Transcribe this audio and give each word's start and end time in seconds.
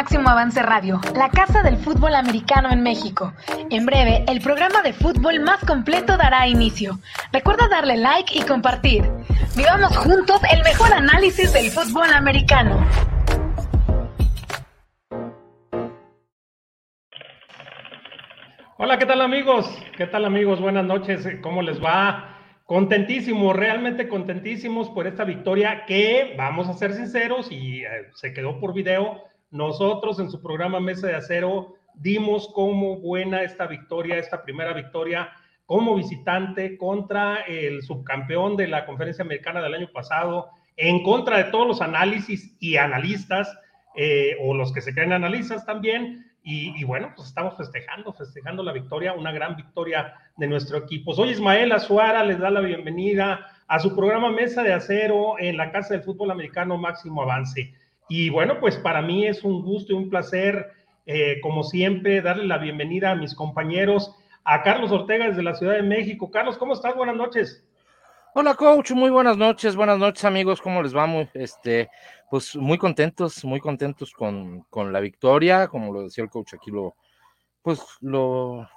Máximo 0.00 0.30
Avance 0.30 0.62
Radio, 0.62 0.98
la 1.14 1.28
casa 1.28 1.62
del 1.62 1.76
fútbol 1.76 2.14
americano 2.14 2.70
en 2.70 2.82
México. 2.82 3.34
En 3.68 3.84
breve, 3.84 4.24
el 4.28 4.40
programa 4.40 4.80
de 4.80 4.94
fútbol 4.94 5.40
más 5.40 5.62
completo 5.66 6.16
dará 6.16 6.48
inicio. 6.48 6.98
Recuerda 7.34 7.68
darle 7.68 7.98
like 7.98 8.32
y 8.38 8.40
compartir. 8.40 9.04
Vivamos 9.54 9.94
juntos 9.98 10.40
el 10.50 10.62
mejor 10.62 10.90
análisis 10.94 11.52
del 11.52 11.70
fútbol 11.70 12.10
americano. 12.14 12.82
Hola, 18.78 18.98
¿qué 18.98 19.04
tal 19.04 19.20
amigos? 19.20 19.70
¿Qué 19.98 20.06
tal 20.06 20.24
amigos? 20.24 20.62
Buenas 20.62 20.86
noches, 20.86 21.28
¿cómo 21.42 21.60
les 21.60 21.78
va? 21.78 22.38
Contentísimos, 22.64 23.54
realmente 23.54 24.08
contentísimos 24.08 24.88
por 24.88 25.06
esta 25.06 25.24
victoria 25.24 25.84
que, 25.84 26.36
vamos 26.38 26.70
a 26.70 26.72
ser 26.72 26.94
sinceros, 26.94 27.52
y 27.52 27.82
eh, 27.82 28.08
se 28.14 28.32
quedó 28.32 28.58
por 28.58 28.72
video, 28.72 29.29
nosotros 29.50 30.18
en 30.20 30.30
su 30.30 30.40
programa 30.40 30.80
Mesa 30.80 31.06
de 31.06 31.16
Acero 31.16 31.74
dimos 31.94 32.48
como 32.54 32.96
buena 32.96 33.42
esta 33.42 33.66
victoria, 33.66 34.16
esta 34.16 34.42
primera 34.42 34.72
victoria 34.72 35.30
como 35.66 35.94
visitante 35.94 36.76
contra 36.76 37.42
el 37.42 37.82
subcampeón 37.82 38.56
de 38.56 38.66
la 38.66 38.86
conferencia 38.86 39.24
americana 39.24 39.62
del 39.62 39.74
año 39.74 39.88
pasado, 39.92 40.48
en 40.76 41.02
contra 41.02 41.36
de 41.36 41.44
todos 41.44 41.66
los 41.66 41.80
análisis 41.80 42.56
y 42.58 42.76
analistas, 42.76 43.56
eh, 43.94 44.36
o 44.42 44.54
los 44.54 44.72
que 44.72 44.80
se 44.80 44.92
creen 44.92 45.12
analistas 45.12 45.64
también, 45.66 46.26
y, 46.42 46.82
bueno, 46.84 47.12
pues 47.14 47.28
estamos 47.28 47.56
festejando, 47.56 48.12
festejando 48.14 48.62
la 48.62 48.72
victoria, 48.72 49.12
una 49.12 49.30
gran 49.30 49.56
victoria 49.56 50.14
de 50.36 50.48
nuestro 50.48 50.78
equipo. 50.78 51.14
Soy 51.14 51.30
Ismael 51.30 51.70
Azuara, 51.70 52.24
les 52.24 52.38
da 52.38 52.50
la 52.50 52.60
bienvenida 52.60 53.46
a 53.68 53.78
su 53.78 53.94
programa 53.94 54.30
Mesa 54.30 54.62
de 54.62 54.72
Acero 54.72 55.38
en 55.38 55.58
la 55.58 55.70
Casa 55.70 55.94
del 55.94 56.02
Fútbol 56.02 56.30
Americano 56.30 56.78
Máximo 56.78 57.22
Avance. 57.22 57.74
Y 58.10 58.28
bueno, 58.28 58.58
pues 58.58 58.76
para 58.76 59.02
mí 59.02 59.24
es 59.24 59.44
un 59.44 59.62
gusto 59.62 59.92
y 59.92 59.96
un 59.96 60.10
placer, 60.10 60.72
eh, 61.06 61.40
como 61.42 61.62
siempre, 61.62 62.20
darle 62.20 62.44
la 62.44 62.58
bienvenida 62.58 63.12
a 63.12 63.14
mis 63.14 63.36
compañeros, 63.36 64.12
a 64.42 64.64
Carlos 64.64 64.90
Ortega 64.90 65.28
desde 65.28 65.44
la 65.44 65.54
Ciudad 65.54 65.74
de 65.74 65.82
México. 65.82 66.28
Carlos, 66.28 66.58
¿cómo 66.58 66.72
estás? 66.72 66.96
Buenas 66.96 67.14
noches. 67.14 67.64
Hola, 68.34 68.56
coach. 68.56 68.90
Muy 68.90 69.10
buenas 69.10 69.36
noches. 69.36 69.76
Buenas 69.76 69.98
noches, 69.98 70.24
amigos. 70.24 70.60
¿Cómo 70.60 70.82
les 70.82 70.94
va? 70.94 71.06
este, 71.34 71.88
pues 72.28 72.56
muy 72.56 72.78
contentos, 72.78 73.44
muy 73.44 73.60
contentos 73.60 74.12
con, 74.12 74.66
la 74.92 74.98
victoria. 74.98 75.68
Como 75.68 75.92
lo 75.92 76.02
decía 76.02 76.24
el 76.24 76.30
coach, 76.30 76.54
aquí 76.54 76.72
lo, 76.72 76.96
pues 77.62 77.80
lo 78.00 78.68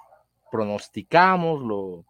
pronosticamos, 0.48 1.60
lo 1.60 2.04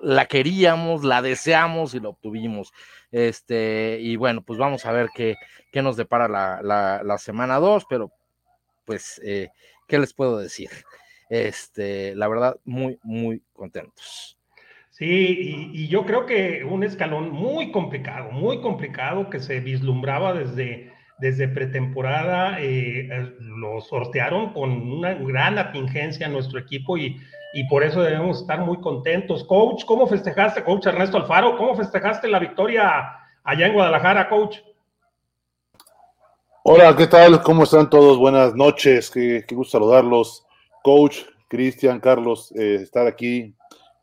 la 0.00 0.26
queríamos, 0.26 1.04
la 1.04 1.22
deseamos 1.22 1.94
y 1.94 2.00
la 2.00 2.10
obtuvimos. 2.10 2.72
Este, 3.10 3.98
y 4.00 4.16
bueno, 4.16 4.42
pues 4.42 4.58
vamos 4.58 4.84
a 4.86 4.92
ver 4.92 5.08
qué, 5.14 5.36
qué 5.72 5.82
nos 5.82 5.96
depara 5.96 6.28
la, 6.28 6.60
la, 7.02 7.18
semana 7.18 7.56
2, 7.56 7.86
pero 7.88 8.12
pues, 8.84 9.20
eh, 9.24 9.48
¿qué 9.86 9.98
les 9.98 10.12
puedo 10.12 10.38
decir? 10.38 10.70
Este, 11.28 12.14
la 12.14 12.28
verdad, 12.28 12.56
muy, 12.64 12.98
muy 13.02 13.42
contentos. 13.52 14.38
Sí, 14.90 15.70
y, 15.74 15.88
yo 15.88 16.06
creo 16.06 16.24
que 16.24 16.64
un 16.64 16.82
escalón 16.82 17.30
muy 17.30 17.70
complicado, 17.70 18.30
muy 18.30 18.60
complicado 18.62 19.28
que 19.28 19.40
se 19.40 19.60
vislumbraba 19.60 20.32
desde, 20.32 20.90
desde 21.18 21.48
pretemporada, 21.48 22.60
eh, 22.62 23.08
eh, 23.12 23.34
lo 23.40 23.82
sortearon 23.82 24.54
con 24.54 24.70
una 24.70 25.12
gran 25.14 25.58
atingencia 25.58 26.26
en 26.26 26.32
nuestro 26.32 26.58
equipo 26.58 26.96
y, 26.96 27.20
y 27.52 27.64
por 27.68 27.84
eso 27.84 28.02
debemos 28.02 28.40
estar 28.40 28.60
muy 28.60 28.80
contentos. 28.80 29.44
Coach, 29.44 29.84
¿cómo 29.84 30.06
festejaste, 30.06 30.64
coach 30.64 30.86
Ernesto 30.86 31.16
Alfaro? 31.16 31.56
¿Cómo 31.56 31.74
festejaste 31.74 32.28
la 32.28 32.38
victoria 32.38 33.16
allá 33.44 33.66
en 33.66 33.74
Guadalajara, 33.74 34.28
coach? 34.28 34.58
Hola, 36.62 36.96
¿qué 36.96 37.06
tal? 37.06 37.42
¿Cómo 37.42 37.62
están 37.62 37.88
todos? 37.88 38.18
Buenas 38.18 38.54
noches, 38.54 39.10
qué, 39.10 39.44
gusto 39.52 39.78
saludarlos. 39.78 40.44
Coach, 40.82 41.18
Cristian, 41.48 42.00
Carlos, 42.00 42.52
eh, 42.56 42.80
estar 42.82 43.06
aquí 43.06 43.54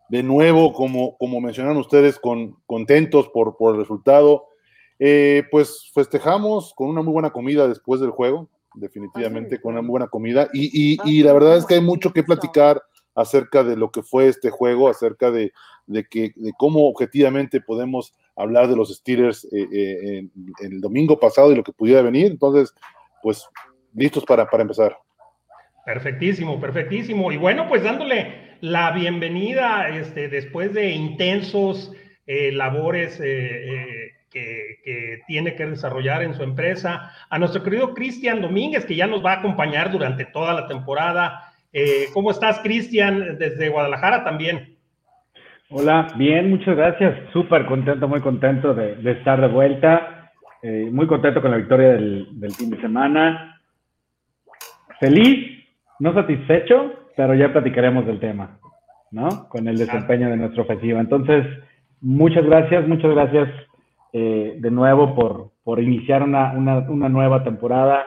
de 0.09 0.23
nuevo, 0.23 0.73
como, 0.73 1.17
como 1.17 1.41
mencionaron 1.41 1.77
ustedes, 1.77 2.19
con, 2.19 2.55
contentos 2.65 3.29
por, 3.29 3.57
por 3.57 3.75
el 3.75 3.81
resultado. 3.81 4.47
Eh, 4.99 5.43
pues 5.51 5.91
festejamos 5.93 6.73
con 6.73 6.87
una 6.87 7.01
muy 7.01 7.11
buena 7.11 7.31
comida 7.31 7.67
después 7.67 7.99
del 7.99 8.11
juego, 8.11 8.47
definitivamente 8.75 9.59
con 9.59 9.73
una 9.73 9.81
muy 9.81 9.91
buena 9.91 10.07
comida. 10.07 10.47
Y, 10.53 10.97
y, 11.03 11.23
la 11.23 11.33
verdad 11.33 11.57
es 11.57 11.65
que 11.65 11.73
hay 11.73 11.81
mucho 11.81 12.13
que 12.13 12.23
platicar 12.23 12.81
acerca 13.15 13.63
de 13.63 13.75
lo 13.75 13.91
que 13.91 14.03
fue 14.03 14.27
este 14.27 14.49
juego, 14.49 14.89
acerca 14.89 15.31
de, 15.31 15.53
de, 15.85 16.05
que, 16.05 16.33
de 16.35 16.51
cómo 16.57 16.87
objetivamente 16.87 17.61
podemos 17.61 18.13
hablar 18.35 18.67
de 18.67 18.75
los 18.75 18.93
Steelers 18.93 19.45
eh, 19.45 19.67
eh, 19.71 20.27
el 20.61 20.81
domingo 20.81 21.19
pasado 21.19 21.51
y 21.51 21.55
lo 21.55 21.63
que 21.63 21.73
pudiera 21.73 22.01
venir. 22.01 22.27
Entonces, 22.27 22.73
pues 23.21 23.47
listos 23.93 24.25
para, 24.25 24.45
para 24.45 24.63
empezar. 24.63 24.97
Perfectísimo, 25.85 26.59
perfectísimo. 26.59 27.31
Y 27.31 27.37
bueno, 27.37 27.67
pues 27.67 27.83
dándole 27.83 28.57
la 28.61 28.91
bienvenida 28.91 29.89
este, 29.89 30.29
después 30.29 30.73
de 30.73 30.91
intensos 30.91 31.91
eh, 32.25 32.53
labores 32.53 33.19
eh, 33.21 34.13
que, 34.31 35.21
tiene 35.27 35.55
que 35.55 35.65
desarrollar 35.65 36.23
en 36.23 36.33
su 36.33 36.43
empresa, 36.43 37.11
a 37.29 37.39
nuestro 37.39 37.63
querido 37.63 37.93
Cristian 37.93 38.41
Domínguez, 38.41 38.85
que 38.85 38.95
ya 38.95 39.07
nos 39.07 39.23
va 39.23 39.33
a 39.33 39.39
acompañar 39.39 39.91
durante 39.91 40.25
toda 40.25 40.53
la 40.53 40.67
temporada. 40.67 41.52
¿Cómo 42.13 42.31
estás, 42.31 42.59
Cristian, 42.59 43.37
desde 43.37 43.69
Guadalajara 43.69 44.23
también? 44.23 44.75
Hola, 45.69 46.07
bien, 46.15 46.49
muchas 46.49 46.75
gracias. 46.75 47.17
Súper 47.33 47.65
contento, 47.65 48.07
muy 48.07 48.21
contento 48.21 48.73
de, 48.73 49.11
estar 49.11 49.41
de 49.41 49.47
vuelta. 49.47 50.31
muy 50.91 51.07
contento 51.07 51.41
con 51.41 51.51
la 51.51 51.57
victoria 51.57 51.89
del, 51.89 52.39
del 52.39 52.51
fin 52.53 52.69
de 52.69 52.79
semana. 52.79 53.59
Feliz, 54.99 55.65
no 55.99 56.13
satisfecho, 56.13 56.93
pero 57.15 57.35
ya 57.35 57.51
platicaremos 57.51 58.05
del 58.05 58.19
tema, 58.19 58.57
¿no? 59.11 59.47
Con 59.49 59.67
el 59.67 59.77
desempeño 59.77 60.29
de 60.29 60.37
nuestra 60.37 60.63
ofensiva. 60.63 60.99
Entonces, 60.99 61.45
muchas 62.01 62.45
gracias, 62.45 62.87
muchas 62.87 63.11
gracias 63.11 63.49
eh, 64.13 64.57
de 64.59 64.71
nuevo 64.71 65.15
por, 65.15 65.51
por 65.63 65.81
iniciar 65.81 66.23
una, 66.23 66.53
una, 66.53 66.79
una, 66.89 67.09
nueva 67.09 67.43
temporada. 67.43 68.05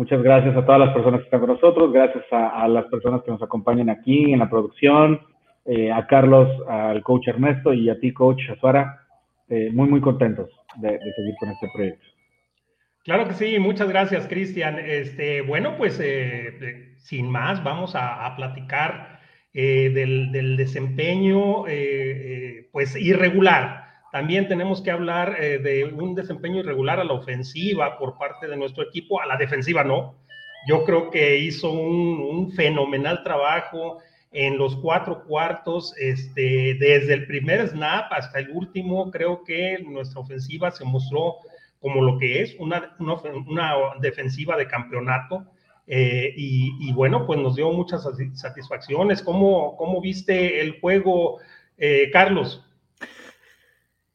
Muchas 0.00 0.22
gracias 0.22 0.56
a 0.56 0.64
todas 0.64 0.80
las 0.80 0.94
personas 0.94 1.20
que 1.20 1.24
están 1.26 1.40
con 1.40 1.50
nosotros, 1.50 1.92
gracias 1.92 2.24
a, 2.30 2.66
las 2.68 2.86
personas 2.86 3.22
que 3.22 3.32
nos 3.32 3.42
acompañan 3.42 3.90
aquí 3.90 4.32
en 4.32 4.38
la 4.38 4.48
producción, 4.48 5.20
eh, 5.66 5.92
a 5.92 6.06
Carlos, 6.06 6.48
al 6.66 7.02
coach 7.02 7.28
Ernesto 7.28 7.74
y 7.74 7.90
a 7.90 8.00
ti, 8.00 8.10
coach 8.10 8.48
Azuara. 8.48 8.98
Eh, 9.50 9.68
muy, 9.74 9.90
muy 9.90 10.00
contentos 10.00 10.48
de, 10.76 10.88
seguir 10.88 11.34
con 11.38 11.50
este 11.50 11.68
proyecto. 11.74 12.06
Claro 13.04 13.28
que 13.28 13.34
sí, 13.34 13.58
muchas 13.58 13.90
gracias, 13.90 14.26
Cristian. 14.26 14.78
Este, 14.78 15.42
bueno, 15.42 15.76
pues 15.76 16.00
eh, 16.02 16.94
sin 16.96 17.28
más, 17.28 17.62
vamos 17.62 17.92
a, 17.94 18.34
platicar 18.36 19.20
eh, 19.52 19.90
del, 19.90 20.56
desempeño, 20.56 21.68
eh, 21.68 22.70
pues 22.72 22.96
irregular. 22.96 23.89
También 24.12 24.48
tenemos 24.48 24.82
que 24.82 24.90
hablar 24.90 25.38
de 25.38 25.84
un 25.84 26.14
desempeño 26.14 26.60
irregular 26.60 26.98
a 26.98 27.04
la 27.04 27.12
ofensiva 27.12 27.96
por 27.98 28.18
parte 28.18 28.48
de 28.48 28.56
nuestro 28.56 28.82
equipo, 28.82 29.20
a 29.20 29.26
la 29.26 29.36
defensiva 29.36 29.84
no. 29.84 30.16
Yo 30.66 30.84
creo 30.84 31.10
que 31.10 31.38
hizo 31.38 31.70
un, 31.70 32.52
fenomenal 32.52 33.22
trabajo 33.22 33.98
en 34.32 34.58
los 34.58 34.76
cuatro 34.76 35.24
cuartos, 35.24 35.94
este, 35.98 36.74
desde 36.78 37.14
el 37.14 37.26
primer 37.26 37.66
snap 37.68 38.12
hasta 38.12 38.38
el 38.38 38.50
último, 38.50 39.10
creo 39.10 39.42
que 39.44 39.78
nuestra 39.84 40.20
ofensiva 40.20 40.70
se 40.70 40.84
mostró 40.84 41.36
como 41.80 42.02
lo 42.02 42.18
que 42.18 42.42
es 42.42 42.54
una, 42.58 42.94
defensiva 44.00 44.56
de 44.56 44.66
campeonato. 44.66 45.46
Eh, 45.86 46.34
y, 46.36 46.92
bueno, 46.92 47.26
pues 47.26 47.40
nos 47.40 47.56
dio 47.56 47.72
muchas 47.72 48.06
satisfacciones. 48.34 49.22
¿Cómo, 49.22 49.76
cómo 49.76 50.00
viste 50.00 50.60
el 50.60 50.78
juego, 50.80 51.38
eh, 51.78 52.10
Carlos? 52.12 52.64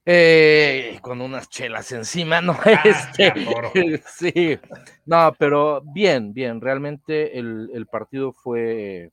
Eh, 0.06 1.00
con 1.02 1.20
unas 1.20 1.50
chelas 1.50 1.92
encima, 1.92 2.42
¿no? 2.42 2.58
Ah, 2.66 2.84
este, 2.84 3.34
sí, 4.08 4.60
no, 5.06 5.34
pero 5.38 5.82
bien, 5.82 6.34
bien, 6.34 6.62
realmente 6.62 7.40
el, 7.40 7.88
partido 7.90 8.32
fue 8.32 9.12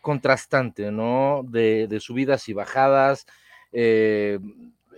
contrastante, 0.00 0.90
¿no? 0.90 1.42
De, 1.44 1.86
de, 1.86 2.00
subidas 2.00 2.48
y 2.48 2.54
bajadas. 2.54 3.26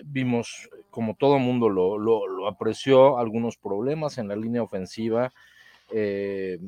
vimos 0.04 0.70
como 0.90 1.14
todo 1.14 1.38
mundo 1.38 1.68
lo, 1.68 2.46
apreció, 2.48 3.18
algunos 3.18 3.56
problemas 3.56 4.18
en 4.18 4.28
la 4.28 4.36
línea 4.36 4.62
ofensiva, 4.62 5.32
eh, 5.92 6.58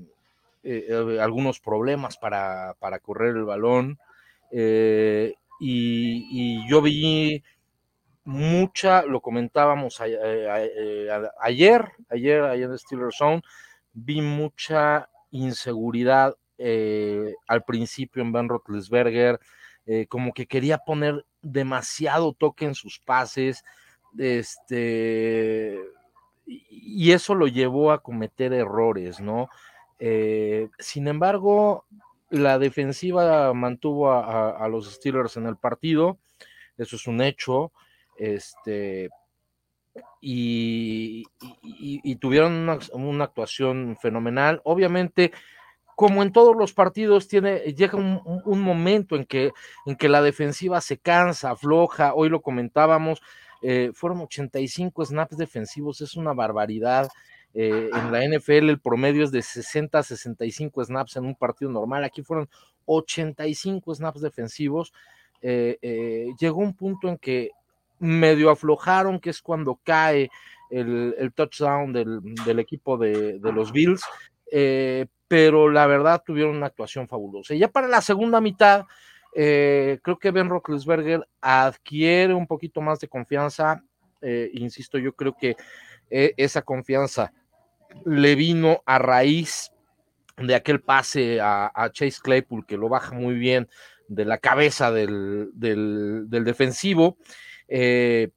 eh, 0.62 0.86
eh, 0.88 1.18
algunos 1.20 1.60
problemas 1.60 2.16
para, 2.16 2.74
correr 3.02 3.36
el 3.36 3.44
balón. 3.44 3.98
Y, 5.60 6.68
yo 6.68 6.82
vi 6.82 7.42
mucha, 8.24 9.02
lo 9.02 9.20
comentábamos 9.20 10.00
ayer, 10.00 10.50
ayer, 11.40 11.92
ayer 12.08 12.54
en 12.54 12.78
Steelers 12.78 13.16
Zone, 13.16 13.42
vi 13.92 14.20
mucha 14.20 15.08
inseguridad 15.30 16.36
al 17.48 17.64
principio 17.64 18.22
en 18.22 18.32
Ben 18.32 18.48
Roethlisberger, 18.48 19.40
como 20.08 20.32
que 20.32 20.46
quería 20.46 20.78
poner 20.78 21.24
demasiado 21.42 22.32
toque 22.32 22.64
en 22.64 22.74
sus 22.74 23.00
pases, 23.00 23.64
este, 24.18 25.78
y 26.46 27.12
eso 27.12 27.34
lo 27.34 27.46
llevó 27.46 27.92
a 27.92 28.02
cometer 28.02 28.52
errores, 28.52 29.20
¿no? 29.20 29.48
Eh, 29.98 30.68
sin 30.78 31.08
embargo, 31.08 31.86
la 32.32 32.58
defensiva 32.58 33.52
mantuvo 33.54 34.10
a, 34.12 34.66
los 34.68 34.90
Steelers 34.92 35.36
en 35.36 35.46
el 35.46 35.56
partido, 35.56 36.18
eso 36.78 36.96
es 36.96 37.06
un 37.06 37.20
hecho, 37.20 37.72
este, 38.16 39.10
y, 40.20 41.24
tuvieron 42.16 42.68
una, 42.92 43.24
actuación 43.24 43.96
fenomenal. 44.00 44.60
Obviamente, 44.64 45.32
como 45.94 46.22
en 46.22 46.32
todos 46.32 46.56
los 46.56 46.72
partidos, 46.72 47.28
tiene, 47.28 47.58
llega 47.74 47.98
un, 47.98 48.62
momento 48.62 49.16
en 49.16 49.24
que, 49.26 49.52
en 49.84 49.96
que 49.96 50.08
la 50.08 50.22
defensiva 50.22 50.80
se 50.80 50.98
cansa, 50.98 51.50
afloja, 51.50 52.14
hoy 52.14 52.30
lo 52.30 52.40
comentábamos, 52.40 53.20
eh, 53.62 53.92
fueron 53.94 54.22
85 54.22 55.04
snaps 55.04 55.36
defensivos, 55.36 56.00
es 56.00 56.16
una 56.16 56.32
barbaridad. 56.32 57.08
Eh, 57.54 57.90
en 57.92 58.12
la 58.12 58.24
NFL 58.24 58.70
el 58.70 58.80
promedio 58.80 59.24
es 59.24 59.30
de 59.30 59.42
60 59.42 59.98
a 59.98 60.02
65 60.02 60.84
snaps 60.84 61.16
en 61.16 61.26
un 61.26 61.34
partido 61.34 61.70
normal. 61.70 62.04
Aquí 62.04 62.22
fueron 62.22 62.48
85 62.86 63.94
snaps 63.94 64.20
defensivos. 64.20 64.92
Eh, 65.42 65.78
eh, 65.82 66.28
llegó 66.38 66.60
un 66.60 66.74
punto 66.74 67.08
en 67.08 67.18
que 67.18 67.50
medio 67.98 68.50
aflojaron, 68.50 69.20
que 69.20 69.30
es 69.30 69.42
cuando 69.42 69.78
cae 69.82 70.30
el, 70.70 71.32
touchdown 71.34 71.92
del, 71.92 72.58
equipo 72.58 72.96
de, 72.96 73.38
los 73.42 73.72
Bills, 73.72 74.02
pero 75.28 75.70
la 75.70 75.86
verdad 75.86 76.22
tuvieron 76.24 76.56
una 76.56 76.66
actuación 76.66 77.06
fabulosa. 77.06 77.54
Y 77.54 77.58
ya 77.58 77.68
para 77.68 77.86
la 77.86 78.00
segunda 78.00 78.40
mitad, 78.40 78.86
creo 79.32 80.18
que 80.18 80.30
Ben 80.32 80.48
Roethlisberger 80.48 81.28
adquiere 81.40 82.34
un 82.34 82.46
poquito 82.46 82.80
más 82.80 82.98
de 82.98 83.08
confianza. 83.08 83.84
insisto, 84.54 84.98
yo 84.98 85.12
creo 85.12 85.36
que 85.36 85.54
esa 86.10 86.62
confianza 86.62 87.32
le 88.04 88.34
vino 88.34 88.82
a 88.86 88.98
raíz 88.98 89.72
de 90.36 90.54
aquel 90.54 90.80
pase 90.80 91.40
a, 91.40 91.70
Chase 91.92 92.20
Claypool 92.22 92.66
que 92.66 92.76
lo 92.76 92.88
baja 92.88 93.14
muy 93.14 93.34
bien 93.34 93.68
de 94.08 94.24
la 94.24 94.38
cabeza 94.38 94.90
del, 94.90 95.50
defensivo. 95.54 97.16
Eh, 97.68 98.30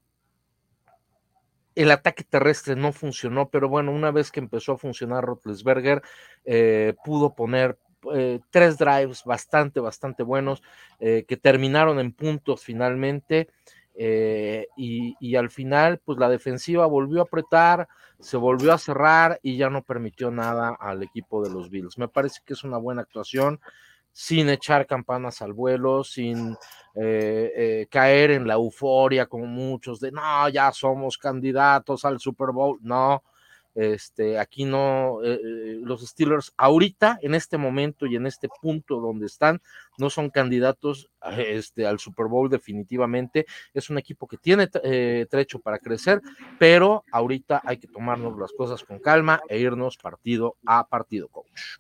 el 1.76 1.92
ataque 1.92 2.24
terrestre 2.24 2.76
no 2.76 2.94
funcionó, 2.94 3.50
pero 3.50 3.68
bueno, 3.68 3.92
una 3.92 4.12
vez 4.12 4.32
que 4.32 4.40
empezó 4.40 4.74
a 4.74 4.78
funcionar 4.78 5.26
Rotlesberger, 5.26 6.02
eh, 6.46 6.94
pudo 7.04 7.36
poner 7.36 7.78
eh, 8.14 8.40
tres 8.50 8.78
drives 8.78 9.24
bastante, 9.26 9.80
bastante 9.80 10.24
buenos 10.24 10.62
que 11.00 11.38
terminaron 11.42 12.00
en 12.00 12.14
puntos 12.14 12.64
finalmente. 12.64 13.50
Eh, 13.98 14.68
y, 14.76 15.36
al 15.36 15.50
final, 15.50 16.00
pues 16.04 16.18
la 16.18 16.30
defensiva 16.30 16.86
volvió 16.86 17.22
a 17.22 17.24
apretar, 17.24 17.88
se 18.20 18.38
volvió 18.38 18.74
a 18.74 18.78
cerrar 18.78 19.40
y 19.42 19.58
ya 19.58 19.70
no 19.70 19.84
permitió 19.84 20.32
nada 20.32 20.76
al 20.80 21.04
equipo 21.04 21.44
de 21.44 21.50
los 21.50 21.70
Bills. 21.70 21.98
Me 21.98 22.08
parece 22.08 22.42
que 22.46 22.54
es 22.54 22.64
una 22.64 22.78
buena 22.78 23.02
actuación, 23.02 23.60
sin 24.12 24.50
echar 24.50 24.86
campanas 24.86 25.42
al 25.42 25.54
vuelo, 25.54 26.04
sin 26.04 26.56
eh, 26.96 27.52
eh, 27.56 27.88
caer 27.90 28.32
en 28.32 28.48
la 28.48 28.54
euforia 28.54 29.26
como 29.26 29.46
muchos 29.46 30.00
de, 30.00 30.12
no, 30.12 30.48
ya 30.50 30.72
somos 30.72 31.18
candidatos 31.18 32.06
al 32.06 32.20
Super 32.20 32.52
Bowl. 32.52 32.80
No, 32.82 33.24
este, 33.76 34.40
aquí 34.40 34.64
no, 34.64 35.22
eh, 35.24 35.34
eh, 35.34 35.80
los 35.82 36.02
Steelers 36.02 36.54
ahorita, 36.58 37.20
en 37.22 37.36
este 37.36 37.58
momento 37.58 38.06
y 38.06 38.16
en 38.16 38.26
este 38.26 38.48
punto 38.62 39.02
donde 39.02 39.26
están, 39.26 39.62
no 39.98 40.10
son 40.10 40.30
candidatos 40.30 41.10
este, 41.38 41.86
al 41.86 42.00
Super 42.00 42.28
Bowl 42.28 42.50
definitivamente. 42.50 43.46
Es 43.74 43.90
un 43.90 43.98
equipo 43.98 44.28
que 44.28 44.38
tiene 44.38 44.70
eh, 44.84 45.28
trecho 45.30 45.60
para 45.60 45.78
crecer, 45.78 46.22
pero 46.58 47.04
ahorita 47.12 47.62
hay 47.66 47.78
que 47.78 47.88
tomarnos 47.88 48.40
las 48.40 48.54
cosas 48.54 48.84
con 48.84 49.00
calma 49.00 49.42
e 49.50 49.60
irnos 49.60 49.98
partido 49.98 50.56
a 50.66 50.88
partido, 50.88 51.28
coach. 51.28 51.80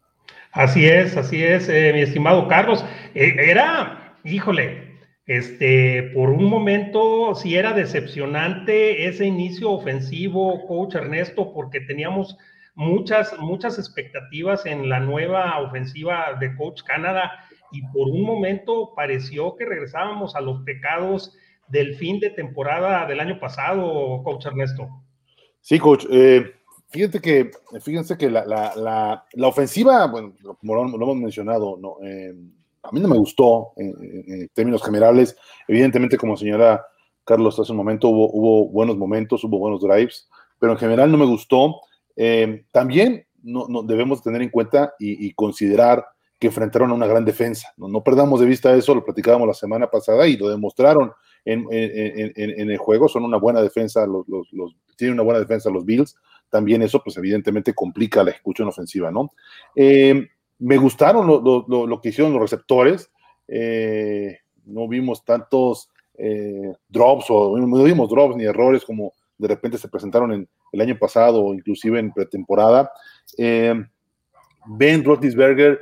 Así 0.51 0.85
es, 0.85 1.17
así 1.17 1.43
es, 1.43 1.67
mi 1.67 2.01
estimado 2.01 2.47
Carlos. 2.47 2.83
era, 3.13 4.17
híjole, 4.23 4.94
este, 5.25 6.11
por 6.13 6.29
un 6.29 6.45
momento 6.45 7.33
sí 7.35 7.55
era 7.55 7.73
decepcionante 7.73 9.07
ese 9.07 9.25
inicio 9.25 9.71
ofensivo, 9.71 10.67
coach 10.67 10.95
Ernesto, 10.95 11.51
porque 11.53 11.81
teníamos 11.81 12.37
muchas, 12.75 13.37
muchas 13.39 13.79
expectativas 13.79 14.65
en 14.65 14.89
la 14.89 14.99
nueva 14.99 15.59
ofensiva 15.61 16.37
de 16.39 16.55
coach 16.55 16.83
Canadá 16.83 17.31
y 17.71 17.81
por 17.87 18.09
un 18.09 18.21
momento 18.21 18.93
pareció 18.95 19.55
que 19.55 19.65
regresábamos 19.65 20.35
a 20.35 20.41
los 20.41 20.61
pecados 20.63 21.35
del 21.67 21.95
fin 21.95 22.19
de 22.19 22.29
temporada 22.29 23.07
del 23.07 23.19
año 23.19 23.39
pasado, 23.39 24.21
coach 24.23 24.45
Ernesto. 24.45 24.87
Sí, 25.61 25.79
coach. 25.79 26.05
Eh, 26.11 26.53
fíjate 26.89 27.19
que, 27.19 27.49
fíjense 27.81 28.17
que 28.17 28.29
la, 28.29 28.45
la, 28.45 29.25
la, 29.33 29.47
ofensiva, 29.47 30.05
bueno, 30.05 30.35
como 30.59 30.75
lo, 30.75 30.83
hemos 30.83 31.17
mencionado, 31.17 31.77
¿no? 31.77 31.97
Eh, 32.03 32.35
a 32.85 32.91
mí 32.91 32.99
no 32.99 33.07
me 33.07 33.17
gustó 33.17 33.73
en, 33.77 34.49
términos 34.53 34.83
generales. 34.83 35.35
Evidentemente, 35.67 36.17
como 36.17 36.37
señora 36.37 36.85
Carlos 37.23 37.59
hace 37.59 37.71
un 37.71 37.77
momento, 37.77 38.09
hubo, 38.09 38.69
buenos 38.69 38.97
momentos, 38.97 39.43
hubo 39.43 39.57
buenos 39.57 39.81
drives, 39.81 40.29
pero 40.59 40.73
en 40.73 40.77
general 40.77 41.11
no 41.11 41.17
me 41.17 41.25
gustó. 41.25 41.81
Eh, 42.15 42.65
también 42.71 43.25
no, 43.41 43.83
debemos 43.83 44.21
tener 44.21 44.41
en 44.41 44.49
cuenta 44.49 44.93
y, 44.99 45.33
considerar 45.33 46.05
que 46.39 46.47
enfrentaron 46.47 46.91
a 46.91 46.93
una 46.93 47.07
gran 47.07 47.25
defensa. 47.25 47.73
No, 47.77 48.03
perdamos 48.03 48.39
de 48.39 48.45
vista 48.45 48.75
eso, 48.75 48.93
lo 48.93 49.03
platicábamos 49.03 49.47
la 49.47 49.53
semana 49.53 49.87
pasada 49.87 50.27
y 50.27 50.37
lo 50.37 50.49
demostraron 50.49 51.11
en, 51.43 51.65
el 51.71 52.77
juego. 52.77 53.07
Son 53.07 53.23
una 53.23 53.37
buena 53.37 53.61
defensa, 53.61 54.05
los, 54.05 54.25
tienen 54.95 55.13
una 55.13 55.23
buena 55.23 55.39
defensa 55.39 55.69
los 55.69 55.85
Bills. 55.85 56.15
También 56.49 56.81
eso, 56.83 57.01
pues 57.03 57.17
evidentemente 57.17 57.73
complica 57.73 58.23
la 58.23 58.31
ejecución 58.31 58.67
ofensiva, 58.67 59.11
¿no? 59.11 59.31
Eh, 59.75 60.27
me 60.59 60.77
gustaron 60.77 61.27
lo, 61.27 62.01
que 62.01 62.09
hicieron 62.09 62.33
los 62.33 62.41
receptores. 62.41 63.11
Eh, 63.47 64.39
no 64.65 64.87
vimos 64.87 65.23
tantos 65.23 65.89
eh, 66.17 66.73
drops 66.89 67.25
o 67.29 67.57
no 67.57 67.83
vimos 67.83 68.09
drops 68.09 68.35
ni 68.35 68.45
errores 68.45 68.83
como 68.83 69.13
de 69.37 69.47
repente 69.49 69.77
se 69.77 69.89
presentaron 69.89 70.31
en 70.31 70.47
el 70.71 70.81
año 70.81 70.97
pasado 70.97 71.43
o 71.43 71.53
inclusive 71.53 71.99
en 71.99 72.11
pretemporada. 72.11 72.91
Eh, 73.37 73.73
ben 74.67 75.03
Roethlisberger 75.03 75.79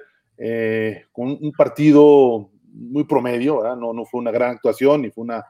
con 1.12 1.38
un 1.39 1.51
partido 1.55 2.50
muy 2.74 3.03
promedio, 3.05 3.62
No, 3.75 4.05
fue 4.05 4.19
una 4.19 4.31
gran 4.31 4.51
actuación 4.51 5.03
ni 5.03 5.12
fue 5.12 5.24
una 5.24 5.45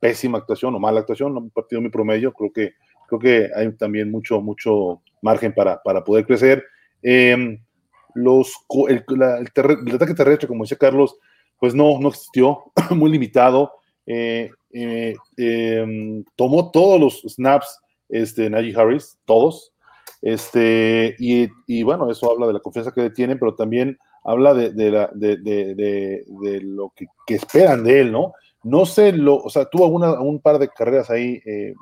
pésima 0.00 0.38
actuación 0.38 0.74
o 0.74 0.78
mala 0.78 1.00
actuación, 1.00 1.36
un 1.36 1.50
partido 1.50 1.80
muy 1.80 1.90
promedio. 1.90 2.32
Creo 2.32 2.52
que, 2.52 2.72
creo 3.08 3.18
que 3.20 3.50
hay 3.54 3.72
también 3.72 4.10
mucho, 4.10 4.40
mucho 4.40 5.00
margen 5.22 5.54
para, 5.54 5.80
para 5.82 6.04
poder 6.04 6.26
crecer 6.26 6.64
los, 8.14 8.52
el, 8.88 9.04
ataque 9.94 10.14
terrestre, 10.14 10.48
como 10.48 10.64
decía 10.64 10.78
Carlos, 10.78 11.16
pues 11.58 11.74
no, 11.74 11.98
no 12.00 12.08
existió, 12.08 12.64
muy 12.90 13.10
limitado. 13.10 13.72
Eh, 14.06 14.50
eh, 14.72 15.14
em, 15.36 16.24
tomó 16.36 16.70
todos 16.70 17.00
los 17.00 17.22
snaps 17.34 17.80
este, 18.08 18.50
Najee 18.50 18.76
Harris, 18.76 19.18
todos. 19.24 19.72
Este, 20.20 21.16
y, 21.18 21.82
bueno, 21.82 22.10
eso 22.10 22.30
habla 22.30 22.46
de 22.46 22.54
la 22.54 22.60
confianza 22.60 22.92
que 22.92 23.10
tienen, 23.10 23.38
pero 23.38 23.54
también 23.54 23.98
habla 24.24 24.54
de, 24.54 24.70
lo 26.62 26.92
que, 26.94 27.34
esperan 27.34 27.84
de 27.84 28.00
él, 28.00 28.12
¿no? 28.12 28.32
No 28.62 28.86
sé, 28.86 29.12
lo, 29.12 29.36
o 29.36 29.50
sea, 29.50 29.66
tuvo 29.66 29.86
un 29.86 30.40
par 30.40 30.58
de 30.58 30.68
carreras 30.68 31.10
ahí 31.10 31.42
eh, 31.44 31.74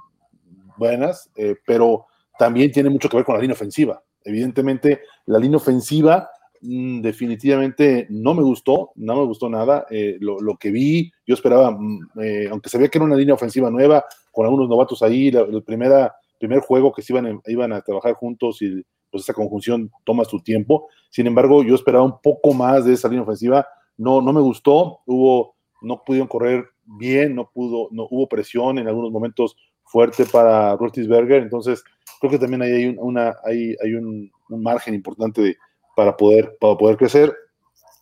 buenas, 0.76 1.30
pero 1.64 2.06
también 2.36 2.72
tiene 2.72 2.90
mucho 2.90 3.08
que 3.08 3.16
ver 3.16 3.24
con 3.24 3.36
la 3.36 3.40
línea 3.40 3.54
ofensiva. 3.54 4.02
Evidentemente, 4.24 5.02
la 5.26 5.38
línea 5.38 5.56
ofensiva 5.56 6.30
mm, 6.60 7.00
definitivamente 7.00 8.06
no 8.10 8.34
me 8.34 8.42
gustó, 8.42 8.92
no 8.96 9.16
me 9.16 9.26
gustó 9.26 9.48
nada. 9.48 9.86
Eh, 9.90 10.16
lo, 10.20 10.56
que 10.58 10.70
vi, 10.70 11.12
yo 11.26 11.34
esperaba, 11.34 11.70
mm, 11.70 12.10
eh, 12.22 12.48
aunque 12.50 12.68
se 12.68 12.78
veía 12.78 12.90
que 12.90 12.98
era 12.98 13.04
una 13.04 13.16
línea 13.16 13.34
ofensiva 13.34 13.70
nueva, 13.70 14.04
con 14.30 14.46
algunos 14.46 14.68
novatos 14.68 15.02
ahí, 15.02 15.28
el 15.28 15.62
primera, 15.62 16.14
primer 16.38 16.60
juego 16.60 16.92
que 16.92 17.02
se 17.02 17.12
iban, 17.12 17.40
iban 17.46 17.72
a 17.72 17.82
trabajar 17.82 18.14
juntos 18.14 18.62
y 18.62 18.82
pues 19.10 19.24
esa 19.24 19.34
conjunción 19.34 19.90
toma 20.04 20.24
su 20.24 20.40
tiempo. 20.40 20.88
Sin 21.10 21.26
embargo, 21.26 21.62
yo 21.62 21.74
esperaba 21.74 22.02
un 22.02 22.18
poco 22.20 22.54
más 22.54 22.86
de 22.86 22.94
esa 22.94 23.08
línea 23.08 23.22
ofensiva. 23.22 23.66
No, 23.98 24.22
no 24.22 24.32
me 24.32 24.40
gustó, 24.40 25.00
hubo, 25.06 25.54
no 25.82 26.02
pudieron 26.04 26.28
correr 26.28 26.64
bien, 26.84 27.34
no 27.34 27.50
pudo, 27.52 27.88
no 27.92 28.08
hubo 28.10 28.26
presión 28.26 28.78
en 28.78 28.88
algunos 28.88 29.12
momentos 29.12 29.56
fuerte 29.92 30.24
para 30.24 30.74
Roethlisberger, 30.76 31.42
entonces 31.42 31.84
creo 32.18 32.30
que 32.30 32.38
también 32.38 32.62
ahí 32.62 32.72
hay, 32.72 32.86
un, 32.86 32.96
una, 32.98 33.36
hay, 33.44 33.76
hay 33.82 33.94
un, 33.94 34.32
margen 34.48 34.94
importante 34.94 35.56
para, 35.94 36.16
poder, 36.16 36.56
para 36.60 36.76
poder 36.76 36.96
crecer. 36.96 37.34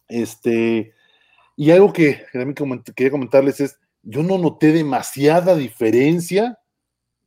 Este, 0.09 0.93
y 1.57 1.71
algo 1.71 1.93
que 1.93 2.23
también 2.33 2.55
quería 2.95 3.11
comentarles 3.11 3.61
es, 3.61 3.79
yo 4.03 4.23
no 4.23 4.39
noté 4.39 4.73
demasiada 4.73 5.55
diferencia 5.55 6.59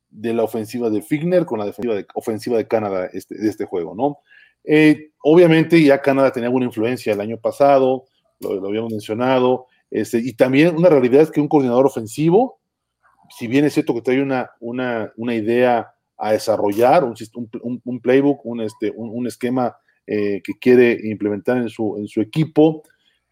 de 0.10 0.34
la 0.34 0.44
ofensiva 0.44 0.90
de 0.90 1.02
Figner 1.02 1.46
con 1.46 1.60
la 1.60 1.66
defensiva 1.66 1.96
de, 1.96 2.06
ofensiva 2.16 2.58
de 2.58 2.68
Canadá 2.68 3.10
este, 3.14 3.36
de 3.36 3.50
este 3.50 3.66
juego, 3.66 3.96
¿no? 3.96 4.18
Eh, 4.64 5.12
obviamente 5.24 5.82
ya 5.84 6.02
Canadá 6.02 6.32
tenía 6.32 6.48
alguna 6.48 6.66
influencia 6.66 7.14
el 7.14 7.22
año 7.22 7.38
pasado, 7.38 8.06
lo, 8.40 8.56
lo 8.56 8.68
habíamos 8.68 8.92
mencionado, 8.92 9.68
este, 9.94 10.18
y 10.18 10.34
también 10.34 10.76
una 10.76 10.90
realidad 10.90 11.22
es 11.22 11.32
que 11.32 11.40
un 11.40 11.48
coordinador 11.48 11.86
ofensivo, 11.86 12.60
si 13.38 13.48
bien 13.48 13.66
es 13.66 13.74
cierto 13.74 13.94
que 13.94 14.02
trae 14.02 14.22
una, 14.22 14.52
una, 14.60 15.12
una 15.18 15.36
idea 15.36 15.94
a 16.18 16.32
desarrollar 16.32 17.04
un, 17.04 17.82
un, 17.84 18.00
playbook, 18.00 18.46
un, 18.46 18.62
este, 18.62 18.92
un, 18.96 19.28
esquema 19.28 19.76
eh, 20.06 20.42
que 20.44 20.54
quiere 20.60 21.00
implementar 21.04 21.58
en 21.58 21.70
su, 21.70 21.98
en 21.98 22.08
su 22.08 22.22
equipo. 22.22 22.84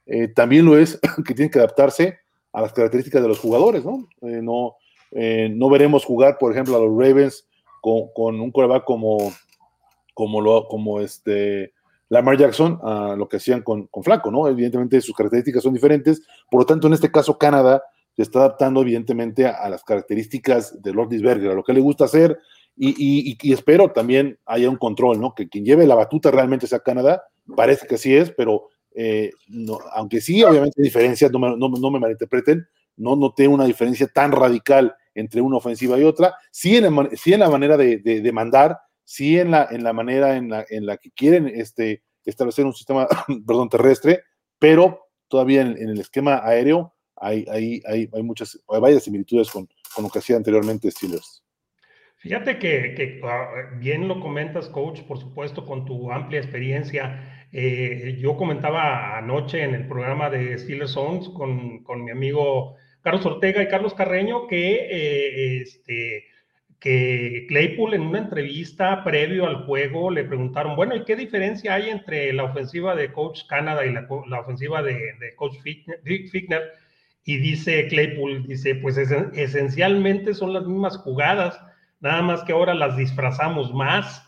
Eh, 0.05 0.27
también 0.27 0.65
lo 0.65 0.77
es 0.77 0.99
que 1.25 1.33
tiene 1.33 1.51
que 1.51 1.59
adaptarse 1.59 2.19
a 2.51 2.61
las 2.61 2.73
características 2.73 3.21
de 3.21 3.27
los 3.27 3.39
jugadores, 3.39 3.85
¿no? 3.85 4.09
Eh, 4.21 4.41
no, 4.41 4.75
no 5.11 5.69
veremos 5.69 6.05
jugar, 6.05 6.37
por 6.37 6.51
ejemplo, 6.51 6.75
a 6.75 6.79
los 6.79 6.89
Ravens 6.89 7.47
con, 7.81 8.39
un 8.39 8.51
coreback 8.51 8.83
como, 8.83 9.31
como, 10.13 10.41
lo, 10.41 10.67
como 10.67 10.99
este 10.99 11.73
Lamar 12.09 12.37
Jackson, 12.37 12.79
a 12.83 13.15
lo 13.17 13.27
que 13.29 13.37
hacían 13.37 13.61
con, 13.61 13.87
con 13.87 14.03
Flaco, 14.03 14.31
¿no? 14.31 14.47
Evidentemente 14.47 14.99
sus 15.01 15.15
características 15.15 15.63
son 15.63 15.73
diferentes, 15.73 16.21
por 16.49 16.61
lo 16.61 16.65
tanto, 16.65 16.87
en 16.87 16.93
este 16.93 17.11
caso, 17.11 17.37
Canadá 17.37 17.81
se 18.15 18.23
está 18.23 18.39
adaptando 18.39 18.81
evidentemente 18.81 19.45
a, 19.45 19.69
las 19.69 19.83
características 19.83 20.81
de 20.81 20.93
Lord 20.93 21.09
Disberger, 21.09 21.51
a 21.51 21.55
lo 21.55 21.63
que 21.63 21.73
le 21.73 21.81
gusta 21.81 22.05
hacer, 22.05 22.39
y, 22.75 23.37
y, 23.39 23.53
espero 23.53 23.91
también 23.91 24.39
haya 24.45 24.69
un 24.69 24.77
control, 24.77 25.19
¿no? 25.19 25.35
Que 25.35 25.47
quien 25.49 25.65
lleve 25.65 25.85
la 25.85 25.95
batuta 25.95 26.31
realmente 26.31 26.67
sea 26.67 26.79
Canadá, 26.79 27.23
parece 27.55 27.85
que 27.85 27.97
sí 27.97 28.15
es, 28.15 28.31
pero 28.31 28.69
eh, 28.95 29.31
no, 29.47 29.79
aunque 29.93 30.21
sí, 30.21 30.43
obviamente 30.43 30.81
hay 30.81 30.85
diferencias, 30.85 31.31
no 31.31 31.39
me, 31.39 31.55
no, 31.57 31.69
no 31.69 31.91
me 31.91 31.99
malinterpreten, 31.99 32.65
no 32.97 33.15
noté 33.15 33.47
una 33.47 33.65
diferencia 33.65 34.07
tan 34.07 34.31
radical 34.31 34.95
entre 35.13 35.41
una 35.41 35.57
ofensiva 35.57 35.99
y 35.99 36.03
otra, 36.03 36.35
sí 36.51 36.77
en, 36.77 36.83
la, 36.83 37.09
sí 37.13 37.33
en 37.33 37.41
la 37.41 37.49
manera 37.49 37.77
de, 37.77 37.97
de, 37.97 38.31
mandar, 38.31 38.79
sí 39.03 39.37
en 39.37 39.51
la, 39.51 39.67
en 39.69 39.83
la 39.83 39.93
manera 39.93 40.35
en 40.35 40.49
la, 40.49 40.65
en 40.69 40.85
la 40.85 40.97
que 40.97 41.11
quieren 41.11 41.47
este, 41.47 42.03
establecer 42.25 42.65
un 42.65 42.73
sistema 42.73 43.07
perdón, 43.45 43.69
terrestre, 43.69 44.23
pero 44.59 45.07
todavía 45.27 45.61
en 45.61 45.77
el 45.77 45.99
esquema 45.99 46.41
aéreo 46.43 46.93
hay, 47.21 47.45
hay, 47.49 47.81
hay, 47.85 48.09
hay, 48.11 48.23
muchas, 48.23 48.59
hay 48.67 48.81
varias 48.81 49.03
similitudes 49.03 49.49
con, 49.49 49.69
lo 50.01 50.09
que 50.09 50.19
hacía 50.19 50.35
anteriormente 50.35 50.89
Steelers. 50.91 51.43
Fíjate 52.17 52.59
que, 52.59 53.19
ah, 53.23 53.49
bien 53.79 54.07
lo 54.07 54.19
comentas, 54.19 54.69
coach, 54.69 55.01
por 55.01 55.19
supuesto, 55.19 55.65
con 55.65 55.85
tu 55.85 56.11
amplia 56.11 56.39
experiencia. 56.39 57.47
Eh, 57.51 58.17
yo 58.19 58.37
comentaba 58.37 59.17
anoche 59.17 59.63
en 59.63 59.75
el 59.75 59.87
programa 59.87 60.29
de 60.29 60.57
Steelers 60.57 60.91
Songs 60.91 61.29
con, 61.29 61.83
con 61.83 62.03
mi 62.03 62.11
amigo 62.11 62.75
Carlos 63.01 63.25
Ortega 63.25 63.61
y 63.63 63.67
Carlos 63.67 63.93
Carreño 63.93 64.47
que, 64.47 64.87
eh, 64.89 65.61
este, 65.61 66.25
que 66.79 67.45
Claypool 67.47 67.93
en 67.93 68.01
una 68.01 68.19
entrevista 68.19 69.03
previo 69.03 69.47
al 69.47 69.65
juego 69.65 70.09
le 70.11 70.23
preguntaron, 70.23 70.75
bueno, 70.75 70.95
¿y 70.95 71.03
qué 71.03 71.15
diferencia 71.15 71.75
hay 71.75 71.89
entre 71.89 72.31
la 72.33 72.45
ofensiva 72.45 72.95
de 72.95 73.11
Coach 73.11 73.41
Canada 73.47 73.85
y 73.85 73.91
la, 73.91 74.07
ofensiva 74.39 74.81
de, 74.81 75.15
Coach 75.35 75.57
Fickner? 75.61 76.61
Y 77.23 77.37
dice 77.37 77.87
Claypool, 77.87 78.47
dice, 78.47 78.75
pues 78.75 78.97
esencialmente 78.97 80.33
son 80.33 80.53
las 80.53 80.65
mismas 80.65 80.97
jugadas 80.97 81.59
nada 82.01 82.21
más 82.21 82.43
que 82.43 82.51
ahora 82.51 82.73
las 82.73 82.97
disfrazamos 82.97 83.73
más. 83.73 84.27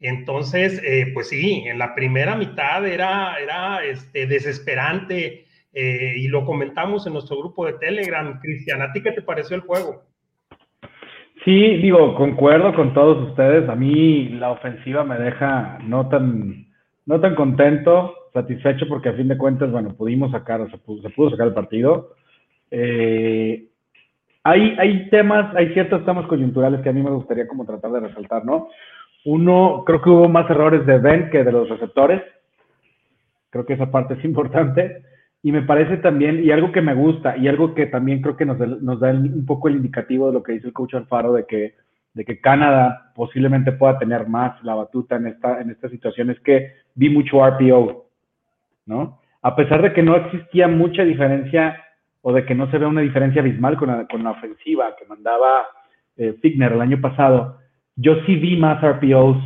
Entonces, 0.00 0.80
eh, 0.84 1.10
pues 1.12 1.28
sí, 1.28 1.64
en 1.66 1.78
la 1.78 1.94
primera 1.94 2.36
mitad 2.36 2.86
era, 2.86 3.36
era 3.38 3.84
este, 3.84 4.26
desesperante 4.26 5.46
eh, 5.72 6.14
y 6.16 6.28
lo 6.28 6.44
comentamos 6.44 7.06
en 7.06 7.14
nuestro 7.14 7.38
grupo 7.38 7.66
de 7.66 7.74
Telegram. 7.74 8.38
Cristian, 8.40 8.80
¿a 8.80 8.92
ti 8.92 9.02
qué 9.02 9.12
te 9.12 9.22
pareció 9.22 9.56
el 9.56 9.62
juego? 9.62 10.04
Sí, 11.44 11.76
digo, 11.78 12.14
concuerdo 12.14 12.74
con 12.74 12.94
todos 12.94 13.28
ustedes. 13.28 13.68
A 13.68 13.74
mí 13.74 14.28
la 14.28 14.52
ofensiva 14.52 15.02
me 15.02 15.18
deja 15.18 15.78
no 15.82 16.08
tan, 16.08 16.68
no 17.06 17.20
tan 17.20 17.34
contento, 17.34 18.14
satisfecho, 18.32 18.86
porque 18.88 19.08
a 19.08 19.14
fin 19.14 19.28
de 19.28 19.38
cuentas, 19.38 19.70
bueno, 19.72 19.96
pudimos 19.96 20.30
sacar, 20.30 20.70
se 20.70 20.78
pudo, 20.78 21.02
se 21.02 21.10
pudo 21.10 21.30
sacar 21.30 21.48
el 21.48 21.54
partido. 21.54 22.14
Eh, 22.70 23.68
hay, 24.44 24.76
hay 24.78 25.10
temas, 25.10 25.54
hay 25.56 25.72
ciertos 25.74 26.04
temas 26.04 26.26
coyunturales 26.26 26.80
que 26.80 26.88
a 26.88 26.92
mí 26.92 27.02
me 27.02 27.10
gustaría 27.10 27.46
como 27.46 27.66
tratar 27.66 27.90
de 27.92 28.00
resaltar, 28.00 28.44
¿no? 28.44 28.68
Uno, 29.24 29.82
creo 29.84 30.00
que 30.00 30.10
hubo 30.10 30.28
más 30.28 30.48
errores 30.48 30.86
de 30.86 30.98
Ben 30.98 31.30
que 31.30 31.44
de 31.44 31.52
los 31.52 31.68
receptores. 31.68 32.22
Creo 33.50 33.66
que 33.66 33.74
esa 33.74 33.90
parte 33.90 34.14
es 34.14 34.24
importante. 34.24 35.02
Y 35.42 35.52
me 35.52 35.62
parece 35.62 35.98
también, 35.98 36.44
y 36.44 36.50
algo 36.50 36.72
que 36.72 36.80
me 36.80 36.94
gusta, 36.94 37.36
y 37.36 37.46
algo 37.46 37.74
que 37.74 37.86
también 37.86 38.22
creo 38.22 38.36
que 38.36 38.44
nos, 38.44 38.58
nos 38.58 39.00
da 39.00 39.10
un 39.10 39.46
poco 39.46 39.68
el 39.68 39.76
indicativo 39.76 40.28
de 40.28 40.32
lo 40.32 40.42
que 40.42 40.52
dice 40.52 40.66
el 40.66 40.72
coach 40.72 40.94
Alfaro, 40.94 41.32
de 41.32 41.46
que, 41.46 41.74
de 42.14 42.24
que 42.24 42.40
Canadá 42.40 43.12
posiblemente 43.14 43.72
pueda 43.72 43.98
tener 43.98 44.28
más 44.28 44.62
la 44.64 44.74
batuta 44.74 45.16
en 45.16 45.28
esta, 45.28 45.60
en 45.60 45.70
esta 45.70 45.88
situación, 45.88 46.30
es 46.30 46.40
que 46.40 46.72
vi 46.94 47.08
mucho 47.08 47.46
RPO, 47.46 48.06
¿no? 48.86 49.20
A 49.42 49.54
pesar 49.54 49.82
de 49.82 49.92
que 49.92 50.02
no 50.02 50.16
existía 50.16 50.66
mucha 50.66 51.04
diferencia 51.04 51.84
o 52.28 52.32
de 52.34 52.44
que 52.44 52.54
no 52.54 52.70
se 52.70 52.76
vea 52.76 52.88
una 52.88 53.00
diferencia 53.00 53.40
abismal 53.40 53.78
con 53.78 53.88
la, 53.88 54.06
con 54.06 54.22
la 54.22 54.32
ofensiva 54.32 54.94
que 54.98 55.06
mandaba 55.06 55.66
eh, 56.18 56.34
Figner 56.42 56.72
el 56.72 56.82
año 56.82 57.00
pasado, 57.00 57.56
yo 57.96 58.16
sí 58.26 58.36
vi 58.36 58.54
más 58.58 58.82
RPOs 58.82 59.38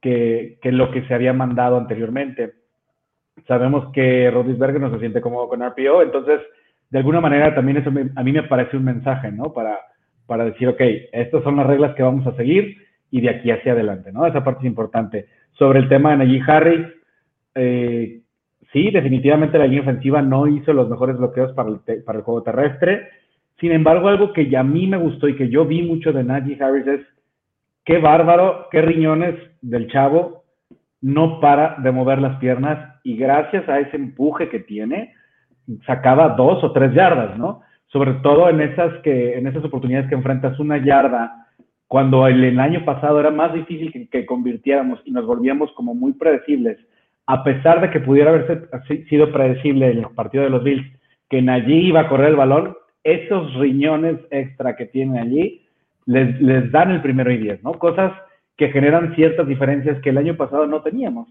que, 0.00 0.58
que, 0.62 0.72
lo 0.72 0.90
que 0.92 1.06
se 1.06 1.12
había 1.12 1.34
mandado 1.34 1.76
anteriormente. 1.76 2.54
Sabemos 3.46 3.92
que 3.92 4.30
Rodisberger 4.30 4.80
no 4.80 4.90
se 4.90 4.98
siente 4.98 5.20
cómodo 5.20 5.46
con 5.46 5.62
RPO, 5.62 6.00
entonces 6.00 6.40
de 6.88 6.98
alguna 7.00 7.20
manera 7.20 7.54
también 7.54 7.76
eso 7.76 7.90
a 7.90 8.22
mí 8.22 8.32
me 8.32 8.44
parece 8.44 8.78
un 8.78 8.84
mensaje, 8.84 9.30
¿no? 9.30 9.52
Para, 9.52 9.78
para 10.26 10.46
decir, 10.46 10.68
ok, 10.68 10.80
estas 11.12 11.42
son 11.42 11.56
las 11.56 11.66
reglas 11.66 11.94
que 11.96 12.02
vamos 12.02 12.26
a 12.26 12.34
seguir 12.34 12.78
y 13.10 13.20
de 13.20 13.28
aquí 13.28 13.50
hacia 13.50 13.72
adelante, 13.72 14.10
¿no? 14.10 14.24
Esa 14.24 14.42
parte 14.42 14.60
es 14.60 14.66
importante. 14.70 15.26
Sobre 15.52 15.80
el 15.80 15.90
tema 15.90 16.12
de 16.12 16.24
Najee 16.24 16.42
Harris, 16.46 16.86
eh, 17.56 18.22
sí, 18.72 18.90
definitivamente 18.90 19.58
la 19.58 19.66
línea 19.66 19.82
ofensiva 19.82 20.22
no 20.22 20.46
hizo 20.46 20.72
los 20.72 20.88
mejores 20.88 21.16
bloqueos 21.16 21.52
para 21.52 21.70
el, 21.70 22.02
para 22.02 22.18
el 22.18 22.24
juego 22.24 22.42
terrestre. 22.42 23.08
Sin 23.60 23.72
embargo, 23.72 24.08
algo 24.08 24.32
que 24.32 24.48
ya 24.48 24.60
a 24.60 24.64
mí 24.64 24.86
me 24.86 24.96
gustó 24.96 25.28
y 25.28 25.36
que 25.36 25.48
yo 25.48 25.64
vi 25.64 25.82
mucho 25.82 26.12
de 26.12 26.24
Najee 26.24 26.62
Harris 26.62 26.86
es 26.86 27.00
qué 27.84 27.98
bárbaro, 27.98 28.68
qué 28.70 28.82
riñones 28.82 29.34
del 29.62 29.90
chavo, 29.90 30.44
no 31.00 31.40
para 31.40 31.76
de 31.78 31.92
mover 31.92 32.20
las 32.20 32.38
piernas 32.38 33.00
y 33.04 33.16
gracias 33.16 33.68
a 33.68 33.78
ese 33.78 33.96
empuje 33.96 34.48
que 34.48 34.60
tiene, 34.60 35.14
sacaba 35.86 36.30
dos 36.30 36.62
o 36.64 36.72
tres 36.72 36.92
yardas, 36.92 37.38
¿no? 37.38 37.62
Sobre 37.86 38.14
todo 38.14 38.50
en 38.50 38.60
esas, 38.60 38.92
que, 39.02 39.38
en 39.38 39.46
esas 39.46 39.64
oportunidades 39.64 40.08
que 40.08 40.16
enfrentas 40.16 40.58
una 40.58 40.78
yarda, 40.78 41.46
cuando 41.86 42.26
el, 42.26 42.58
año 42.58 42.84
pasado 42.84 43.20
era 43.20 43.30
más 43.30 43.54
difícil 43.54 43.92
que, 43.92 44.08
que 44.08 44.26
convirtiéramos 44.26 45.00
y 45.04 45.12
nos 45.12 45.24
volvíamos 45.24 45.70
como 45.72 45.94
muy 45.94 46.12
predecibles 46.14 46.78
a 47.26 47.42
pesar 47.42 47.80
de 47.80 47.90
que 47.90 48.00
pudiera 48.00 48.30
haber 48.30 48.68
sido 49.08 49.32
predecible 49.32 49.90
en 49.90 49.98
el 49.98 50.10
partido 50.14 50.44
de 50.44 50.50
los 50.50 50.62
Bills 50.62 50.86
que 51.28 51.38
allí 51.50 51.88
iba 51.88 52.00
a 52.00 52.08
correr 52.08 52.28
el 52.28 52.36
balón, 52.36 52.76
esos 53.02 53.54
riñones 53.54 54.18
extra 54.30 54.76
que 54.76 54.86
tienen 54.86 55.18
allí 55.18 55.66
les, 56.06 56.70
dan 56.70 56.92
el 56.92 57.02
primero 57.02 57.30
y 57.32 57.38
diez, 57.38 57.62
¿no? 57.62 57.72
Cosas 57.72 58.12
que 58.56 58.70
generan 58.70 59.14
ciertas 59.14 59.46
diferencias 59.46 60.00
que 60.00 60.10
el 60.10 60.18
año 60.18 60.36
pasado 60.36 60.66
no 60.66 60.82
teníamos. 60.82 61.28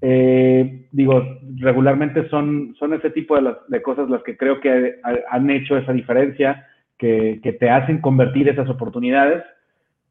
Eh, 0.00 0.86
digo, 0.90 1.24
regularmente 1.56 2.28
son, 2.28 2.74
son 2.78 2.92
ese 2.94 3.10
tipo 3.10 3.40
de, 3.40 3.82
cosas 3.82 4.10
las 4.10 4.22
que 4.24 4.36
creo 4.36 4.60
que 4.60 4.96
han 5.30 5.50
hecho 5.50 5.76
esa 5.76 5.92
diferencia, 5.92 6.66
que, 6.98 7.40
te 7.58 7.70
hacen 7.70 8.00
convertir 8.00 8.48
esas 8.48 8.68
oportunidades 8.68 9.44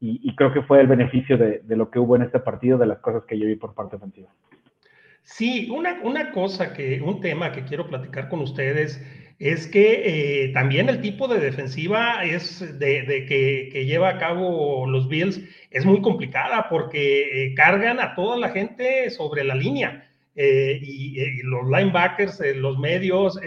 y, 0.00 0.34
creo 0.34 0.52
que 0.52 0.62
fue 0.62 0.80
el 0.80 0.88
beneficio 0.88 1.38
de, 1.38 1.60
de, 1.60 1.76
lo 1.76 1.90
que 1.90 2.00
hubo 2.00 2.16
en 2.16 2.22
este 2.22 2.40
partido, 2.40 2.76
de 2.76 2.86
las 2.86 2.98
cosas 2.98 3.24
que 3.24 3.38
yo 3.38 3.46
vi 3.46 3.54
por 3.54 3.74
parte 3.74 3.96
ofensiva. 3.96 4.30
Sí, 5.22 5.68
una, 5.70 6.00
una 6.02 6.32
cosa 6.32 6.72
que, 6.72 7.00
un 7.00 7.20
tema 7.20 7.52
que 7.52 7.64
quiero 7.64 7.86
platicar 7.86 8.28
con 8.28 8.40
ustedes 8.40 9.00
es 9.38 9.66
que 9.66 10.44
eh, 10.44 10.48
también 10.52 10.88
el 10.88 11.00
tipo 11.00 11.26
de 11.26 11.40
defensiva 11.40 12.24
es 12.24 12.60
de, 12.78 13.26
que, 13.26 13.84
lleva 13.84 14.10
a 14.10 14.18
cabo 14.18 14.86
los 14.86 15.08
Bills 15.08 15.40
es 15.70 15.84
muy 15.84 16.00
complicada 16.00 16.68
porque 16.68 17.46
eh, 17.46 17.54
cargan 17.54 17.98
a 17.98 18.14
toda 18.14 18.36
la 18.36 18.50
gente 18.50 19.10
sobre 19.10 19.42
la 19.42 19.56
línea 19.56 20.08
eh, 20.36 20.78
y, 20.80 21.42
los 21.42 21.64
linebackers, 21.66 22.40
los 22.56 22.78
medios, 22.78 23.38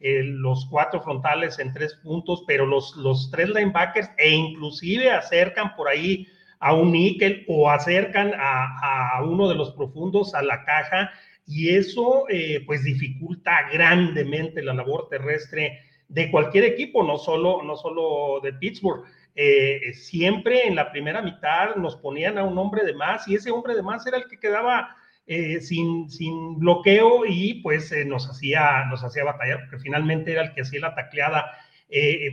los 0.00 0.66
cuatro 0.66 1.02
frontales 1.02 1.58
en 1.58 1.72
tres 1.72 1.94
puntos, 2.02 2.44
pero 2.46 2.64
los, 2.64 2.96
los 2.96 3.28
tres 3.32 3.48
linebackers 3.48 4.10
e 4.18 4.30
inclusive 4.30 5.10
acercan 5.10 5.74
por 5.74 5.88
ahí 5.88 6.28
a 6.60 6.74
un 6.74 6.92
níquel 6.92 7.44
o 7.48 7.70
acercan 7.70 8.32
a, 8.36 9.22
uno 9.24 9.48
de 9.48 9.54
los 9.54 9.72
profundos 9.72 10.34
a 10.34 10.42
la 10.42 10.64
caja 10.64 11.10
y 11.46 11.70
eso 11.70 12.26
eh, 12.28 12.62
pues 12.66 12.84
dificulta 12.84 13.68
grandemente 13.72 14.62
la 14.62 14.74
labor 14.74 15.08
terrestre 15.08 15.80
de 16.08 16.30
cualquier 16.30 16.64
equipo, 16.64 17.02
no 17.02 17.18
solo, 17.18 17.62
no 17.62 17.76
solo 17.76 18.40
de 18.42 18.52
Pittsburgh. 18.54 19.04
Eh, 19.34 19.92
siempre 19.94 20.66
en 20.66 20.74
la 20.74 20.90
primera 20.90 21.22
mitad 21.22 21.76
nos 21.76 21.96
ponían 21.96 22.38
a 22.38 22.44
un 22.44 22.58
hombre 22.58 22.84
de 22.84 22.94
más 22.94 23.28
y 23.28 23.36
ese 23.36 23.50
hombre 23.50 23.74
de 23.74 23.82
más 23.82 24.06
era 24.06 24.16
el 24.16 24.26
que 24.26 24.38
quedaba 24.38 24.96
eh, 25.26 25.60
sin, 25.60 26.10
sin, 26.10 26.58
bloqueo 26.58 27.24
y 27.26 27.54
pues 27.62 27.92
nos, 28.06 28.28
hacía, 28.28 28.84
nos 28.90 29.04
hacía 29.04 29.24
batallar 29.24 29.60
porque 29.60 29.78
finalmente 29.78 30.32
era 30.32 30.42
el 30.42 30.54
que 30.54 30.62
hacía 30.62 30.80
la 30.80 30.94
tacleada. 30.94 31.52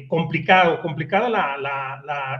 complicado, 0.08 0.82
complicado 0.82 1.27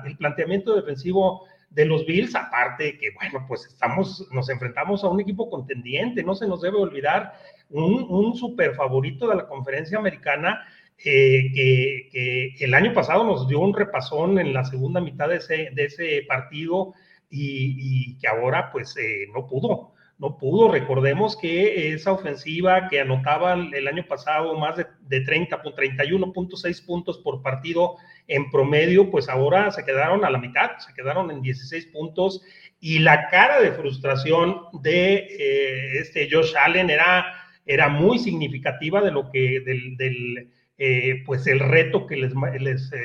el 0.06 0.18
planteamiento 0.18 0.76
defensivo 0.76 1.48
de 1.76 1.86
los 1.86 2.06
Bills, 2.06 2.34
aparte 2.36 2.98
que, 2.98 3.12
bueno, 3.12 3.46
pues 3.48 3.66
estamos, 3.66 4.28
nos 4.32 4.50
enfrentamos 4.50 5.04
a 5.04 5.10
un 5.10 5.20
equipo 5.20 5.50
contendiente, 5.50 6.24
no 6.24 6.34
se 6.34 6.48
nos 6.48 6.62
debe 6.62 6.78
olvidar, 6.78 7.34
un, 7.70 8.06
un 8.10 8.36
super 8.36 8.74
favorito 8.76 9.28
de 9.28 9.36
la 9.36 9.48
conferencia 9.48 9.98
americana 9.98 10.66
eh, 11.04 11.52
que, 11.52 12.56
el 12.64 12.74
año 12.74 12.94
pasado 12.94 13.26
nos 13.26 13.48
dio 13.48 13.60
un 13.60 13.74
repasón 13.74 14.40
en 14.40 14.54
la 14.54 14.64
segunda 14.64 15.02
mitad 15.02 15.28
de 15.28 15.38
ese, 15.38 15.70
de 15.74 15.86
ese 15.86 16.24
partido 16.28 16.94
y, 17.30 18.18
que 18.18 18.28
ahora 18.28 18.72
pues 18.72 18.96
eh, 18.98 19.28
no 19.34 19.46
pudo, 19.46 19.95
no 20.18 20.38
pudo. 20.38 20.72
Recordemos 20.72 21.36
que 21.36 21.94
esa 21.94 22.14
ofensiva 22.14 22.88
que 22.88 23.02
anotaba 23.02 23.54
el 23.54 23.88
año 23.88 24.06
pasado 24.08 24.58
más 24.58 24.78
de, 24.78 24.88
de 25.02 25.22
30, 25.22 25.62
31.6 25.62 26.86
puntos 26.86 27.18
por 27.20 27.42
partido 27.42 27.98
en 28.28 28.50
promedio, 28.50 29.12
pues 29.12 29.30
ahora 29.30 29.72
se 29.72 29.84
quedaron 29.84 30.26
a 30.26 30.30
la 30.30 30.40
mitad, 30.40 30.78
se 30.78 30.94
quedaron 30.94 31.32
en 31.32 31.42
16 31.42 31.88
puntos 31.88 32.42
y 32.80 33.00
la 33.00 33.30
cara 33.30 33.62
de 33.62 33.72
frustración 33.74 34.62
de 34.82 35.16
eh, 35.16 36.00
este 36.00 36.30
Josh 36.32 36.54
Allen 36.56 36.90
era, 36.90 37.26
era 37.66 37.90
muy 37.90 38.20
significativa 38.20 39.02
de 39.02 39.12
lo 39.12 39.30
que, 39.32 39.62
del, 39.62 40.52
eh, 40.78 41.24
pues 41.26 41.48
el 41.48 41.60
reto 41.60 42.06
que 42.06 42.18
les, 42.18 42.34
les 42.60 42.92
eh, 42.94 43.00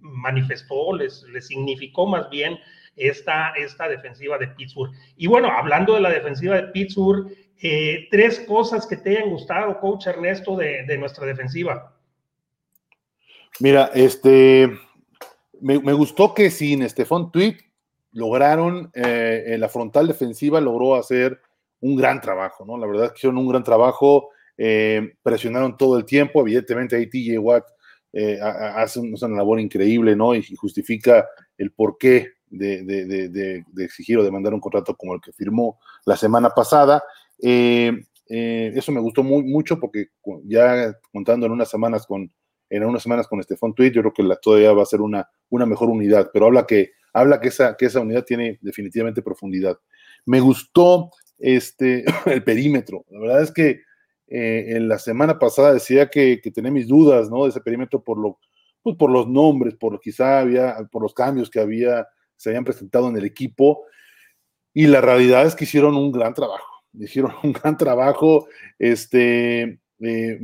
manifestó, 0.00 0.96
les, 0.96 1.22
les 1.32 1.46
significó 1.46 2.06
más 2.06 2.28
bien 2.30 2.58
esta, 2.96 3.50
esta 3.50 3.88
defensiva 3.88 4.38
de 4.38 4.48
Pittsburgh. 4.48 4.92
Y 5.16 5.26
bueno, 5.26 5.48
hablando 5.50 5.94
de 5.94 6.00
la 6.00 6.10
defensiva 6.10 6.56
de 6.56 6.68
Pittsburgh, 6.68 7.28
tres 8.10 8.40
cosas 8.40 8.86
que 8.86 8.96
te 8.96 9.10
hayan 9.16 9.30
gustado, 9.30 9.80
coach 9.80 10.06
Ernesto, 10.06 10.56
de, 10.56 10.84
de 10.86 10.98
nuestra 10.98 11.26
defensiva. 11.26 11.94
Mira, 13.60 13.90
este, 13.94 14.68
me, 15.60 15.92
gustó 15.92 16.34
que 16.34 16.50
sin 16.50 16.88
Stefan 16.88 17.30
Tweet 17.30 17.56
lograron, 18.12 18.90
eh, 18.94 19.44
en 19.46 19.60
la 19.60 19.68
frontal 19.68 20.06
defensiva 20.06 20.60
logró 20.60 20.94
hacer 20.94 21.40
un 21.80 21.96
gran 21.96 22.20
trabajo, 22.20 22.64
¿no? 22.64 22.76
La 22.76 22.86
verdad 22.86 23.06
es 23.06 23.12
que 23.12 23.18
hicieron 23.18 23.38
un 23.38 23.48
gran 23.48 23.64
trabajo, 23.64 24.30
eh, 24.56 25.14
presionaron 25.22 25.76
todo 25.76 25.96
el 25.96 26.04
tiempo, 26.04 26.40
evidentemente 26.40 26.96
ahí 26.96 27.08
TJ 27.08 27.38
Watt 27.38 27.64
eh, 28.12 28.38
hace 28.40 29.00
una 29.00 29.36
labor 29.36 29.58
increíble, 29.58 30.14
¿no? 30.14 30.34
Y, 30.34 30.42
justifica 30.54 31.26
el 31.56 31.72
porqué 31.72 32.32
de, 32.58 33.64
exigir 33.78 34.18
o 34.18 34.24
de 34.24 34.30
mandar 34.30 34.54
un 34.54 34.60
contrato 34.60 34.94
como 34.96 35.14
el 35.14 35.20
que 35.20 35.32
firmó 35.32 35.78
la 36.04 36.16
semana 36.16 36.50
pasada. 36.50 37.02
eso 37.38 38.92
me 38.92 39.00
gustó 39.00 39.22
muy, 39.22 39.42
mucho 39.44 39.78
porque 39.78 40.08
ya 40.44 40.94
contando 41.12 41.46
en 41.46 41.52
unas 41.52 41.70
semanas 41.70 42.06
con 42.06 42.30
en 42.70 42.82
unas 42.82 43.02
semanas 43.02 43.28
con 43.28 43.38
Estefan 43.38 43.74
Tweet, 43.74 43.92
yo 43.92 44.00
creo 44.00 44.12
que 44.12 44.36
todavía 44.42 44.72
va 44.72 44.82
a 44.82 44.86
ser 44.86 45.00
una, 45.00 45.28
una 45.50 45.66
mejor 45.66 45.90
unidad, 45.90 46.30
pero 46.32 46.46
habla 46.46 46.66
que 46.66 46.92
habla 47.14 47.40
que 47.40 47.48
esa, 47.48 47.76
que 47.76 47.86
esa 47.86 48.00
unidad 48.00 48.24
tiene 48.24 48.58
definitivamente 48.60 49.22
profundidad. 49.22 49.78
Me 50.26 50.40
gustó 50.40 51.10
este, 51.38 52.04
el 52.26 52.42
perímetro. 52.42 53.04
La 53.08 53.20
verdad 53.20 53.42
es 53.42 53.52
que 53.52 53.82
eh, 54.26 54.76
en 54.76 54.88
la 54.88 54.98
semana 54.98 55.38
pasada 55.38 55.72
decía 55.72 56.10
que, 56.10 56.40
que, 56.42 56.50
tenía 56.50 56.72
mis 56.72 56.88
dudas, 56.88 57.30
¿no? 57.30 57.44
De 57.44 57.50
ese 57.50 57.60
perímetro 57.60 58.02
por, 58.02 58.18
lo, 58.18 58.38
pues 58.82 58.96
por 58.96 59.10
los 59.10 59.28
nombres, 59.28 59.74
por 59.76 60.00
quizá 60.00 60.40
había, 60.40 60.76
por 60.90 61.02
los 61.02 61.14
cambios 61.14 61.48
que 61.48 61.60
había, 61.60 62.06
se 62.36 62.50
habían 62.50 62.64
presentado 62.64 63.08
en 63.08 63.16
el 63.16 63.24
equipo. 63.24 63.84
Y 64.72 64.86
la 64.86 65.00
realidad 65.00 65.46
es 65.46 65.54
que 65.54 65.64
hicieron 65.64 65.96
un 65.96 66.10
gran 66.12 66.34
trabajo. 66.34 66.66
Hicieron 66.92 67.32
un 67.42 67.52
gran 67.52 67.76
trabajo. 67.76 68.48
Este, 68.78 69.80
eh, 70.00 70.38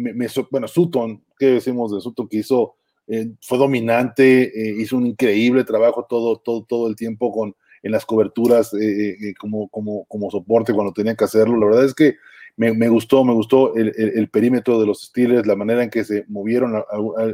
bueno, 0.51 0.69
Sutton, 0.69 1.25
¿qué 1.39 1.47
decimos 1.47 1.93
de 1.93 2.01
Sutton? 2.01 2.29
Que 2.29 2.39
hizo 2.39 2.77
eh, 3.07 3.33
fue 3.43 3.59
dominante, 3.59 4.43
eh, 4.43 4.77
hizo 4.79 4.97
un 4.97 5.07
increíble 5.07 5.65
trabajo 5.65 6.07
todo, 6.09 6.37
todo, 6.39 6.65
todo 6.65 6.89
el 6.89 6.95
tiempo 6.95 7.33
con, 7.33 7.55
en 7.83 7.93
las 7.93 8.07
coberturas 8.07 8.71
como, 9.39 9.69
como, 9.69 10.05
como 10.05 10.31
soporte 10.31 10.73
cuando 10.73 10.93
tenía 10.93 11.17
que 11.17 11.25
hacerlo. 11.25 11.59
La 11.59 11.67
verdad 11.67 11.85
es 11.85 11.95
que 11.95 12.17
me, 12.57 12.89
gustó, 12.89 13.25
me 13.25 13.33
gustó 13.33 13.75
el, 13.75 13.93
el, 13.97 14.29
perímetro 14.29 14.79
de 14.79 14.87
los 14.87 15.05
Steelers, 15.05 15.47
la 15.47 15.57
manera 15.57 15.83
en 15.83 15.89
que 15.89 16.05
se 16.05 16.25
movieron. 16.29 16.85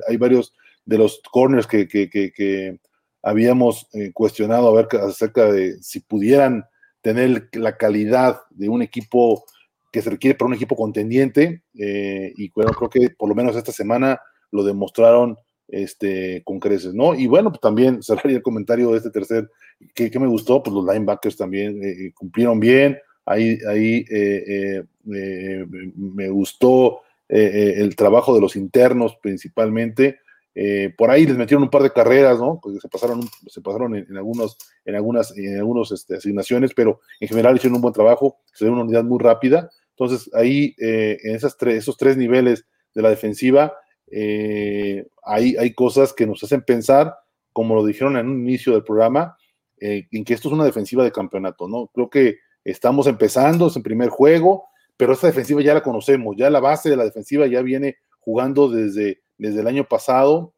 Hay 0.08 0.16
varios 0.16 0.54
de 0.84 0.98
los 0.98 1.20
corners 1.32 1.66
que, 1.66 1.88
que 1.88 2.78
habíamos 3.22 3.88
cuestionado 4.14 4.68
a 4.68 4.82
ver 4.82 4.88
acerca 5.00 5.50
de 5.50 5.82
si 5.82 6.00
pudieran 6.00 6.64
tener 7.00 7.48
la 7.52 7.76
calidad 7.76 8.40
de 8.50 8.68
un 8.68 8.82
equipo 8.82 9.44
que 9.90 10.02
se 10.02 10.10
requiere 10.10 10.36
para 10.36 10.48
un 10.48 10.54
equipo 10.54 10.76
contendiente. 10.76 11.62
y 11.74 12.50
bueno, 12.50 12.72
creo 12.72 12.90
que 12.90 13.10
por 13.10 13.28
lo 13.28 13.34
menos 13.34 13.56
esta 13.56 13.72
semana 13.72 14.20
lo 14.50 14.64
demostraron 14.64 15.36
este, 15.68 16.42
con 16.44 16.60
creces, 16.60 16.94
¿no? 16.94 17.14
Y 17.14 17.26
bueno, 17.26 17.50
pues 17.50 17.60
también 17.60 18.02
cerraría 18.02 18.36
el 18.36 18.42
comentario 18.42 18.90
de 18.90 18.98
este 18.98 19.10
tercer, 19.10 19.50
que, 19.94 20.10
me 20.18 20.26
gustó, 20.26 20.62
pues 20.62 20.74
los 20.74 20.84
linebackers 20.84 21.36
también 21.36 21.82
eh, 21.82 21.90
eh, 21.90 22.12
cumplieron 22.14 22.60
bien, 22.60 22.98
ahí, 23.24 23.58
ahí 23.68 24.04
eh, 24.10 24.84
me 25.04 26.28
gustó 26.30 27.00
el 27.28 27.96
trabajo 27.96 28.34
de 28.34 28.40
los 28.40 28.54
internos 28.54 29.16
principalmente, 29.20 30.20
por 30.96 31.10
ahí 31.10 31.26
les 31.26 31.36
metieron 31.36 31.64
un 31.64 31.70
par 31.70 31.82
de 31.82 31.92
carreras, 31.92 32.38
¿no? 32.38 32.58
Porque 32.62 32.80
se 32.80 32.88
pasaron, 32.88 33.20
se 33.46 33.60
pasaron 33.60 33.94
en, 33.94 34.16
algunos, 34.16 34.56
en 34.86 34.94
algunas, 34.94 35.36
en 35.36 35.58
algunos 35.58 35.92
este, 35.92 36.16
asignaciones, 36.16 36.72
pero 36.72 37.00
en 37.20 37.28
general 37.28 37.56
hicieron 37.56 37.76
un 37.76 37.82
buen 37.82 37.92
trabajo, 37.92 38.38
se 38.54 38.64
dio 38.64 38.72
una 38.72 38.84
unidad 38.84 39.04
muy 39.04 39.18
rápida, 39.22 39.68
entonces 39.90 40.30
ahí 40.34 40.74
en 40.78 41.34
esas 41.34 41.56
tres, 41.58 41.76
esos 41.76 41.96
tres 41.96 42.16
niveles 42.16 42.64
de 42.94 43.02
la 43.02 43.10
defensiva, 43.10 43.74
eh, 44.10 45.06
hay, 45.24 45.56
hay 45.56 45.74
cosas 45.74 46.12
que 46.12 46.26
nos 46.26 46.42
hacen 46.42 46.62
pensar, 46.62 47.14
como 47.52 47.74
lo 47.74 47.84
dijeron 47.84 48.16
en 48.16 48.28
un 48.28 48.40
inicio 48.40 48.72
del 48.72 48.84
programa, 48.84 49.36
eh, 49.78 50.06
en 50.10 50.24
que 50.24 50.34
esto 50.34 50.48
es 50.48 50.54
una 50.54 50.64
defensiva 50.64 51.04
de 51.04 51.12
campeonato, 51.12 51.68
¿no? 51.68 51.88
Creo 51.88 52.08
que 52.08 52.38
estamos 52.64 53.06
empezando, 53.06 53.68
es 53.68 53.76
en 53.76 53.82
primer 53.82 54.08
juego, 54.08 54.68
pero 54.96 55.12
esta 55.12 55.26
defensiva 55.26 55.60
ya 55.62 55.74
la 55.74 55.82
conocemos, 55.82 56.36
ya 56.36 56.50
la 56.50 56.60
base 56.60 56.90
de 56.90 56.96
la 56.96 57.04
defensiva 57.04 57.46
ya 57.46 57.62
viene 57.62 57.96
jugando 58.20 58.68
desde, 58.68 59.22
desde 59.38 59.60
el 59.60 59.66
año 59.66 59.84
pasado, 59.84 60.54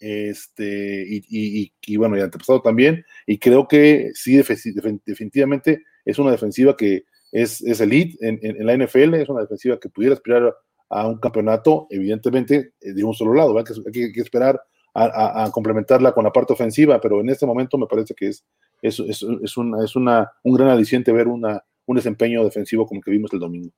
este, 0.00 1.04
y, 1.08 1.24
y, 1.28 1.72
y 1.86 1.96
bueno, 1.96 2.16
y 2.16 2.20
antepasado 2.20 2.60
también, 2.60 3.04
y 3.26 3.38
creo 3.38 3.66
que 3.66 4.10
sí, 4.14 4.36
definitivamente 4.36 5.82
es 6.04 6.18
una 6.18 6.30
defensiva 6.30 6.76
que 6.76 7.04
es, 7.32 7.60
es 7.62 7.80
elite 7.80 8.16
en, 8.26 8.38
en, 8.42 8.66
la 8.66 8.76
NFL, 8.76 9.14
es 9.14 9.28
una 9.28 9.42
defensiva 9.42 9.78
que 9.78 9.88
pudiera 9.88 10.14
aspirar 10.14 10.54
a 10.88 11.06
un 11.06 11.18
campeonato, 11.18 11.86
evidentemente, 11.90 12.72
eh, 12.80 12.92
de 12.92 13.04
un 13.04 13.14
solo 13.14 13.34
lado. 13.34 13.58
Hay 13.58 13.64
que, 13.64 14.20
esperar 14.20 14.60
a, 14.94 15.50
complementarla 15.52 16.12
con 16.12 16.24
la 16.24 16.32
parte 16.32 16.54
ofensiva, 16.54 17.00
pero 17.00 17.20
en 17.20 17.28
este 17.28 17.44
momento 17.44 17.76
me 17.76 17.86
parece 17.86 18.14
que 18.14 18.28
es, 18.28 18.44
es, 18.80 19.00
es, 19.00 19.56
una, 19.56 19.84
es 19.84 19.96
una, 19.96 20.32
un 20.42 20.54
gran 20.54 20.70
aliciente 20.70 21.12
ver 21.12 21.28
una, 21.28 21.62
un 21.84 21.96
desempeño 21.96 22.44
defensivo 22.44 22.86
como 22.86 23.00
que 23.00 23.10
vimos 23.10 23.32
el 23.32 23.40
domingo. 23.40 23.70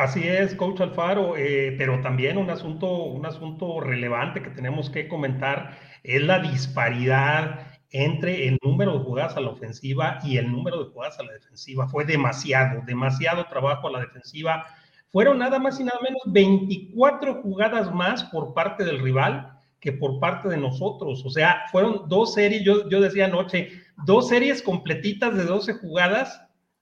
Así 0.00 0.26
es, 0.26 0.54
coach 0.54 0.80
Alfaro, 0.80 1.36
eh, 1.36 1.74
pero 1.76 2.00
también 2.00 2.38
un 2.38 2.48
asunto, 2.48 2.90
un 3.04 3.26
asunto 3.26 3.80
relevante 3.80 4.42
que 4.42 4.48
tenemos 4.48 4.88
que 4.88 5.06
comentar 5.08 5.78
es 6.02 6.22
la 6.22 6.38
disparidad 6.38 7.66
entre 7.90 8.48
el 8.48 8.58
número 8.62 8.94
de 8.94 9.04
jugadas 9.04 9.36
a 9.36 9.40
la 9.40 9.50
ofensiva 9.50 10.18
y 10.24 10.38
el 10.38 10.50
número 10.50 10.82
de 10.82 10.90
jugadas 10.90 11.18
a 11.20 11.24
la 11.24 11.32
defensiva. 11.32 11.86
Fue 11.86 12.06
demasiado, 12.06 12.80
demasiado 12.86 13.44
trabajo 13.44 13.88
a 13.88 13.90
la 13.90 14.00
defensiva 14.00 14.64
fueron 15.12 15.38
nada 15.38 15.58
más 15.58 15.78
y 15.78 15.84
nada 15.84 15.98
menos 16.02 16.22
24 16.28 17.42
jugadas 17.42 17.92
más 17.92 18.24
por 18.24 18.54
parte 18.54 18.84
del 18.84 19.00
rival 19.00 19.52
que 19.80 19.92
por 19.92 20.18
parte 20.18 20.48
de 20.48 20.56
nosotros. 20.56 21.22
O 21.26 21.30
sea, 21.30 21.64
fueron 21.70 22.08
dos 22.08 22.32
series, 22.32 22.64
yo, 22.64 22.88
yo 22.88 23.02
decía 23.02 23.26
anoche, 23.26 23.70
dos 24.06 24.28
series 24.28 24.62
completitas 24.62 25.36
de 25.36 25.44
12 25.44 25.74
jugadas 25.74 26.40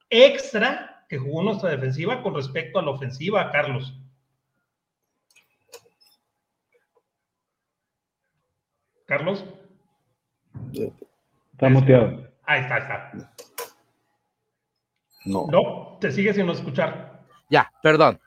extra 0.09 0.98
que 1.09 1.19
jugó 1.19 1.43
nuestra 1.43 1.71
defensiva 1.71 2.23
con 2.23 2.35
respecto 2.35 2.79
a 2.79 2.83
la 2.83 2.91
ofensiva, 2.91 3.51
Carlos. 3.51 3.99
Carlos. 9.07 9.45
Está 11.53 11.69
muteado. 11.71 12.29
Ahí 12.45 12.61
está, 12.61 12.75
ahí 12.75 12.83
está. 12.83 13.35
No. 15.25 15.47
No, 15.51 15.99
te 15.99 16.13
sigue 16.13 16.35
sin 16.35 16.49
escuchar. 16.51 17.27
Ya, 17.51 17.73
perdón. 17.83 18.21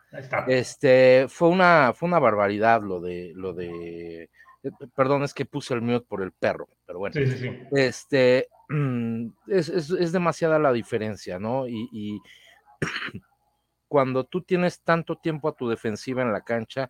Este 0.47 1.27
fue 1.29 1.49
una, 1.49 1.93
fue 1.93 2.07
una 2.07 2.19
barbaridad 2.19 2.81
lo 2.81 2.99
de, 2.99 3.31
lo 3.35 3.53
de. 3.53 4.29
Perdón, 4.95 5.23
es 5.23 5.33
que 5.33 5.45
puse 5.45 5.73
el 5.73 5.81
mute 5.81 6.05
por 6.07 6.21
el 6.21 6.31
perro, 6.31 6.67
pero 6.85 6.99
bueno. 6.99 7.13
Sí, 7.13 7.25
sí, 7.27 7.37
sí. 7.37 7.59
Este 7.71 8.47
es, 9.47 9.69
es, 9.69 9.89
es 9.91 10.11
demasiada 10.11 10.59
la 10.59 10.73
diferencia, 10.73 11.39
¿no? 11.39 11.67
Y, 11.67 11.87
y 11.91 12.19
cuando 13.87 14.23
tú 14.23 14.41
tienes 14.41 14.81
tanto 14.81 15.17
tiempo 15.17 15.47
a 15.49 15.55
tu 15.55 15.69
defensiva 15.69 16.21
en 16.21 16.31
la 16.31 16.41
cancha, 16.41 16.89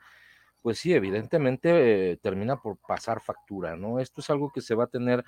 pues 0.62 0.80
sí, 0.80 0.94
evidentemente 0.94 2.12
eh, 2.12 2.18
termina 2.18 2.58
por 2.58 2.78
pasar 2.78 3.22
factura, 3.22 3.76
¿no? 3.76 4.00
Esto 4.00 4.22
es 4.22 4.30
algo 4.30 4.52
que 4.52 4.62
se 4.62 4.76
va 4.76 4.86
a 4.86 4.88
tener 4.88 5.24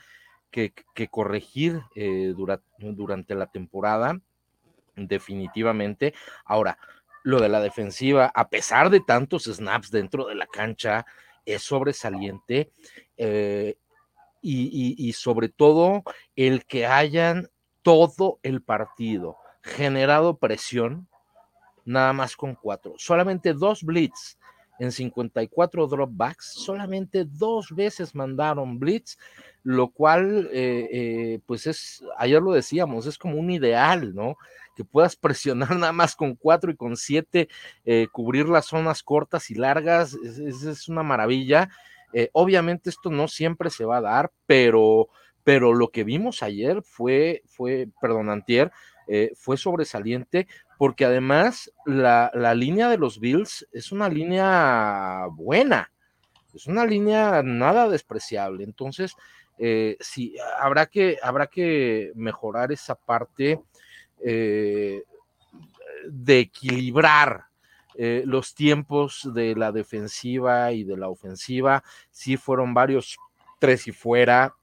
que, 0.52 0.74
corregir 1.10 1.82
eh, 1.96 2.34
dura, 2.36 2.62
durante 2.78 3.34
la 3.34 3.48
temporada 3.48 4.20
definitivamente. 4.96 6.14
Ahora, 6.46 6.78
lo 7.24 7.40
de 7.40 7.50
la 7.50 7.62
defensiva, 7.62 8.32
a 8.34 8.50
pesar 8.50 8.90
de 8.90 9.00
tantos 9.00 9.46
snaps 9.46 9.90
dentro 9.90 10.26
de 10.26 10.36
la 10.36 10.46
cancha, 10.46 11.06
es 11.46 11.64
sobresaliente. 11.64 12.72
Eh, 13.18 13.76
y, 14.46 15.14
sobre 15.14 15.48
todo 15.48 16.04
el 16.36 16.66
que 16.66 16.86
hayan 16.86 17.50
todo 17.82 18.40
el 18.44 18.62
partido 18.62 19.38
generado 19.64 20.38
presión, 20.38 21.08
nada 21.86 22.14
más 22.14 22.36
con 22.36 22.56
cuatro. 22.56 22.94
Solamente 22.98 23.54
dos 23.54 23.84
blitz 23.84 24.38
en 24.80 24.92
54 24.92 25.88
dropbacks, 25.88 26.46
solamente 26.46 27.26
dos 27.26 27.74
veces 27.74 28.16
mandaron 28.16 28.80
blitz, 28.80 29.18
lo 29.64 29.90
cual, 29.90 30.50
eh, 30.52 30.90
eh, 30.92 31.40
pues 31.46 31.68
es, 31.68 32.04
ayer 32.18 32.42
lo 32.42 32.52
decíamos, 32.52 33.06
es 33.06 33.18
como 33.18 33.38
un 33.38 33.50
ideal, 33.52 34.14
¿no? 34.14 34.36
Que 34.76 34.84
puedas 34.84 35.16
presionar 35.16 35.70
nada 35.78 35.94
más 35.94 36.16
con 36.16 36.36
cuatro 36.36 36.72
y 36.72 36.76
con 36.76 36.98
siete, 36.98 37.50
eh, 37.86 38.08
cubrir 38.12 38.50
las 38.50 38.66
zonas 38.66 39.04
cortas 39.04 39.50
y 39.52 39.56
largas, 39.56 40.16
es, 40.16 40.38
es 40.38 40.90
una 40.90 41.04
maravilla. 41.04 41.70
obviamente 42.34 42.90
esto 42.90 43.10
no 43.10 43.28
siempre 43.28 43.70
se 43.70 43.86
va 43.86 43.98
a 43.98 44.02
dar, 44.02 44.32
pero, 44.46 45.08
pero 45.44 45.74
lo 45.74 45.90
que 45.90 46.04
vimos 46.04 46.44
ayer 46.44 46.82
fue, 46.84 47.42
fue, 47.48 47.88
perdón, 48.02 48.30
antier, 48.30 48.72
fue 49.36 49.58
sobresaliente 49.58 50.48
porque 50.78 51.06
además 51.06 51.72
la, 51.86 52.32
la, 52.34 52.54
línea 52.56 52.90
de 52.90 52.98
los 52.98 53.20
Bills 53.20 53.68
es 53.72 53.92
una 53.92 54.10
línea 54.10 55.28
buena, 55.32 55.92
es 56.54 56.68
una 56.68 56.86
línea 56.86 57.42
nada 57.44 57.90
despreciable. 57.90 58.64
Entonces, 58.64 59.16
eh, 59.58 59.98
sí, 60.00 60.36
habrá 60.60 60.86
que, 60.88 61.18
habrá 61.22 61.48
que 61.48 62.12
mejorar 62.16 62.72
esa 62.72 62.96
parte 62.96 63.62
eh, 64.24 65.04
de 66.10 66.40
equilibrar 66.40 67.46
eh, 67.96 68.24
los 68.26 68.56
tiempos 68.56 69.30
de 69.34 69.56
la 69.56 69.72
defensiva 69.72 70.72
y 70.72 70.84
de 70.84 70.98
la 70.98 71.10
ofensiva. 71.10 71.84
Sí 72.12 72.38
fueron 72.38 72.74
varios 72.74 73.18
tres 73.60 73.88
y 73.88 73.92
fuera. 73.92 74.56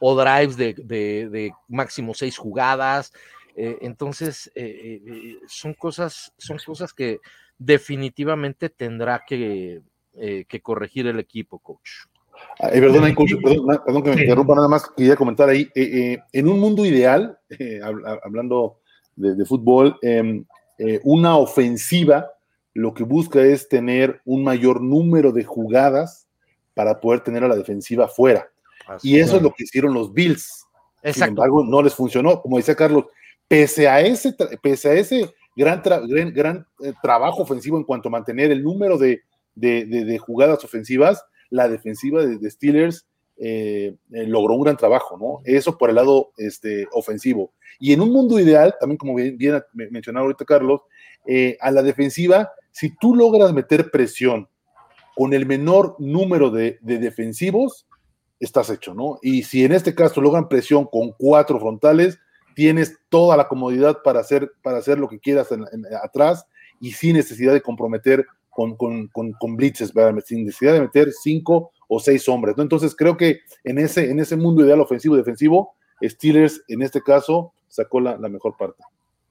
O 0.00 0.16
drives 0.16 0.56
de, 0.56 0.74
de 0.74 1.52
máximo 1.68 2.14
seis 2.14 2.36
jugadas, 2.36 3.12
eh, 3.56 3.78
entonces, 3.82 4.50
eh, 4.54 5.02
eh, 5.06 5.38
son, 5.46 5.74
cosas, 5.74 6.32
son 6.38 6.58
cosas 6.64 6.92
que 6.92 7.20
definitivamente 7.58 8.70
tendrá 8.70 9.22
que, 9.26 9.82
corregir 10.62 11.06
el 11.06 11.18
equipo, 11.18 11.58
coach. 11.58 11.90
perdón, 12.58 13.14
perdón, 13.14 14.02
que 14.02 14.14
me 14.14 14.22
interrumpa 14.22 14.54
nada 14.54 14.68
más, 14.68 14.90
quería 14.96 15.16
comentar 15.16 15.48
ahí, 15.48 15.68
en 15.74 16.48
un 16.48 16.58
mundo 16.58 16.86
ideal, 16.86 17.38
hablando 18.24 18.78
de, 19.16 19.44
fútbol, 19.44 19.98
em, 20.02 20.44
una 21.04 21.36
ofensiva 21.36 22.32
lo 22.72 22.94
que 22.94 23.02
busca 23.02 23.42
es 23.42 23.68
tener 23.68 24.22
un 24.24 24.44
mayor 24.44 24.80
número 24.80 25.32
de 25.32 25.44
jugadas 25.44 26.28
para 26.72 27.00
poder 27.00 27.20
tener 27.20 27.44
a 27.44 27.48
la 27.48 27.56
defensiva 27.56 28.08
fuera. 28.08 28.49
Y 29.02 29.18
eso 29.18 29.36
es 29.36 29.42
lo 29.42 29.52
que 29.52 29.64
hicieron 29.64 29.94
los 29.94 30.12
Bills. 30.12 30.66
Sin 31.02 31.22
embargo, 31.24 31.64
no 31.64 31.82
les 31.82 31.94
funcionó. 31.94 32.40
Como 32.42 32.58
decía 32.58 32.74
Carlos, 32.74 33.06
pese 33.48 33.88
a 33.88 34.00
ese, 34.00 34.34
pese 34.62 34.88
a 34.90 34.94
ese 34.94 35.34
gran, 35.56 35.82
gran, 36.32 36.66
eh, 36.82 36.92
trabajo 37.02 37.42
ofensivo 37.42 37.76
en 37.76 37.84
cuanto 37.84 38.08
a 38.08 38.12
mantener 38.12 38.50
el 38.50 38.62
número 38.62 38.98
de, 38.98 39.22
jugadas 40.18 40.64
ofensivas, 40.64 41.24
la 41.48 41.68
defensiva 41.68 42.24
de, 42.24 42.50
Steelers 42.50 43.06
eh, 43.38 43.94
eh, 44.12 44.26
logró 44.26 44.54
un 44.54 44.62
gran 44.62 44.76
trabajo, 44.76 45.16
¿no? 45.18 45.40
Eso 45.44 45.78
por 45.78 45.88
el 45.88 45.96
lado 45.96 46.32
este, 46.36 46.86
ofensivo. 46.92 47.52
Y 47.78 47.92
en 47.92 48.02
un 48.02 48.12
mundo 48.12 48.38
ideal, 48.38 48.74
también 48.78 48.98
como 48.98 49.14
bien, 49.14 49.36
bien 49.38 49.62
mencionado 49.72 50.26
ahorita 50.26 50.44
Carlos, 50.44 50.82
a 51.60 51.70
la 51.70 51.82
defensiva, 51.82 52.50
si 52.72 52.96
tú 52.96 53.14
logras 53.14 53.52
meter 53.52 53.90
presión 53.90 54.48
con 55.14 55.34
el 55.34 55.46
menor 55.46 55.96
número 55.98 56.50
de, 56.50 56.78
defensivos, 56.80 57.86
estás 58.40 58.70
hecho, 58.70 58.94
¿no? 58.94 59.18
Y 59.22 59.42
si 59.42 59.64
en 59.64 59.72
este 59.72 59.94
caso 59.94 60.20
logran 60.20 60.48
presión 60.48 60.86
con 60.86 61.12
cuatro 61.18 61.60
frontales, 61.60 62.18
tienes 62.54 62.98
toda 63.08 63.36
la 63.36 63.46
comodidad 63.46 63.98
para 64.02 64.20
hacer, 64.20 64.50
para 64.62 64.78
hacer 64.78 64.98
lo 64.98 65.08
que 65.08 65.20
quieras 65.20 65.48
atrás 66.02 66.46
y 66.80 66.92
sin 66.92 67.16
necesidad 67.16 67.52
de 67.52 67.60
comprometer 67.60 68.26
con, 68.48 68.76
con, 68.76 69.08
con, 69.08 69.56
blitzes, 69.56 69.92
sin 70.24 70.44
necesidad 70.44 70.74
de 70.74 70.80
meter 70.80 71.12
cinco 71.12 71.70
o 71.88 72.00
seis 72.00 72.28
hombres. 72.28 72.56
¿no? 72.56 72.62
Entonces 72.62 72.96
creo 72.96 73.16
que 73.16 73.40
en 73.64 73.78
ese, 73.78 74.10
en 74.10 74.18
ese 74.18 74.36
mundo 74.36 74.64
ideal 74.64 74.80
ofensivo 74.80 75.14
y 75.14 75.18
defensivo, 75.18 75.74
Steelers 76.02 76.62
en 76.68 76.82
este 76.82 77.00
caso 77.00 77.52
sacó 77.68 78.00
la, 78.00 78.16
mejor 78.16 78.56
parte. 78.56 78.82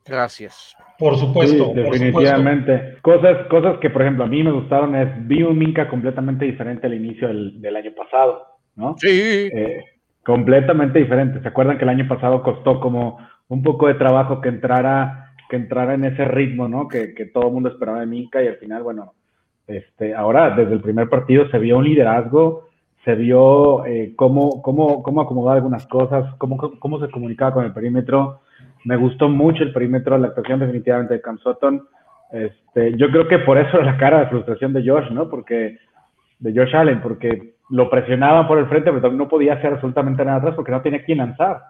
Gracias. 0.06 0.76
Por 0.98 1.18
supuesto. 1.18 1.74
definitivamente. 1.76 2.98
Cosas, 3.02 3.48
cosas 3.48 3.80
que, 3.80 3.90
por 3.90 4.02
ejemplo, 4.02 4.24
a 4.24 4.28
mí 4.28 4.42
me 4.42 4.52
gustaron 4.52 4.96
es, 4.96 5.10
vi 5.28 5.44
un 5.44 5.58
Minka 5.58 5.88
completamente 5.90 6.46
diferente 6.46 6.88
al 6.88 6.94
inicio 6.94 7.28
del, 7.28 7.62
del 7.62 7.76
año 7.76 7.92
pasado, 7.94 8.59
¿no? 8.80 8.96
Sí. 8.98 9.10
Eh, 9.12 9.84
completamente 10.24 11.00
diferente. 11.00 11.42
¿Se 11.42 11.48
acuerdan 11.48 11.78
que 11.78 11.84
el 11.84 11.90
año 11.90 12.08
pasado 12.08 12.42
costó 12.42 12.80
como 12.80 13.20
un 13.50 13.62
poco 13.62 13.88
de 13.88 13.96
trabajo 13.96 14.42
que 14.42 14.50
entrara, 14.50 15.34
que 15.50 15.58
entrara 15.58 15.94
en 15.94 16.06
ese 16.06 16.26
ritmo, 16.26 16.68
¿no? 16.68 16.88
Que, 16.88 17.14
que 17.14 17.26
todo 17.26 17.48
el 17.48 17.54
mundo 17.54 17.70
esperaba 17.70 18.00
de 18.00 18.06
Minka 18.06 18.42
y 18.42 18.48
al 18.48 18.58
final, 18.58 18.84
bueno, 18.84 19.14
este, 19.68 20.16
ahora 20.16 20.56
desde 20.56 20.74
el 20.74 20.82
primer 20.82 21.10
partido 21.10 21.50
se 21.50 21.60
vio 21.60 21.78
un 21.78 21.86
liderazgo, 21.86 22.70
se 23.06 23.16
vio 23.16 23.86
eh, 23.86 24.14
cómo, 24.16 24.62
cómo, 24.62 25.04
cómo 25.04 25.22
acomodaba 25.22 25.56
algunas 25.56 25.86
cosas, 25.88 26.34
cómo, 26.38 26.58
cómo 26.58 27.00
se 27.00 27.12
comunicaba 27.12 27.54
con 27.54 27.66
el 27.66 27.74
perímetro. 27.74 28.42
Me 28.86 28.96
gustó 28.96 29.30
mucho 29.30 29.64
el 29.64 29.74
perímetro, 29.74 30.18
la 30.18 30.28
actuación 30.28 30.60
definitivamente 30.60 31.16
de 31.16 31.22
Cam 31.22 31.38
Sutton. 31.38 31.88
Este, 32.32 32.96
yo 32.98 33.10
creo 33.10 33.28
que 33.28 33.40
por 33.40 33.58
eso 33.58 33.78
era 33.78 33.86
la 33.92 33.98
cara 33.98 34.20
de 34.22 34.28
frustración 34.28 34.74
de 34.74 34.88
Josh, 34.88 35.10
¿no? 35.12 35.30
Porque, 35.30 35.78
de 36.40 36.54
Josh 36.54 36.76
Allen, 36.76 37.02
porque 37.02 37.54
lo 37.70 37.90
presionaban 37.90 38.48
por 38.48 38.58
el 38.58 38.68
frente, 38.68 38.92
pero 38.92 39.12
no 39.12 39.28
podía 39.28 39.54
hacer 39.54 39.74
absolutamente 39.74 40.26
nada 40.26 40.38
atrás 40.38 40.56
porque 40.56 40.72
no 40.72 40.82
tenía 40.82 41.04
quien 41.04 41.20
lanzar. 41.20 41.62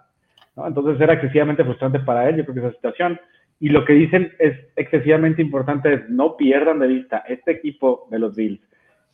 Entonces 0.56 1.00
era 1.00 1.14
excesivamente 1.14 1.64
frustrante 1.64 2.00
para 2.00 2.28
él, 2.28 2.36
yo 2.36 2.44
creo 2.44 2.54
que 2.54 2.60
esa 2.68 2.76
situación. 2.76 3.20
Y 3.58 3.68
lo 3.68 3.84
que 3.84 3.92
dicen 3.92 4.32
es 4.38 4.56
excesivamente 4.76 5.42
importante, 5.42 5.92
es 5.92 6.08
no 6.08 6.36
pierdan 6.36 6.78
de 6.78 6.86
vista, 6.86 7.18
este 7.28 7.52
equipo 7.52 8.08
de 8.10 8.18
los 8.18 8.34
Bills 8.34 8.60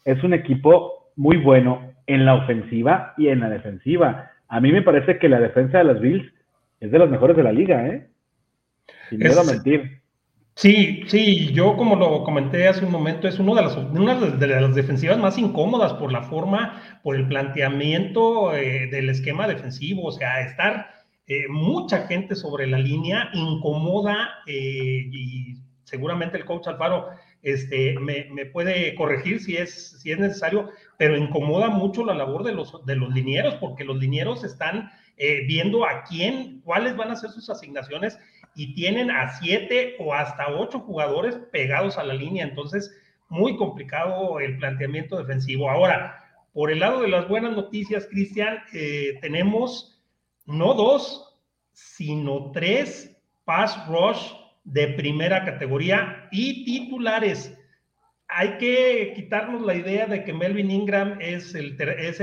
es 0.07 0.23
un 0.23 0.33
equipo 0.33 1.11
muy 1.17 1.37
bueno 1.37 1.93
en 2.07 2.25
la 2.25 2.35
ofensiva 2.35 3.13
y 3.19 3.29
en 3.29 3.41
la 3.41 3.51
defensiva. 3.51 4.31
A 4.49 4.61
mí 4.61 4.73
me 4.73 4.83
parece 4.83 5.19
que 5.19 5.29
la 5.29 5.41
defensa 5.41 5.79
de 5.79 5.85
los 5.85 6.01
Bills 6.01 6.33
es 6.81 6.91
de 6.91 6.99
las 6.99 7.11
mejores 7.11 7.37
de 7.37 7.43
la 7.43 7.53
liga, 7.53 7.87
¿eh? 7.89 8.07
Sin 9.11 9.19
miedo 9.19 9.41
a 9.41 9.45
mentir. 9.45 10.01
Sí, 10.59 11.03
sí, 11.09 11.53
yo 11.53 11.77
como 11.77 11.97
lo 11.97 12.25
comenté 12.25 12.67
hace 12.67 12.83
un 12.83 12.91
momento, 12.91 13.29
es 13.29 13.39
uno 13.39 13.55
de 13.55 13.61
las, 13.61 13.77
una 13.77 14.15
de 14.15 14.47
las 14.47 14.75
defensivas 14.75 15.19
más 15.19 15.37
incómodas 15.37 15.93
por 15.93 16.11
la 16.11 16.23
forma, 16.23 16.83
por 17.03 17.15
el 17.15 17.29
planteamiento 17.29 18.55
eh, 18.55 18.87
del 18.91 19.11
esquema 19.11 19.47
defensivo, 19.47 20.07
o 20.07 20.13
sea, 20.13 20.41
estar 20.41 20.89
eh, 21.27 21.47
mucha 21.51 22.07
gente 22.07 22.35
sobre 22.35 22.67
la 22.67 22.79
línea 22.79 23.29
incomoda 23.35 24.31
eh, 24.47 25.11
y 25.13 25.57
seguramente 25.85 26.39
el 26.39 26.47
coach 26.47 26.69
Alfaro 26.69 27.09
este, 27.43 27.99
me, 28.01 28.25
me, 28.33 28.47
puede 28.47 28.95
corregir 28.95 29.43
si 29.43 29.59
es, 29.59 30.01
si 30.01 30.11
es 30.11 30.19
necesario, 30.19 30.71
pero 30.97 31.19
incomoda 31.19 31.69
mucho 31.69 32.03
la 32.03 32.15
labor 32.15 32.45
de 32.45 32.53
los, 32.53 32.83
de 32.87 32.97
los 32.97 33.13
linieros 33.13 33.57
porque 33.57 33.85
los 33.85 33.99
linieros 33.99 34.43
están 34.43 34.91
viendo 35.47 35.87
a 35.87 36.03
quién, 36.05 36.61
cuáles 36.61 36.95
van 36.95 37.11
a 37.11 37.17
ser 37.17 37.31
sus 37.31 37.49
asignaciones 37.49 38.19
y 38.57 38.75
tienen 38.75 39.11
a 39.11 39.29
siete 39.29 39.97
o 39.99 40.15
hasta 40.15 40.49
ocho 40.49 40.81
jugadores 40.81 41.37
pegados 41.53 41.99
a 41.99 42.05
la 42.05 42.15
línea. 42.15 42.45
Entonces, 42.45 42.91
muy 43.29 43.55
complicado 43.57 44.41
el 44.41 44.57
planteamiento 44.57 45.19
defensivo. 45.19 45.71
Ahora, 45.71 46.25
por 46.55 46.73
el 46.73 46.81
lado 46.81 47.03
de 47.03 47.09
las 47.09 47.29
buenas 47.29 47.53
noticias, 47.53 48.07
Cristian, 48.11 48.59
eh, 48.73 49.19
tenemos 49.21 50.03
no 50.47 50.73
dos, 50.73 51.39
sino 51.73 52.51
tres 52.53 53.15
pass 53.45 53.87
rush 53.89 54.33
de 54.65 54.89
primera 54.89 55.45
categoría 55.45 56.27
y 56.33 56.65
titulares. 56.65 57.57
Hay 58.29 58.57
que 58.57 59.13
quitarnos 59.15 59.61
la 59.63 59.75
idea 59.75 60.07
de 60.07 60.25
que 60.25 60.33
Melvin 60.33 60.71
Ingram 60.71 61.19
es, 61.21 61.55
el, 61.55 61.79
es 61.81 62.21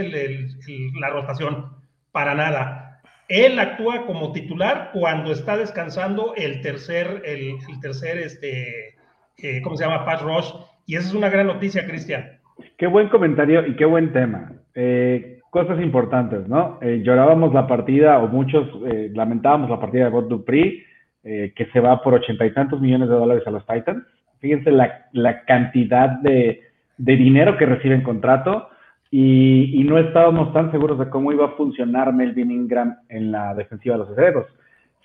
la 1.00 1.10
rotación. 1.10 1.78
Para 2.12 2.34
nada 2.34 2.93
él 3.34 3.58
actúa 3.58 4.06
como 4.06 4.32
titular 4.32 4.92
cuando 4.94 5.32
está 5.32 5.58
descansando 5.58 6.34
el 6.38 6.62
tercer, 6.62 7.24
el, 7.26 7.56
tercer, 7.82 8.20
este, 8.20 8.96
eh, 9.38 9.62
¿cómo 9.64 9.76
se 9.76 9.86
llama? 9.86 10.06
Pass 10.06 10.22
Rush. 10.22 10.54
Y 10.86 10.96
esa 10.98 11.08
es 11.08 11.16
una 11.16 11.30
gran 11.30 11.48
noticia, 11.48 11.88
Cristian. 11.88 12.40
Qué 12.78 12.86
buen 12.86 13.10
comentario 13.10 13.66
y 13.66 13.76
qué 13.76 13.86
buen 13.86 14.14
tema. 14.14 14.52
Eh, 14.76 15.40
cosas 15.50 15.82
importantes, 15.82 16.48
¿no? 16.48 16.78
Eh, 16.82 17.02
llorábamos 17.04 17.54
la 17.54 17.66
partida, 17.66 18.20
o 18.20 18.28
muchos 18.28 18.70
lamentábamos 19.14 19.70
la 19.70 19.80
partida 19.80 20.06
de 20.06 20.12
God 20.12 20.30
Dupri, 20.30 20.84
que 21.24 21.68
se 21.72 21.80
va 21.80 22.04
por 22.04 22.14
ochenta 22.14 22.46
y 22.46 22.54
tantos 22.54 22.82
millones 22.82 23.10
de 23.10 23.16
dólares 23.16 23.44
a 23.48 23.52
los 23.52 23.66
Titans. 23.66 24.04
Fíjense 24.40 24.72
la, 24.72 25.08
la 25.14 25.46
cantidad 25.46 26.10
de, 26.20 26.62
de 26.98 27.16
dinero 27.16 27.58
que 27.58 27.66
recibe 27.66 27.96
en 27.96 28.04
contrato 28.04 28.70
y, 29.16 29.84
no 29.84 30.00
estábamos 30.00 30.52
tan 30.54 30.72
seguros 30.72 30.98
de 30.98 31.08
cómo 31.08 31.32
iba 31.32 31.46
a 31.46 31.52
funcionar 31.52 32.12
Melvin 32.12 32.50
Ingram 32.50 32.98
en 33.10 33.32
la 33.32 33.54
defensiva 33.54 33.94
de 33.94 34.00
los 34.00 34.10
acereros. 34.10 34.48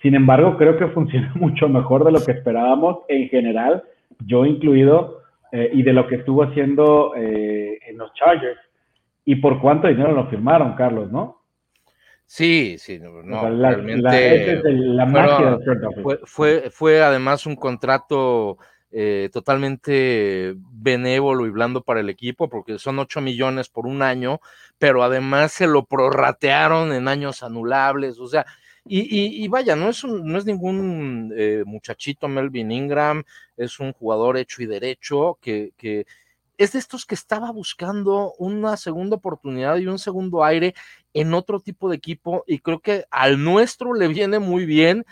Sin 0.01 0.15
embargo, 0.15 0.57
creo 0.57 0.77
que 0.77 0.87
funcionó 0.87 1.31
mucho 1.35 1.69
mejor 1.69 2.03
de 2.03 2.13
lo 2.13 2.25
que 2.25 2.31
esperábamos 2.31 3.01
en 3.07 3.29
general, 3.29 3.83
yo 4.25 4.47
incluido, 4.47 5.21
eh, 5.51 5.69
y 5.73 5.83
de 5.83 5.93
lo 5.93 6.07
que 6.07 6.15
estuvo 6.15 6.41
haciendo 6.41 7.13
eh, 7.15 7.77
en 7.87 7.99
los 7.99 8.11
Chargers. 8.15 8.59
¿Y 9.25 9.35
por 9.35 9.61
cuánto 9.61 9.87
dinero 9.87 10.11
lo 10.11 10.25
firmaron, 10.25 10.73
Carlos, 10.73 11.11
no? 11.11 11.43
Sí, 12.25 12.77
sí, 12.79 12.97
no, 12.99 13.21
realmente. 13.21 14.59
La, 14.73 15.05
fue, 16.01 16.19
fue, 16.23 16.69
fue, 16.71 17.01
además 17.03 17.45
un 17.45 17.55
contrato 17.55 18.57
eh, 18.91 19.29
totalmente 19.31 20.55
benévolo 20.57 21.45
y 21.45 21.51
blando 21.51 21.81
para 21.81 21.99
el 21.99 22.09
equipo, 22.09 22.49
porque 22.49 22.79
son 22.79 22.99
8 22.99 23.21
millones 23.21 23.69
por 23.69 23.85
un 23.85 24.01
año, 24.01 24.41
pero 24.77 25.03
además 25.03 25.51
se 25.51 25.67
lo 25.67 25.85
prorratearon 25.85 26.91
en 26.93 27.07
años 27.07 27.43
anulables, 27.43 28.19
o 28.19 28.27
sea, 28.27 28.45
y, 28.91 29.47
vaya, 29.49 29.75
no 29.75 29.89
es, 29.89 30.03
no 30.03 30.37
es 30.37 30.45
ningún 30.45 31.31
eh, 31.37 31.63
muchachito 31.65 32.27
Melvin 32.27 32.71
Ingram, 32.71 33.23
es 33.55 33.79
un 33.79 33.93
jugador 33.93 34.37
hecho 34.37 34.63
y 34.63 34.65
derecho 34.65 35.37
que, 35.41 35.73
que 35.77 36.07
es 36.57 36.73
de 36.73 36.79
estos 36.79 37.05
que 37.05 37.15
estaba 37.15 37.51
buscando 37.51 38.33
una 38.39 38.77
segunda 38.77 39.17
oportunidad 39.17 39.77
y 39.77 39.87
un 39.87 39.99
segundo 39.99 40.43
aire 40.43 40.73
en 41.13 41.33
otro 41.33 41.59
tipo 41.59 41.89
de 41.89 41.97
equipo 41.97 42.43
y 42.47 42.59
creo 42.59 42.79
que 42.79 43.05
al 43.11 43.43
nuestro 43.43 43.93
le 43.93 44.07
viene 44.07 44.39
muy 44.39 44.65
bien 44.65 45.05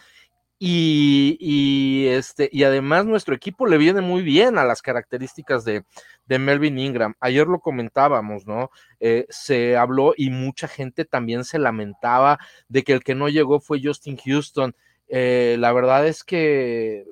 y, 0.60 2.08
este, 2.08 2.50
y 2.52 2.63
además 2.63 3.06
nuestro 3.06 3.36
equipo 3.36 3.67
le 3.67 3.78
viene 3.78 4.02
muy 4.02 4.24
bien 4.24 4.58
a 4.58 4.65
las 4.65 4.82
características 4.82 5.63
de, 5.65 5.84
Melvin 6.28 6.80
Ingram. 6.80 7.13
Ayer 7.20 7.48
lo 7.48 7.60
comentábamos, 7.60 8.46
¿no? 8.48 8.70
Eh, 9.00 9.26
se 9.30 9.78
habló 9.78 10.13
y 10.17 10.30
mucha 10.30 10.67
gente 10.67 11.06
también 11.06 11.43
se 11.46 11.60
lamentaba 11.60 12.39
de 12.67 12.84
que 12.84 12.93
el 12.93 13.04
que 13.04 13.15
no 13.15 13.30
llegó 13.30 13.60
fue 13.60 13.82
Justin 13.82 14.17
Houston. 14.17 14.76
Eh, 15.08 15.56
la 15.60 15.72
verdad 15.72 16.06
es 16.08 16.24
que 16.24 17.06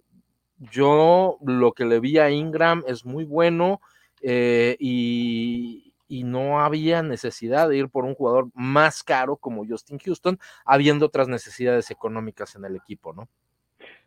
yo 0.58 1.38
lo 1.46 1.74
que 1.74 1.86
le 1.86 2.00
vi 2.00 2.18
a 2.18 2.30
Ingram 2.30 2.84
es 2.88 3.06
muy 3.06 3.26
bueno 3.26 3.80
eh, 4.22 4.76
y, 4.80 5.94
y 6.08 6.24
no 6.24 6.62
había 6.62 7.02
necesidad 7.02 7.70
de 7.70 7.78
ir 7.78 7.90
por 7.90 8.06
un 8.06 8.16
jugador 8.16 8.48
más 8.54 9.04
caro 9.04 9.38
como 9.38 9.66
Justin 9.66 10.00
Houston, 10.00 10.38
habiendo 10.66 11.06
otras 11.06 11.28
necesidades 11.28 11.92
económicas 11.92 12.56
en 12.56 12.66
el 12.66 12.76
equipo, 12.76 13.14
¿no? 13.14 13.28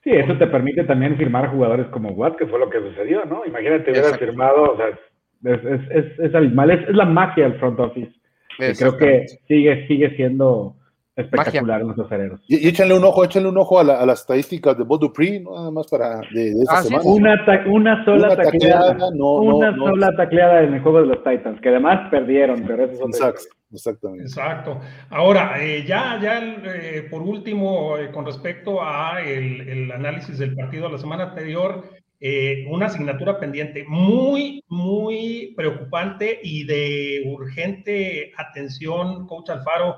Sí, 0.05 0.11
eso 0.11 0.39
te 0.39 0.47
permite 0.47 0.85
también 0.85 1.17
firmar 1.17 1.51
jugadores 1.51 1.87
como 1.89 2.11
Watt, 2.11 2.37
que 2.37 2.47
fue 2.47 2.59
lo 2.59 2.71
que 2.71 2.81
sucedió, 2.81 3.25
¿no? 3.25 3.45
Imagínate, 3.45 3.91
hubiera 3.91 4.17
firmado, 4.17 4.73
o 4.73 4.77
sea, 4.77 4.89
es, 4.89 5.65
es, 5.65 5.91
es, 5.91 6.19
es 6.19 6.35
abismal, 6.35 6.71
es, 6.71 6.89
la 6.91 7.05
magia 7.05 7.45
del 7.45 7.59
front 7.59 7.81
office. 7.81 8.13
creo 8.79 8.97
que 8.97 9.27
sigue, 9.47 9.87
sigue 9.89 10.15
siendo 10.17 10.77
espectacular 11.19 11.81
en 11.81 11.89
los 11.89 11.99
acereros. 11.99 12.41
Y, 12.49 12.65
y, 12.65 12.69
échenle 12.69 12.95
un 12.95 13.05
ojo, 13.05 13.25
échenle 13.25 13.49
un 13.49 13.59
ojo 13.59 13.81
a, 13.81 13.85
las 13.85 14.21
estadísticas 14.21 14.79
de 14.79 14.85
Bob 14.85 15.01
Dupree, 15.01 15.41
¿no? 15.41 15.55
nada 15.55 15.71
más 15.71 15.87
para 15.89 16.21
de, 16.33 16.55
de 16.55 16.63
esa 16.63 16.79
ah, 16.79 16.83
semana. 16.83 17.05
Una, 17.05 17.65
una 17.67 18.05
sola 18.05 18.37
tacleada, 18.37 18.97
una 19.13 19.77
sola 19.77 20.17
tacleada 20.17 20.63
en 20.63 20.75
el 20.75 20.81
juego 20.81 21.01
de 21.01 21.07
los 21.07 21.25
Titans, 21.25 21.61
que 21.61 21.69
además 21.69 22.09
perdieron, 22.11 22.65
pero 22.67 22.85
eso 22.85 23.09
es 23.09 23.17
Exacto. 23.17 23.59
Exactamente. 23.73 24.25
Exacto. 24.25 24.81
Ahora, 25.11 25.63
eh, 25.63 25.85
ya, 25.87 26.19
ya 26.23 26.41
eh, 26.41 27.07
por 27.11 27.21
último, 27.21 27.99
eh, 27.99 28.11
con 28.11 28.25
respecto 28.25 28.83
a 28.83 29.21
el, 29.23 29.61
el, 29.69 29.93
análisis 29.93 30.39
del 30.39 30.55
partido 30.55 30.87
de 30.87 30.93
la 30.93 30.99
semana 30.99 31.25
anterior, 31.25 31.85
una 32.69 32.87
asignatura 32.87 33.39
pendiente 33.39 33.85
muy, 33.87 34.65
muy 34.67 35.55
preocupante 35.57 36.41
y 36.43 36.65
de 36.65 37.23
urgente 37.27 38.33
atención, 38.37 39.29
coach 39.29 39.51
Alfaro 39.51 39.95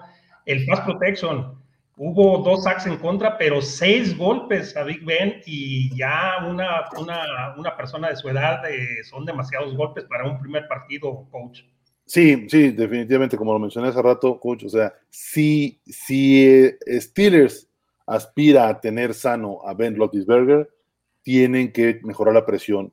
el 0.46 0.64
pass 0.66 0.81
protection. 0.81 1.59
Hubo 1.96 2.38
dos 2.38 2.64
sacks 2.64 2.87
en 2.87 2.96
contra, 2.96 3.37
pero 3.37 3.61
seis 3.61 4.16
golpes 4.16 4.74
a 4.76 4.85
Big 4.85 5.05
Ben 5.05 5.42
y 5.44 5.94
ya 5.94 6.46
una, 6.48 6.88
una, 6.98 7.55
una 7.59 7.76
persona 7.76 8.09
de 8.09 8.16
su 8.16 8.29
edad 8.31 8.62
eh, 8.70 9.05
son 9.05 9.26
demasiados 9.26 9.76
golpes 9.76 10.05
para 10.05 10.24
un 10.24 10.40
primer 10.40 10.66
partido, 10.66 11.26
coach. 11.31 11.61
Sí, 12.07 12.48
sí, 12.48 12.70
definitivamente, 12.70 13.37
como 13.37 13.53
lo 13.53 13.59
mencioné 13.59 13.88
hace 13.88 14.03
rato, 14.03 14.40
coach, 14.40 14.64
o 14.64 14.68
sea, 14.68 14.92
si, 15.11 15.81
si 15.87 16.44
eh, 16.44 16.79
Steelers 17.00 17.68
aspira 18.07 18.68
a 18.68 18.81
tener 18.81 19.14
sano 19.14 19.59
a 19.64 19.74
Ben 19.74 19.94
Roethlisberger, 19.94 20.68
tienen 21.22 21.70
que 21.72 22.00
mejorar 22.03 22.35
la 22.35 22.44
presión, 22.44 22.92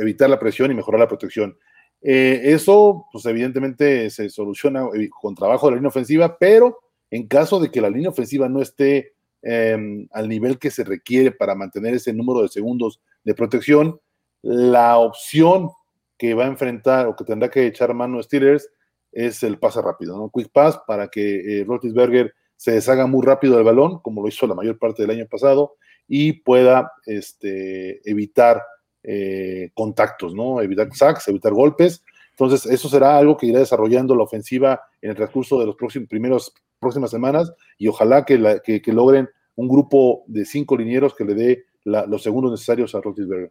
evitar 0.00 0.30
la 0.30 0.38
presión 0.38 0.70
y 0.70 0.74
mejorar 0.74 1.00
la 1.00 1.08
protección. 1.08 1.58
Eh, 2.00 2.40
eso, 2.44 3.06
pues 3.12 3.26
evidentemente 3.26 4.08
se 4.10 4.30
soluciona 4.30 4.86
eh, 4.94 5.08
con 5.08 5.34
trabajo 5.34 5.66
de 5.66 5.72
la 5.72 5.76
línea 5.76 5.88
ofensiva, 5.88 6.36
pero 6.38 6.78
en 7.10 7.26
caso 7.26 7.58
de 7.58 7.70
que 7.70 7.80
la 7.80 7.90
línea 7.90 8.10
ofensiva 8.10 8.48
no 8.48 8.62
esté 8.62 9.14
em, 9.42 10.06
al 10.12 10.28
nivel 10.28 10.58
que 10.58 10.70
se 10.70 10.84
requiere 10.84 11.32
para 11.32 11.54
mantener 11.54 11.94
ese 11.94 12.12
número 12.12 12.42
de 12.42 12.48
segundos 12.48 13.00
de 13.24 13.34
protección, 13.34 14.00
la 14.42 14.98
opción 14.98 15.70
que 16.16 16.34
va 16.34 16.44
a 16.44 16.48
enfrentar 16.48 17.06
o 17.06 17.16
que 17.16 17.24
tendrá 17.24 17.50
que 17.50 17.66
echar 17.66 17.94
mano 17.94 18.22
Steelers 18.22 18.68
es 19.12 19.42
el 19.42 19.58
pase 19.58 19.80
rápido, 19.80 20.16
¿no? 20.16 20.30
Quick 20.32 20.50
pass 20.52 20.78
para 20.86 21.08
que 21.08 21.60
eh, 21.60 21.64
Roethlisberger 21.64 22.34
se 22.56 22.72
deshaga 22.72 23.06
muy 23.06 23.24
rápido 23.24 23.54
del 23.54 23.64
balón, 23.64 24.00
como 24.00 24.20
lo 24.22 24.28
hizo 24.28 24.46
la 24.46 24.54
mayor 24.54 24.78
parte 24.78 25.02
del 25.02 25.12
año 25.12 25.26
pasado, 25.28 25.76
y 26.08 26.32
pueda 26.32 26.92
este, 27.06 28.00
evitar 28.08 28.62
eh, 29.02 29.70
contactos, 29.74 30.34
¿no? 30.34 30.60
Evitar 30.60 30.88
sacks, 30.92 31.28
evitar 31.28 31.52
golpes. 31.52 32.04
Entonces, 32.30 32.66
eso 32.66 32.88
será 32.88 33.18
algo 33.18 33.36
que 33.36 33.46
irá 33.46 33.58
desarrollando 33.58 34.14
la 34.14 34.22
ofensiva 34.22 34.80
en 35.02 35.10
el 35.10 35.16
transcurso 35.16 35.58
de 35.58 35.66
los 35.66 35.76
próximos, 35.76 36.08
primeros, 36.08 36.52
próximas 36.78 37.10
semanas 37.10 37.52
y 37.78 37.88
ojalá 37.88 38.24
que, 38.24 38.38
logren 38.86 39.28
un 39.56 39.68
grupo 39.68 40.22
de 40.26 40.44
cinco 40.44 40.76
linieros 40.76 41.14
que 41.14 41.24
le 41.24 41.34
dé 41.34 41.64
los 41.84 42.22
segundos 42.22 42.52
necesarios 42.52 42.94
a 42.94 43.00
Rotisberger. 43.00 43.50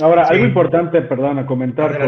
Ahora, 0.00 0.24
algo 0.24 0.44
importante, 0.44 1.00
perdón, 1.02 1.38
a 1.38 1.46
comentar, 1.46 1.98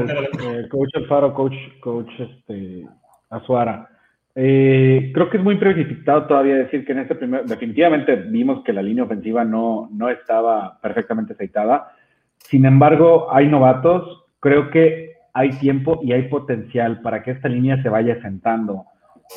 coach, 0.68 0.90
eh, 0.94 0.98
Alfaro, 0.98 1.32
coach, 1.32 1.54
coach 1.80 2.10
este, 2.18 2.86
Azuara. 3.30 3.88
Eh, 4.34 5.10
creo 5.14 5.30
que 5.30 5.38
es 5.38 5.42
muy 5.42 5.56
precipitado 5.56 6.26
todavía 6.26 6.56
decir 6.56 6.84
que 6.84 6.92
en 6.92 6.98
este 6.98 7.14
primer, 7.14 7.44
definitivamente 7.44 8.14
vimos 8.16 8.62
que 8.62 8.72
la 8.72 8.82
línea 8.82 9.04
ofensiva 9.04 9.44
no, 9.44 9.88
no 9.92 10.10
estaba 10.10 10.78
perfectamente 10.80 11.32
aceitada. 11.32 11.88
Sin 12.48 12.64
embargo, 12.64 13.28
hay 13.30 13.46
novatos, 13.46 14.24
creo 14.40 14.70
que 14.70 15.12
hay 15.34 15.50
tiempo 15.58 16.00
y 16.02 16.12
hay 16.12 16.22
potencial 16.28 17.02
para 17.02 17.22
que 17.22 17.32
esta 17.32 17.48
línea 17.48 17.82
se 17.82 17.90
vaya 17.90 18.20
sentando 18.22 18.86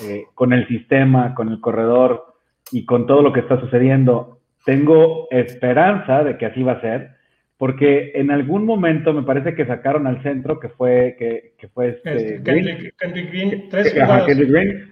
eh, 0.01 0.23
con 0.33 0.53
el 0.53 0.65
sistema, 0.69 1.35
con 1.35 1.49
el 1.49 1.59
corredor 1.59 2.33
y 2.71 2.85
con 2.85 3.07
todo 3.07 3.21
lo 3.21 3.33
que 3.33 3.41
está 3.41 3.59
sucediendo. 3.59 4.39
Tengo 4.65 5.27
esperanza 5.29 6.23
de 6.23 6.37
que 6.37 6.45
así 6.45 6.63
va 6.63 6.73
a 6.73 6.81
ser, 6.81 7.11
porque 7.57 8.13
en 8.15 8.31
algún 8.31 8.65
momento 8.65 9.11
me 9.13 9.23
parece 9.23 9.55
que 9.55 9.65
sacaron 9.65 10.07
al 10.07 10.23
centro, 10.23 10.57
que 10.61 10.69
fue, 10.69 11.17
que, 11.19 11.53
que 11.57 11.67
fue 11.67 11.89
este, 11.89 12.41
Kendrick, 12.41 12.95
Green, 12.97 13.67
tres 13.69 13.93
Green, 13.93 14.89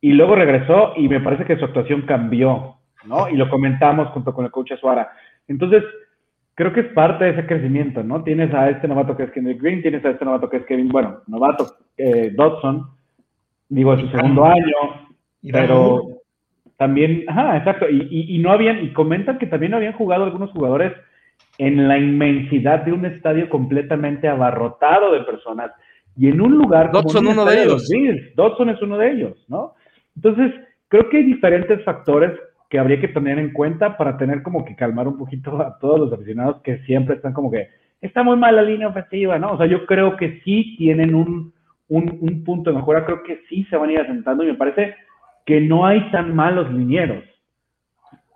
y 0.00 0.12
luego 0.14 0.34
regresó 0.34 0.94
y 0.96 1.08
me 1.08 1.20
parece 1.20 1.44
que 1.44 1.56
su 1.56 1.64
actuación 1.64 2.02
cambió, 2.02 2.78
¿no? 3.04 3.28
Y 3.28 3.36
lo 3.36 3.48
comentamos 3.48 4.08
junto 4.08 4.34
con 4.34 4.44
el 4.44 4.50
coach 4.50 4.72
Suara. 4.80 5.12
Entonces, 5.46 5.84
creo 6.54 6.72
que 6.72 6.80
es 6.80 6.92
parte 6.92 7.24
de 7.24 7.30
ese 7.30 7.46
crecimiento, 7.46 8.02
¿no? 8.02 8.22
Tienes 8.22 8.52
a 8.54 8.70
este 8.70 8.88
novato 8.88 9.16
que 9.16 9.24
es 9.24 9.30
Kendrick 9.30 9.60
Green, 9.60 9.82
tienes 9.82 10.04
a 10.04 10.10
este 10.10 10.24
novato 10.24 10.48
que 10.48 10.58
es 10.58 10.66
Kevin, 10.66 10.88
bueno, 10.88 11.20
novato 11.26 11.66
eh, 11.96 12.32
Dodson, 12.34 12.88
digo, 13.68 13.94
es 13.94 14.00
su 14.00 14.08
segundo 14.08 14.44
año, 14.44 15.08
pero 15.50 16.08
también, 16.76 17.24
ajá, 17.28 17.56
exacto, 17.56 17.86
y, 17.88 18.38
no 18.38 18.50
habían, 18.50 18.84
y 18.84 18.92
comentan 18.92 19.38
que 19.38 19.46
también 19.46 19.74
habían 19.74 19.94
jugado 19.94 20.24
algunos 20.24 20.50
jugadores 20.50 20.92
en 21.58 21.88
la 21.88 21.98
inmensidad 21.98 22.80
de 22.80 22.92
un 22.92 23.04
estadio 23.06 23.48
completamente 23.48 24.28
abarrotado 24.28 25.12
de 25.12 25.20
personas 25.20 25.70
y 26.16 26.28
en 26.28 26.40
un 26.40 26.58
lugar 26.58 26.92
Dodson 26.92 27.26
uno 27.26 27.44
de 27.44 27.62
ellos. 27.62 27.88
Dodson 28.34 28.70
es 28.70 28.82
uno 28.82 28.98
de 28.98 29.10
ellos, 29.10 29.44
¿no? 29.48 29.74
Entonces, 30.16 30.52
creo 30.88 31.08
que 31.08 31.18
hay 31.18 31.24
diferentes 31.24 31.82
factores 31.84 32.32
que 32.72 32.78
habría 32.78 32.98
que 33.02 33.08
tener 33.08 33.38
en 33.38 33.52
cuenta 33.52 33.98
para 33.98 34.16
tener 34.16 34.42
como 34.42 34.64
que 34.64 34.74
calmar 34.74 35.06
un 35.06 35.18
poquito 35.18 35.60
a 35.60 35.78
todos 35.78 36.00
los 36.00 36.10
aficionados 36.10 36.62
que 36.62 36.78
siempre 36.86 37.16
están 37.16 37.34
como 37.34 37.50
que 37.50 37.68
está 38.00 38.22
muy 38.22 38.34
mal 38.38 38.56
la 38.56 38.62
línea 38.62 38.88
ofensiva, 38.88 39.38
¿no? 39.38 39.52
O 39.52 39.58
sea, 39.58 39.66
yo 39.66 39.84
creo 39.84 40.16
que 40.16 40.40
sí 40.42 40.74
tienen 40.78 41.14
un, 41.14 41.52
un, 41.88 42.42
punto 42.44 42.70
de 42.70 42.76
mejora, 42.76 43.04
creo 43.04 43.24
que 43.24 43.42
sí 43.50 43.66
se 43.68 43.76
van 43.76 43.90
a 43.90 43.92
ir 43.92 44.00
asentando 44.00 44.42
y 44.42 44.46
me 44.46 44.54
parece 44.54 44.94
que 45.44 45.60
no 45.60 45.84
hay 45.84 46.10
tan 46.12 46.34
malos 46.34 46.72
linieros. 46.72 47.22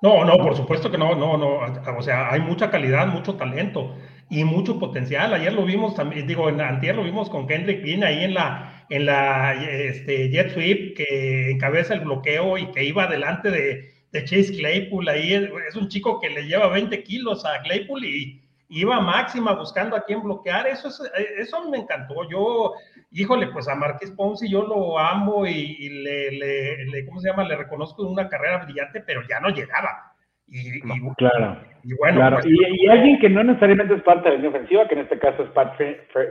No, 0.02 0.26
no, 0.26 0.36
por 0.36 0.54
supuesto 0.54 0.90
que 0.90 0.98
no, 0.98 1.14
no, 1.14 1.38
no. 1.38 1.60
O 1.96 2.02
sea, 2.02 2.30
hay 2.30 2.42
mucha 2.42 2.70
calidad, 2.70 3.06
mucho 3.06 3.36
talento 3.36 3.96
y 4.28 4.44
mucho 4.44 4.78
potencial. 4.78 5.32
Ayer 5.32 5.54
lo 5.54 5.64
vimos 5.64 5.94
también, 5.94 6.26
digo, 6.26 6.50
en 6.50 6.60
antier 6.60 6.94
lo 6.94 7.04
vimos 7.04 7.30
con 7.30 7.46
Kendrick 7.46 7.80
Green 7.80 8.04
ahí 8.04 8.22
en 8.22 8.34
la, 8.34 8.84
en 8.90 9.06
la 9.06 9.54
este, 9.64 10.28
jet 10.28 10.50
sweep 10.50 10.94
que 10.94 11.52
encabeza 11.52 11.94
el 11.94 12.00
bloqueo 12.00 12.58
y 12.58 12.66
que 12.72 12.84
iba 12.84 13.04
adelante 13.04 13.50
de, 13.50 13.95
de 14.12 14.24
Chase 14.24 14.56
Claypool 14.56 15.08
ahí. 15.08 15.34
Es 15.68 15.76
un 15.76 15.88
chico 15.88 16.20
que 16.20 16.30
le 16.30 16.46
lleva 16.46 16.68
20 16.68 17.02
kilos 17.02 17.44
a 17.44 17.60
Claypool 17.62 18.04
y 18.04 18.42
iba 18.68 19.00
máxima 19.00 19.52
buscando 19.54 19.96
a 19.96 20.04
quién 20.04 20.22
bloquear. 20.22 20.66
Eso, 20.66 20.88
es, 20.88 21.00
eso 21.38 21.68
me 21.68 21.78
encantó. 21.78 22.28
Yo, 22.30 22.74
híjole, 23.12 23.48
pues 23.48 23.68
a 23.68 23.74
Marqués 23.74 24.10
Ponce 24.12 24.48
yo 24.48 24.66
lo 24.66 24.98
amo 24.98 25.46
y, 25.46 25.88
le, 25.88 26.30
le, 26.32 27.06
¿cómo 27.06 27.20
se 27.20 27.28
llama? 27.28 27.44
Le 27.44 27.56
reconozco 27.56 28.06
una 28.06 28.28
carrera 28.28 28.64
brillante, 28.64 29.00
pero 29.00 29.22
ya 29.28 29.40
no 29.40 29.50
llegaba. 29.50 30.12
Y, 30.48 30.80
claro. 31.16 31.60
Y 31.82 31.94
bueno, 31.94 32.28
pues, 32.32 32.46
y, 32.46 32.88
alguien 32.88 33.18
que 33.18 33.28
no 33.28 33.42
necesariamente 33.42 33.94
es 33.94 34.02
parte 34.02 34.28
de 34.28 34.36
la 34.36 34.42
línea 34.42 34.50
ofensiva, 34.50 34.88
que 34.88 34.94
en 34.94 35.00
este 35.00 35.18
caso 35.18 35.42
es 35.42 35.50
Pat 35.50 35.76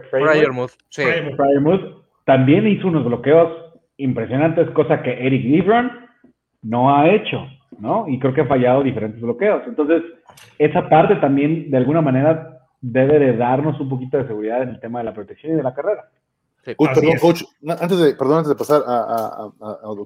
Fryermuth, 0.09 0.71
sí. 0.89 1.03
también 2.25 2.67
hizo 2.67 2.87
unos 2.87 3.05
bloqueos 3.05 3.73
impresionantes, 3.97 4.69
cosa 4.71 5.01
que 5.01 5.11
Eric 5.25 5.45
Lebron 5.45 5.91
no 6.61 6.95
ha 6.95 7.09
hecho. 7.09 7.45
¿No? 7.79 8.07
Y 8.07 8.19
creo 8.19 8.33
que 8.33 8.41
ha 8.41 8.47
fallado 8.47 8.83
diferentes 8.83 9.21
bloqueos. 9.21 9.63
Entonces, 9.67 10.03
esa 10.57 10.87
parte 10.89 11.15
también, 11.17 11.69
de 11.69 11.77
alguna 11.77 12.01
manera, 12.01 12.59
debe 12.81 13.19
de 13.19 13.37
darnos 13.37 13.79
un 13.79 13.89
poquito 13.89 14.17
de 14.17 14.27
seguridad 14.27 14.63
en 14.63 14.69
el 14.69 14.79
tema 14.79 14.99
de 14.99 15.05
la 15.05 15.13
protección 15.13 15.53
y 15.53 15.55
de 15.55 15.63
la 15.63 15.73
carrera. 15.73 16.09
Coach, 16.77 16.95
perdón, 16.95 17.17
coach, 17.19 17.43
antes 17.79 17.99
de, 17.99 18.15
perdón, 18.15 18.37
antes 18.39 18.49
de 18.49 18.55
pasar 18.55 18.81
a, 18.87 19.51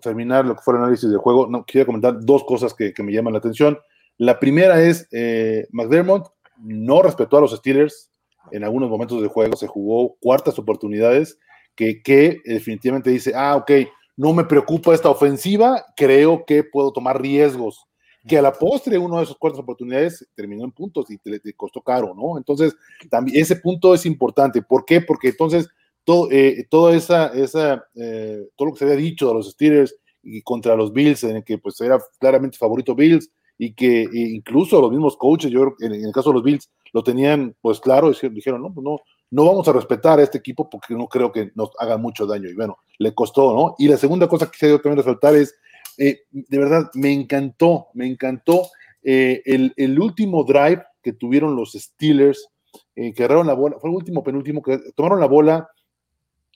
terminar 0.02 0.46
lo 0.46 0.56
que 0.56 0.62
fue 0.62 0.74
el 0.74 0.82
análisis 0.82 1.10
del 1.10 1.20
juego, 1.20 1.48
no, 1.48 1.64
quería 1.64 1.86
comentar 1.86 2.20
dos 2.20 2.44
cosas 2.44 2.74
que, 2.74 2.94
me 3.02 3.14
llaman 3.14 3.34
la 3.34 3.40
atención. 3.40 3.80
La 4.18 4.40
primera 4.40 4.82
es, 4.82 5.08
eh, 5.14 5.68
McDermott 5.72 6.28
no 6.58 7.02
respetó 7.02 7.38
a 7.38 7.42
los 7.42 7.56
Steelers 7.56 8.12
en 8.52 8.66
algunos 8.66 8.90
momentos 8.90 9.22
del 9.22 9.30
juego, 9.30 9.56
se 9.56 9.68
jugó 9.68 10.18
cuartas 10.20 10.60
oportunidades, 10.60 11.40
que, 11.76 12.02
que 12.02 12.42
definitivamente 12.44 13.10
dice, 13.10 13.32
ah, 13.34 13.56
ok, 13.56 13.72
no 14.20 14.34
me 14.34 14.44
preocupa 14.44 14.94
esta 14.94 15.10
ofensiva, 15.10 15.86
creo 15.96 16.44
que 16.46 16.66
puedo 16.66 16.92
tomar 16.92 17.22
riesgos. 17.22 17.86
Que 18.28 18.38
a 18.38 18.42
la 18.42 18.52
postre 18.52 18.98
uno 18.98 19.16
de 19.16 19.24
esos 19.24 19.38
cuartas 19.38 19.62
oportunidades 19.62 20.28
terminó 20.36 20.66
en 20.66 20.74
puntos 20.74 21.10
y 21.10 21.18
te, 21.18 21.54
costó 21.54 21.82
caro, 21.82 22.14
¿no? 22.14 22.38
Entonces, 22.38 22.76
también 23.10 23.42
ese 23.42 23.56
punto 23.56 23.94
es 23.94 24.06
importante. 24.06 24.62
¿Por 24.62 24.84
qué? 24.84 25.00
Porque 25.00 25.30
entonces 25.30 25.70
todo, 26.04 26.28
eh, 26.32 26.68
toda 26.70 26.98
esa, 26.98 27.28
esa 27.28 27.86
eh, 27.96 28.46
todo 28.58 28.68
lo 28.68 28.74
que 28.74 28.80
se 28.80 28.86
había 28.86 28.98
dicho 28.98 29.30
de 29.30 29.36
los 29.36 29.52
Steelers 29.52 29.96
y 30.22 30.42
contra 30.42 30.76
los 30.76 30.92
Bills, 30.92 31.24
en 31.24 31.38
el 31.38 31.44
que 31.46 31.58
pues 31.58 31.80
era 31.80 31.98
claramente 32.20 32.58
favorito 32.58 32.96
Bills 32.96 33.32
y 33.58 33.74
que 33.74 34.02
e 34.02 34.20
incluso 34.36 34.82
los 34.82 34.92
mismos 34.92 35.16
coaches, 35.16 35.50
yo 35.50 35.76
en, 35.80 35.94
en, 35.94 36.04
el 36.04 36.12
caso 36.12 36.32
de 36.32 36.34
los 36.34 36.44
Bills, 36.44 36.70
lo 36.92 37.04
tenían 37.04 37.56
pues 37.62 37.80
claro, 37.80 38.12
dijeron, 38.12 38.64
no, 38.64 38.74
pues 38.74 38.84
no, 38.84 39.00
no 39.32 39.46
vamos 39.46 39.68
a 39.68 39.74
respetar 39.74 40.20
a 40.20 40.24
este 40.24 40.38
equipo 40.38 40.70
porque 40.70 40.96
no 40.96 41.08
creo 41.08 41.32
que 41.32 41.52
nos 41.56 41.72
haga 41.80 41.98
mucho 41.98 42.26
daño. 42.26 42.50
Y 42.50 42.56
bueno, 42.56 42.78
le 42.98 43.14
costó, 43.14 43.54
¿no? 43.54 43.76
Y 43.78 43.88
la 43.88 43.98
segunda 43.98 44.28
cosa 44.28 44.46
que 44.46 44.52
quisiera 44.54 44.78
también 44.80 44.98
resaltar 44.98 45.36
es, 45.36 45.56
eh, 45.98 46.22
de 46.32 46.58
verdad, 46.58 46.90
me 46.96 47.12
encantó, 47.12 47.88
me 47.94 48.08
encantó 48.08 48.70
eh, 49.04 49.42
el, 49.46 50.00
último 50.00 50.44
drive 50.44 50.84
que 51.04 51.14
tuvieron 51.14 51.56
los 51.56 51.74
Steelers, 51.74 52.50
eh, 52.96 53.14
que 53.14 53.24
agarraron 53.24 53.48
la 53.48 53.54
bola, 53.54 53.78
fue 53.80 53.90
el 53.90 53.96
último, 53.96 54.24
penúltimo, 54.24 54.62
que 54.62 54.80
tomaron 54.96 55.20
la 55.20 55.28
bola, 55.28 55.70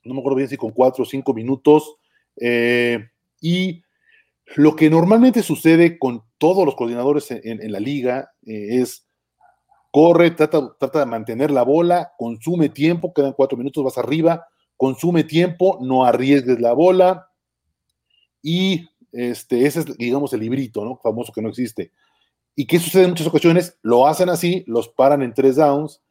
no 0.03 0.13
me 0.13 0.19
acuerdo 0.19 0.37
bien 0.37 0.49
si 0.49 0.57
con 0.57 0.71
cuatro 0.71 1.03
o 1.03 1.05
cinco 1.05 1.33
minutos, 1.33 1.95
y 3.39 3.83
lo 4.55 4.75
que 4.75 4.89
normalmente 4.89 5.43
sucede 5.43 5.99
con 5.99 6.23
todos 6.37 6.65
los 6.65 6.75
coordinadores 6.75 7.29
en 7.29 7.71
la 7.71 7.79
liga 7.79 8.31
es 8.41 9.02
corre, 9.93 10.31
trata, 10.31 10.75
trata 10.79 10.99
de 11.01 11.05
mantener 11.05 11.51
la 11.51 11.61
bola, 11.61 12.13
consume 12.17 12.69
tiempo, 12.69 13.13
quedan 13.13 13.33
cuatro 13.33 13.59
minutos, 13.59 13.83
vas 13.83 13.99
arriba, 13.99 14.47
consume 14.75 15.23
tiempo, 15.23 15.77
no 15.81 16.03
arriesgues 16.03 16.59
la 16.59 16.73
bola. 16.73 17.29
Y 18.41 18.89
este, 19.11 19.67
ese 19.67 19.81
es, 19.81 19.97
digamos, 19.99 20.33
el 20.33 20.39
librito, 20.39 20.83
¿no? 20.83 20.97
Famoso 20.97 21.31
que 21.31 21.43
no 21.43 21.49
existe. 21.49 21.91
¿Y 22.55 22.65
qué 22.65 22.79
sucede 22.79 23.03
en 23.03 23.11
muchas 23.11 23.27
ocasiones? 23.27 23.77
Lo 23.83 24.07
hacen 24.07 24.29
así, 24.29 24.63
los 24.65 24.89
paran 24.89 25.21
en 25.21 25.35
tres 25.35 25.57
downs, 25.57 26.01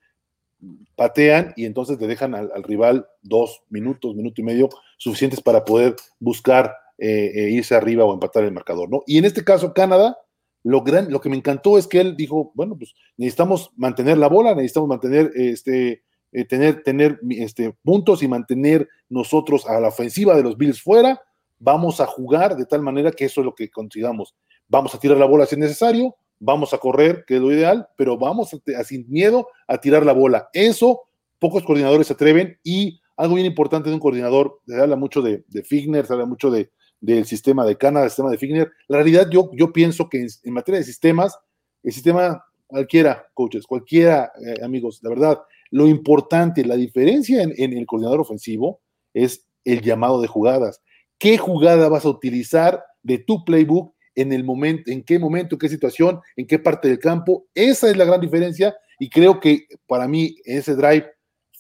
patean 0.95 1.53
y 1.57 1.65
entonces 1.65 2.01
le 2.01 2.07
dejan 2.07 2.37
al, 2.37 2.63
rival 2.63 3.09
dos 3.21 3.65
minutos, 3.69 4.15
minuto 4.15 4.41
y 4.41 4.45
medio 4.45 4.69
suficientes 4.97 5.41
para 5.41 5.65
poder 5.65 5.97
buscar 6.21 6.73
eh, 6.99 7.33
eh, 7.35 7.51
irse 7.51 7.75
arriba 7.75 8.05
o 8.05 8.15
empatar 8.15 8.45
el 8.45 8.53
marcador, 8.53 8.89
¿no? 8.89 9.03
Y 9.09 9.19
en 9.19 9.25
este 9.25 9.43
caso, 9.43 9.75
Canadá 9.75 10.17
lo, 10.65 10.85
lo 11.09 11.21
que 11.21 11.29
me 11.29 11.37
encantó 11.37 11.79
es 11.79 11.87
que 11.87 12.01
él 12.01 12.17
dijo, 12.17 12.53
bueno, 12.55 12.77
pues 12.77 12.95
necesitamos 13.17 13.71
mantener 13.77 14.19
la 14.19 14.29
bola, 14.29 14.55
necesitamos 14.55 14.89
mantener, 14.89 15.31
este, 15.35 16.03
eh, 16.33 16.45
tener, 16.45 16.83
tener 16.83 17.19
este, 17.31 17.75
puntos 17.83 18.23
y 18.23 18.29
mantener 18.29 18.89
nosotros 19.09 19.67
a 19.67 19.81
la 19.81 19.89
ofensiva 19.89 20.37
de 20.37 20.43
los 20.43 20.57
Bills 20.57 20.81
fuera. 20.81 21.21
Vamos 21.59 22.01
a 22.01 22.07
jugar 22.07 22.57
de 22.57 22.65
tal 22.67 22.83
manera 22.83 23.11
que 23.11 23.25
eso 23.25 23.41
es 23.41 23.45
lo 23.45 23.55
que 23.55 23.71
consigamos. 23.71 24.35
Vamos 24.69 24.95
a 24.95 24.99
tirar 24.99 25.19
la 25.19 25.27
bola 25.27 25.47
si 25.47 25.57
es 25.57 25.59
necesario, 25.59 26.17
vamos 26.39 26.73
a 26.73 26.79
correr, 26.79 27.25
que 27.27 27.37
es 27.37 27.41
lo 27.41 27.53
ideal, 27.53 27.89
pero 27.97 28.17
vamos 28.17 28.55
a, 28.55 28.85
sin 28.85 29.09
miedo 29.09 29.49
a 29.67 29.79
tirar 29.79 30.07
la 30.07 30.13
bola. 30.13 30.49
Eso 30.53 31.03
pocos 31.39 31.65
coordinadores 31.65 32.07
se 32.07 32.13
atreven 32.13 32.59
y 32.63 33.01
algo 33.17 33.35
bien 33.35 33.47
importante 33.47 33.89
de 33.89 33.95
un 33.95 34.01
coordinador, 34.01 34.61
se 34.67 34.81
habla 34.81 34.97
mucho 34.97 35.23
de, 35.23 35.45
de 35.49 35.63
Figner, 35.65 36.07
se 36.07 36.13
habla 36.13 36.25
mucho 36.25 36.51
de, 36.51 36.71
del 37.03 37.27
sistema 37.27 37.67
de 37.67 37.77
Canadá, 37.77 38.05
del 38.05 38.11
sistema 38.11 38.31
de 38.31 38.39
Figner. 38.39 38.73
La 38.87 38.99
realidad, 38.99 39.29
yo, 39.29 39.51
pienso 39.73 40.09
que 40.09 40.25
en, 40.43 40.53
materia 40.53 40.79
de 40.79 40.87
sistemas, 40.87 41.37
el 41.83 41.93
sistema 41.93 42.43
cualquiera, 42.67 43.27
coaches, 43.35 43.67
cualquiera, 43.67 44.33
eh, 44.41 44.65
amigos, 44.65 45.01
la 45.03 45.11
verdad, 45.11 45.39
lo 45.71 45.89
importante, 45.89 46.65
la 46.65 46.77
diferencia 46.77 47.43
en, 47.43 47.73
el 47.73 47.87
coordinador 47.87 48.21
ofensivo 48.21 48.81
es 49.13 49.47
el 49.65 49.83
llamado 49.83 50.21
de 50.23 50.29
jugadas. 50.29 50.81
¿Qué 51.19 51.39
jugada 51.39 51.89
vas 51.89 52.05
a 52.05 52.11
utilizar 52.11 52.83
de 53.03 53.19
tu 53.19 53.45
playbook 53.45 53.95
en 54.15 54.33
el 54.33 54.45
momento, 54.45 54.91
en 54.91 55.03
qué 55.03 55.19
momento, 55.19 55.57
en 55.57 55.59
qué 55.59 55.69
situación, 55.69 56.21
en 56.37 56.47
qué 56.47 56.59
parte 56.59 56.89
del 56.89 56.99
campo? 56.99 57.47
Esa 57.55 57.91
es 57.91 57.97
la 57.97 58.05
gran 58.05 58.21
diferencia 58.21 58.75
y 58.99 59.11
creo 59.11 59.41
que 59.41 59.67
para 59.87 60.07
mí 60.07 60.37
ese 60.45 60.77
drive 60.77 61.07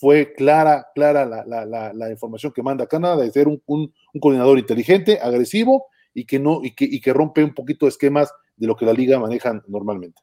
fue 0.02 0.34
clara, 0.34 0.88
clara 0.96 1.24
la, 1.24 2.10
información 2.10 2.52
que 2.52 2.60
manda 2.60 2.88
Canadá 2.88 3.22
de 3.22 3.30
ser 3.30 3.46
un, 3.46 3.62
coordinador 4.20 4.58
inteligente, 4.58 5.20
agresivo 5.22 5.86
y 6.12 6.24
que, 6.24 6.40
no, 6.40 6.58
y 6.60 6.72
que, 6.72 7.00
que 7.00 7.12
rompe 7.12 7.44
un 7.44 7.54
poquito 7.54 7.86
esquemas 7.86 8.34
de 8.56 8.66
lo 8.66 8.74
que 8.74 8.84
la 8.84 8.94
liga 8.94 9.20
maneja 9.20 9.62
normalmente. 9.68 10.20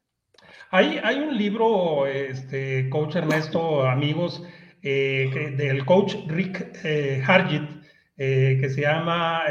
Hay, 0.71 0.99
hay 1.01 1.19
un 1.19 1.37
libro, 1.37 2.05
este, 2.07 2.89
coach 2.89 3.15
Ernesto, 3.15 3.85
amigos, 3.85 4.43
eh, 4.81 5.53
del 5.55 5.85
coach 5.85 6.15
Rick 6.27 6.81
eh, 6.83 7.23
Hargit, 7.25 7.63
eh, 8.17 8.57
que 8.59 8.69
se 8.69 8.81
llama 8.81 9.43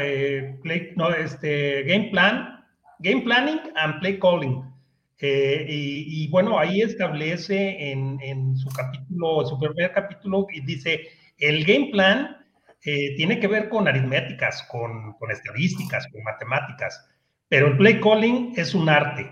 Play, 0.61 0.91
no, 0.95 1.09
este, 1.09 1.85
Game 1.85 2.09
Plan, 2.11 2.65
Game 2.99 3.21
Planning 3.23 3.61
and 3.77 3.99
Play 3.99 4.19
Calling. 4.19 4.61
Eh, 5.21 5.65
y, 5.67 6.29
bueno, 6.29 6.57
ahí 6.57 6.81
establece 6.81 7.91
en, 7.91 8.55
su 8.55 8.69
capítulo, 8.69 9.45
su 9.45 9.59
primer 9.59 9.91
capítulo, 9.91 10.47
y 10.53 10.61
dice, 10.61 11.09
el 11.37 11.65
game 11.65 11.89
plan 11.91 12.37
eh, 12.85 13.15
tiene 13.17 13.39
que 13.39 13.47
ver 13.47 13.67
con 13.67 13.87
aritméticas, 13.87 14.63
con, 14.63 15.15
estadísticas, 15.29 16.07
con 16.07 16.23
matemáticas, 16.23 17.05
pero 17.49 17.67
el 17.67 17.77
play 17.77 17.99
calling 17.99 18.53
es 18.55 18.73
un 18.73 18.87
arte. 18.87 19.29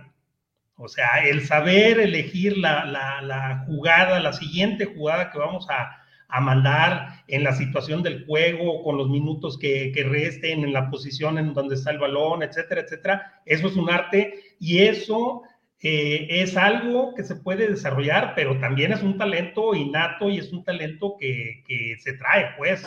O 0.75 0.89
sea, 0.89 1.25
el 1.25 1.45
saber 1.45 1.99
elegir 1.99 2.57
la, 2.57 3.63
jugada, 3.65 4.19
la 4.19 4.33
siguiente 4.33 4.85
jugada 4.85 5.31
que 5.31 5.39
vamos 5.39 5.67
a, 5.69 6.03
mandar 6.41 7.23
en 7.29 7.45
la 7.45 7.53
situación 7.53 8.03
del 8.03 8.25
juego, 8.25 8.83
con 8.83 8.97
los 8.97 9.09
minutos 9.09 9.57
que, 9.57 9.93
que, 9.93 10.03
resten, 10.03 10.65
en 10.65 10.73
la 10.73 10.89
posición 10.89 11.37
en 11.37 11.53
donde 11.53 11.75
está 11.75 11.91
el 11.91 11.99
balón, 11.99 12.43
etcétera, 12.43 12.81
etcétera. 12.81 13.41
Eso 13.45 13.67
es 13.67 13.77
un 13.77 13.89
arte 13.89 14.33
y 14.59 14.79
eso 14.79 15.43
eh, 15.83 16.41
es 16.41 16.57
algo 16.57 17.13
que 17.13 17.23
se 17.23 17.35
puede 17.35 17.67
desarrollar, 17.67 18.33
pero 18.35 18.59
también 18.59 18.91
es 18.91 19.03
un 19.03 19.17
talento 19.17 19.75
innato 19.75 20.29
y 20.29 20.39
es 20.39 20.51
un 20.51 20.63
talento 20.63 21.15
que, 21.19 21.63
se 21.99 22.17
trae, 22.17 22.47
pues. 22.57 22.81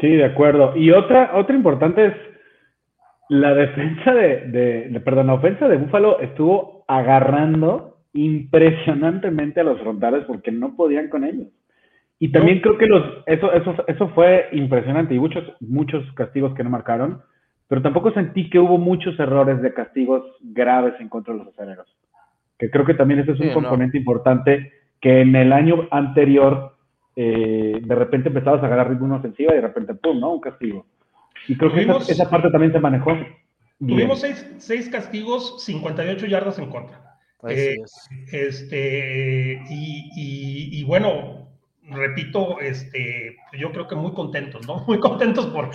Sí, 0.00 0.08
de 0.08 0.24
acuerdo. 0.24 0.74
Y 0.76 0.90
otra, 0.90 1.32
otra 1.34 1.54
importante 1.54 2.06
es 2.06 2.14
la 3.28 3.54
defensa 3.54 4.14
de, 4.14 4.88
de, 4.88 5.00
perdón, 5.00 5.26
la 5.26 5.34
ofensa 5.34 5.68
de 5.68 5.76
Búfalo 5.76 6.20
estuvo 6.20 6.84
agarrando 6.88 7.98
impresionantemente 8.14 9.60
a 9.60 9.64
los 9.64 9.80
frontales 9.80 10.24
porque 10.24 10.50
no 10.50 10.74
podían 10.76 11.08
con 11.08 11.24
ellos. 11.24 11.48
Y 12.18 12.32
también 12.32 12.60
creo 12.60 12.78
que 12.78 12.86
los, 12.86 13.22
eso, 13.26 13.52
eso, 13.52 13.84
eso 13.86 14.08
fue 14.10 14.48
impresionante 14.52 15.14
y 15.14 15.18
muchos, 15.18 15.44
muchos 15.60 16.10
castigos 16.14 16.54
que 16.54 16.64
no 16.64 16.70
marcaron 16.70 17.22
pero 17.70 17.82
tampoco 17.82 18.10
sentí 18.10 18.50
que 18.50 18.58
hubo 18.58 18.78
muchos 18.78 19.16
errores 19.20 19.62
de 19.62 19.72
castigos 19.72 20.24
graves 20.40 20.94
en 20.98 21.08
contra 21.08 21.32
de 21.32 21.38
los 21.38 21.48
aceleros. 21.54 21.86
Que 22.58 22.68
creo 22.68 22.84
que 22.84 22.94
también 22.94 23.20
ese 23.20 23.30
es 23.30 23.38
un 23.38 23.52
componente 23.52 23.96
importante 23.96 24.72
que 25.00 25.20
en 25.20 25.36
el 25.36 25.52
año 25.52 25.86
anterior 25.92 26.76
eh, 27.14 27.78
de 27.80 27.94
repente 27.94 28.26
empezabas 28.26 28.60
a 28.64 28.66
agarrar 28.66 28.90
ritmo 28.90 29.06
una 29.06 29.18
ofensiva 29.18 29.52
y 29.52 29.54
de 29.54 29.60
repente, 29.60 29.94
¡pum!, 29.94 30.18
¿no? 30.18 30.32
Un 30.32 30.40
castigo. 30.40 30.84
Y 31.46 31.56
creo 31.56 31.72
que 31.72 31.82
esa, 32.12 32.28
parte 32.28 32.50
también 32.50 32.72
se 32.72 32.80
manejó. 32.80 33.16
Tuvimos 33.78 34.20
seis, 34.58 34.88
castigos, 34.88 35.64
58 35.64 36.26
yardas 36.26 36.58
en 36.58 36.70
contra. 36.70 37.18
Eh, 37.48 37.76
este, 38.32 39.62
y, 39.70 40.82
bueno, 40.88 41.46
repito, 41.84 42.58
este, 42.58 43.36
yo 43.56 43.70
creo 43.70 43.86
que 43.86 43.94
muy 43.94 44.12
contentos, 44.12 44.66
¿no? 44.66 44.84
Muy 44.88 44.98
contentos 44.98 45.46
por, 45.46 45.70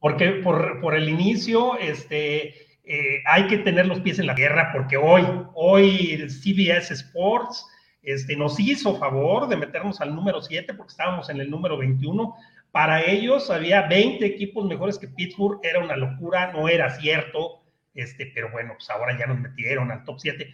porque 0.00 0.30
por, 0.44 0.80
por 0.80 0.94
el 0.94 1.08
inicio, 1.08 1.76
este, 1.78 2.54
eh, 2.84 3.22
hay 3.26 3.46
que 3.48 3.58
tener 3.58 3.86
los 3.86 4.00
pies 4.00 4.18
en 4.18 4.26
la 4.26 4.34
tierra, 4.34 4.70
porque 4.72 4.96
hoy, 4.96 5.24
hoy 5.54 6.26
CBS 6.28 6.94
Sports 6.94 7.66
este, 8.02 8.36
nos 8.36 8.58
hizo 8.58 8.96
favor 8.96 9.48
de 9.48 9.56
meternos 9.56 10.00
al 10.00 10.14
número 10.14 10.40
7, 10.40 10.72
porque 10.74 10.92
estábamos 10.92 11.28
en 11.28 11.40
el 11.40 11.50
número 11.50 11.76
21. 11.76 12.34
Para 12.70 13.04
ellos 13.04 13.50
había 13.50 13.82
20 13.82 14.24
equipos 14.24 14.66
mejores 14.66 14.98
que 14.98 15.08
Pittsburgh, 15.08 15.60
era 15.62 15.80
una 15.80 15.96
locura, 15.96 16.52
no 16.52 16.68
era 16.68 16.90
cierto, 16.90 17.62
este, 17.94 18.30
pero 18.34 18.50
bueno, 18.52 18.74
pues 18.74 18.88
ahora 18.90 19.18
ya 19.18 19.26
nos 19.26 19.40
metieron 19.40 19.90
al 19.90 20.04
top 20.04 20.18
7. 20.20 20.52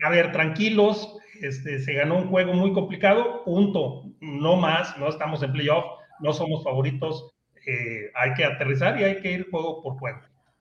A 0.00 0.10
ver, 0.10 0.32
tranquilos, 0.32 1.16
este, 1.40 1.80
se 1.80 1.92
ganó 1.92 2.16
un 2.16 2.28
juego 2.28 2.54
muy 2.54 2.72
complicado, 2.72 3.44
punto, 3.44 4.04
no 4.20 4.56
más, 4.56 4.96
no 4.98 5.08
estamos 5.08 5.42
en 5.42 5.52
playoff, 5.52 5.84
no 6.20 6.32
somos 6.32 6.64
favoritos, 6.64 7.32
hay 8.14 8.34
que 8.34 8.44
aterrizar 8.44 9.00
y 9.00 9.04
hay 9.04 9.20
que 9.20 9.32
ir 9.32 9.50
juego 9.50 9.82
por 9.82 9.98
juego. 9.98 10.20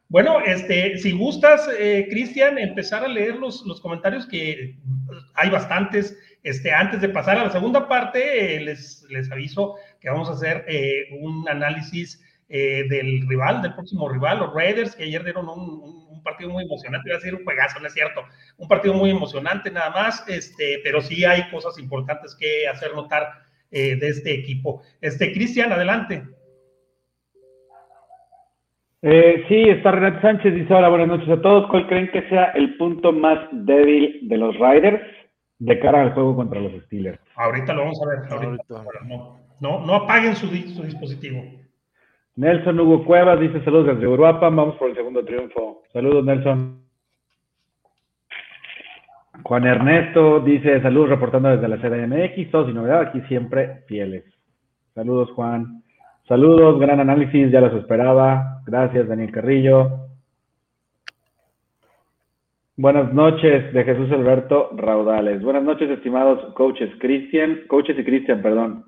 Bueno, 0.10 0.40
este, 0.40 0.98
si 1.00 1.12
gustas, 1.12 1.70
eh, 1.78 2.08
Cristian, 2.10 2.58
empezar 2.58 3.04
a 3.04 3.10
leer 3.10 3.36
los, 3.36 3.66
los, 3.66 3.82
comentarios 3.82 4.26
que 4.26 4.78
hay 5.34 5.50
bastantes. 5.50 6.18
Este, 6.44 6.72
antes 6.72 7.02
de 7.02 7.10
pasar 7.10 7.38
a 7.38 7.44
la 7.44 7.52
segunda 7.52 7.90
parte, 7.90 8.56
eh, 8.56 8.62
les, 8.62 9.06
les, 9.10 9.30
aviso 9.30 9.76
que 10.00 10.10
vamos 10.10 10.30
a 10.30 10.34
hacer 10.34 10.64
eh, 10.70 11.08
un 11.20 11.48
análisis 11.50 12.24
eh, 12.48 12.86
del 12.90 13.28
rival, 13.28 13.62
del 13.62 13.74
próximo 13.74 14.08
rival, 14.08 14.40
los 14.40 14.54
Raiders, 14.54 14.96
que 14.96 15.04
ayer 15.04 15.26
dieron 15.26 15.50
un, 15.50 15.60
un, 15.60 16.08
un, 16.10 16.24
partido 16.24 16.52
muy 16.52 16.64
emocionante, 16.64 17.10
iba 17.10 17.18
a 17.18 17.20
decir 17.20 17.36
un 17.36 17.44
juegazo, 17.44 17.82
no 17.82 17.88
es 17.88 17.94
cierto, 17.94 18.24
un 18.56 18.70
partido 18.70 18.94
muy 18.94 19.10
emocionante 19.10 19.70
nada 19.72 19.90
más, 19.90 20.24
este, 20.30 20.80
pero 20.86 21.02
sí 21.02 21.26
hay 21.26 21.50
cosas 21.50 21.78
importantes 21.80 22.34
que 22.34 22.66
hacer 22.68 22.94
notar 22.94 23.46
de 23.70 24.08
este 24.08 24.34
equipo. 24.34 24.82
Este, 25.02 25.34
Cristian, 25.34 25.74
adelante. 25.74 26.24
Eh, 29.10 29.46
sí, 29.48 29.56
está 29.70 29.92
Renato 29.92 30.20
Sánchez, 30.20 30.54
dice 30.54 30.74
hola, 30.74 30.90
buenas 30.90 31.08
noches 31.08 31.30
a 31.30 31.42
todos. 31.42 31.70
¿Cuál 31.70 31.88
creen 31.88 32.12
que 32.12 32.28
sea 32.28 32.48
el 32.56 32.76
punto 32.76 33.14
más 33.14 33.40
débil 33.54 34.28
de 34.28 34.38
los 34.38 34.54
Riders 34.60 35.02
de 35.60 35.80
cara 35.80 36.02
al 36.02 36.12
juego 36.12 36.36
contra 36.36 36.60
los 36.60 36.74
Steelers? 36.84 37.18
Ahorita 37.38 37.74
lo 37.74 37.84
vamos 37.84 38.02
a 38.02 38.06
ver. 38.06 38.20
Ahorita. 38.30 38.64
No, 39.08 39.40
no, 39.62 39.86
no, 39.86 39.96
apaguen 39.96 40.36
su, 40.36 40.48
su, 40.48 40.84
dispositivo. 40.84 41.42
Nelson 42.36 42.78
Hugo 42.82 43.06
Cuevas 43.06 43.40
dice 43.40 43.64
saludos 43.64 43.88
desde 43.88 44.04
Europa, 44.04 44.50
vamos 44.50 44.76
por 44.76 44.90
el 44.90 44.96
segundo 44.98 45.24
triunfo. 45.24 45.84
Saludos, 45.94 46.26
Nelson. 46.26 46.82
Juan 49.42 49.68
Ernesto 49.68 50.42
dice 50.42 50.82
saludos 50.82 51.12
reportando 51.12 51.48
desde 51.48 51.70
la 51.70 51.78
CDMX, 51.78 52.52
todos 52.52 52.70
y 52.70 52.74
novedad, 52.74 53.04
aquí 53.04 53.22
siempre 53.30 53.86
fieles. 53.88 54.26
Saludos, 54.94 55.32
Juan. 55.32 55.82
Saludos, 56.28 56.78
gran 56.78 57.00
análisis, 57.00 57.50
ya 57.52 57.62
los 57.62 57.74
esperaba. 57.74 58.62
Gracias, 58.66 59.08
Daniel 59.08 59.32
Carrillo. 59.32 60.08
Buenas 62.76 63.14
noches, 63.14 63.72
de 63.72 63.84
Jesús 63.86 64.12
Alberto 64.12 64.72
Raudales. 64.76 65.42
Buenas 65.42 65.64
noches, 65.64 65.90
estimados 65.90 66.54
coaches 66.54 66.92
Cristian, 67.00 67.62
coaches 67.68 67.98
y 67.98 68.04
Cristian, 68.04 68.42
perdón. 68.42 68.84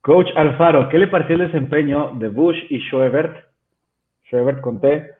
Coach 0.00 0.26
Alfaro, 0.34 0.88
¿qué 0.88 0.98
le 0.98 1.06
pareció 1.06 1.36
el 1.36 1.46
desempeño 1.46 2.14
de 2.14 2.28
Bush 2.28 2.58
y 2.70 2.80
Schoebert? 2.80 3.36
Schoebert 4.28 4.60
conté. 4.60 5.12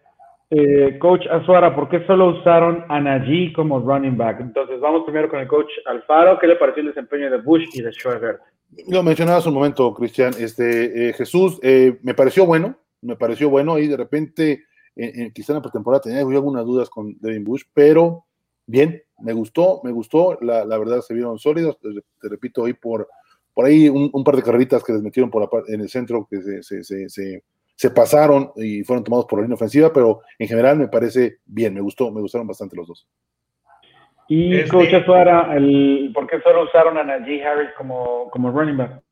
Eh, 0.51 0.99
coach 0.99 1.25
Azuara, 1.31 1.73
¿por 1.73 1.89
qué 1.89 2.05
solo 2.07 2.31
usaron 2.31 2.85
a 2.89 2.99
Najee 2.99 3.53
como 3.53 3.79
running 3.79 4.17
back? 4.17 4.41
Entonces, 4.41 4.81
vamos 4.81 5.05
primero 5.05 5.29
con 5.29 5.39
el 5.39 5.47
coach 5.47 5.71
Alfaro. 5.87 6.37
¿Qué 6.41 6.49
le 6.49 6.57
pareció 6.57 6.81
el 6.81 6.89
desempeño 6.89 7.31
de 7.31 7.37
Bush 7.37 7.65
y 7.75 7.83
de 7.83 7.93
Schoebert? 7.93 8.41
Lo 8.89 9.03
mencionabas 9.03 9.47
un 9.47 9.55
momento, 9.55 9.93
Cristian. 9.95 10.35
Este, 10.39 11.09
eh, 11.09 11.13
Jesús, 11.13 11.59
eh, 11.63 11.99
me 12.03 12.15
pareció 12.15 12.47
bueno, 12.47 12.79
me 13.01 13.17
pareció 13.17 13.49
bueno 13.51 13.79
y 13.79 13.87
de 13.87 13.97
repente, 13.97 14.65
eh, 14.95 15.31
quizá 15.35 15.53
en 15.53 15.57
la 15.57 15.63
pretemporada 15.63 16.03
tenía 16.03 16.21
algunas 16.21 16.65
dudas 16.65 16.91
con 16.91 17.17
Devin 17.21 17.45
Bush, 17.45 17.63
pero 17.73 18.27
bien, 18.67 19.03
me 19.21 19.33
gustó, 19.33 19.81
me 19.85 19.93
gustó. 19.93 20.39
La, 20.41 20.65
verdad 20.79 21.01
se 21.01 21.15
vieron 21.15 21.39
sólidos. 21.39 21.79
Te, 21.81 22.29
repito, 22.29 22.63
hoy 22.63 22.75
por, 22.75 23.09
por 23.55 23.65
ahí 23.65 23.89
un, 23.89 24.25
par 24.25 24.37
de 24.37 24.43
carreritas 24.43 24.85
que 24.85 24.93
les 24.93 25.03
metieron 25.03 25.31
en 25.69 25.81
el 25.81 25.89
centro 25.89 26.27
que 26.31 26.63
se, 26.63 26.85
se, 26.85 27.43
se 27.79 27.91
pasaron 27.91 28.51
y 28.57 28.83
fueron 28.83 29.05
tomados 29.05 29.27
por 29.27 29.39
la 29.39 29.45
línea 29.45 29.55
ofensiva, 29.55 29.93
pero 29.93 30.23
en 30.37 30.49
general 30.49 30.79
me 30.79 30.89
parece 30.89 31.39
bien, 31.47 31.75
me 31.75 31.81
gustó, 31.81 32.11
me 32.11 32.21
gustaron 32.21 32.47
bastante 32.47 32.75
los 32.75 32.89
dos. 32.89 33.07
Y 34.29 34.55
este, 34.55 34.69
Coach 34.69 34.93
Azuara, 34.93 35.55
el, 35.57 36.11
¿por 36.15 36.27
qué 36.27 36.41
solo 36.41 36.65
usaron 36.65 36.99
a 36.99 37.03
Najee 37.03 37.45
Harris 37.45 37.71
como, 37.77 38.29
como 38.31 38.51
running 38.51 38.77
back? 38.77 39.03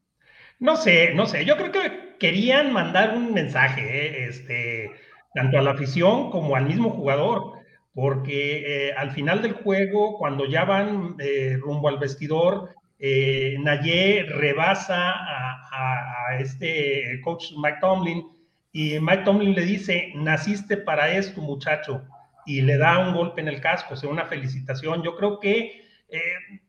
No 0.59 0.77
sé, 0.77 1.15
no 1.15 1.27
sé. 1.27 1.45
Yo 1.45 1.57
creo 1.57 1.73
que 1.73 2.17
querían 2.19 2.73
mandar 2.73 3.17
un 3.17 3.33
mensaje, 3.33 3.83
eh, 3.83 4.27
este, 4.29 4.91
tanto 5.35 5.59
a 5.59 5.63
la 5.63 5.73
afición 5.73 6.31
como 6.31 6.55
al 6.55 6.67
mismo 6.67 6.91
jugador, 6.91 7.53
porque 7.95 8.89
eh, 8.89 8.93
al 8.93 9.11
final 9.13 9.41
del 9.41 9.53
juego, 9.53 10.19
cuando 10.19 10.45
ya 10.45 10.65
van 10.65 11.17
eh, 11.19 11.57
rumbo 11.59 11.89
al 11.89 11.99
vestidor, 11.99 12.75
eh, 12.99 13.57
Nayé 13.61 14.27
rebasa 14.29 15.13
a, 15.13 15.69
a, 15.73 16.29
a, 16.29 16.39
este 16.39 17.21
coach 17.25 17.53
Mike 17.57 17.79
Tomlin 17.81 18.27
y 18.73 18.99
Mike 19.01 19.25
Tomlin 19.25 19.55
le 19.55 19.63
dice, 19.63 20.13
naciste 20.15 20.77
para 20.77 21.11
esto, 21.11 21.41
muchacho 21.41 22.03
y 22.47 22.63
le 22.63 22.79
da 22.79 22.99
un 22.99 23.15
golpe 23.15 23.41
en 23.41 23.49
el 23.49 23.61
casco, 23.61 23.95
o 23.95 23.97
sea, 23.97 24.09
una 24.09 24.27
felicitación. 24.27 25.03
Yo 25.03 25.17
creo 25.17 25.41
que 25.41 25.87
eh, 26.09 26.21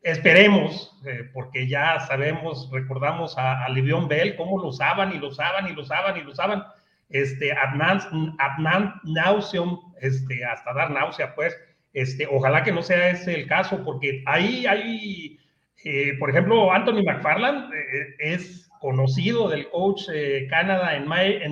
esperemos, 0.01 0.99
eh, 1.05 1.29
porque 1.31 1.67
ya 1.67 1.99
sabemos, 2.01 2.69
recordamos 2.71 3.37
a, 3.37 3.63
a 3.63 3.69
Livion 3.69 4.07
Bell, 4.07 4.35
cómo 4.35 4.59
lo 4.59 4.69
usaban 4.69 5.13
y 5.13 5.19
lo 5.19 5.27
usaban 5.27 5.67
y 5.67 5.73
lo 5.73 5.83
usaban 5.83 6.17
y 6.17 6.23
lo 6.23 6.31
usaban. 6.31 6.63
Este, 7.09 7.53
Adnan, 7.53 8.35
Adnan 8.39 8.95
Nauseum, 9.03 9.93
este, 10.01 10.43
hasta 10.43 10.73
dar 10.73 10.91
náusea, 10.91 11.35
pues, 11.35 11.55
este, 11.93 12.27
ojalá 12.27 12.63
que 12.63 12.71
no 12.71 12.81
sea 12.81 13.09
ese 13.09 13.35
el 13.35 13.47
caso, 13.47 13.83
porque 13.85 14.23
ahí 14.25 14.65
hay, 14.65 15.39
eh, 15.85 16.15
por 16.19 16.31
ejemplo, 16.31 16.71
Anthony 16.73 17.03
McFarland 17.03 17.71
es 18.19 18.69
conocido 18.81 19.47
del 19.49 19.69
coach 19.69 20.03
Canadá 20.49 20.95
en 20.95 21.07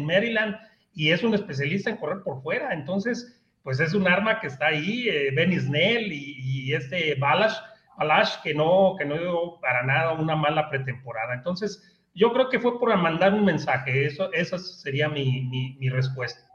Maryland 0.05 0.57
y 0.93 1.11
es 1.11 1.23
un 1.23 1.33
especialista 1.33 1.89
en 1.89 1.97
correr 1.97 2.21
por 2.23 2.41
fuera, 2.41 2.73
entonces, 2.73 3.41
pues 3.65 3.79
es 3.79 3.95
un 3.95 4.07
arma 4.07 4.39
que 4.39 4.45
está 4.45 4.67
ahí, 4.67 5.09
eh, 5.09 5.31
Ben 5.35 5.51
Snell 5.59 6.13
y, 6.13 6.35
y, 6.37 6.73
este 6.73 7.15
Balash, 7.15 7.55
Balash 7.97 8.39
que 8.43 8.53
no, 8.53 8.95
que 8.95 9.05
no 9.05 9.17
dio 9.17 9.59
para 9.59 9.81
nada 9.81 10.13
una 10.13 10.35
mala 10.35 10.69
pretemporada. 10.69 11.33
Entonces, 11.33 11.99
yo 12.13 12.31
creo 12.31 12.47
que 12.49 12.59
fue 12.59 12.79
por 12.79 12.95
mandar 12.95 13.33
un 13.33 13.43
mensaje, 13.43 14.05
eso, 14.05 14.31
esa 14.33 14.59
sería 14.59 15.09
mi, 15.09 15.47
mi, 15.49 15.77
mi 15.79 15.89
respuesta. 15.89 16.47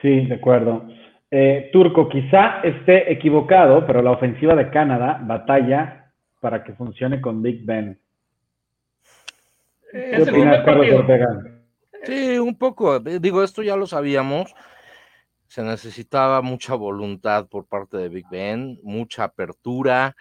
Sí, 0.00 0.24
de 0.24 0.36
acuerdo. 0.36 0.88
Eh, 1.30 1.68
Turco, 1.74 2.08
quizá 2.08 2.62
esté 2.62 3.12
equivocado, 3.12 3.86
pero 3.86 4.00
la 4.00 4.12
ofensiva 4.12 4.54
de 4.54 4.70
Canadá 4.70 5.20
batalla 5.22 6.10
para 6.40 6.64
que 6.64 6.72
funcione 6.72 7.20
con 7.20 7.42
Big 7.42 7.66
Ben. 7.66 7.98
¿Qué 9.92 10.22
opinas, 10.22 10.64
Carlos 10.64 10.90
Ortega? 10.90 11.28
Sí, 12.04 12.38
un 12.38 12.56
poco. 12.56 12.98
Digo, 12.98 13.44
esto 13.44 13.62
ya 13.62 13.76
lo 13.76 13.86
sabíamos 13.86 14.54
se 15.54 15.62
necesitaba 15.62 16.42
mucha 16.42 16.74
voluntad 16.74 17.46
por 17.46 17.66
parte 17.66 17.96
de 17.96 18.08
Big 18.08 18.26
Ben, 18.28 18.80
mucha 18.82 19.22
apertura, 19.22 20.16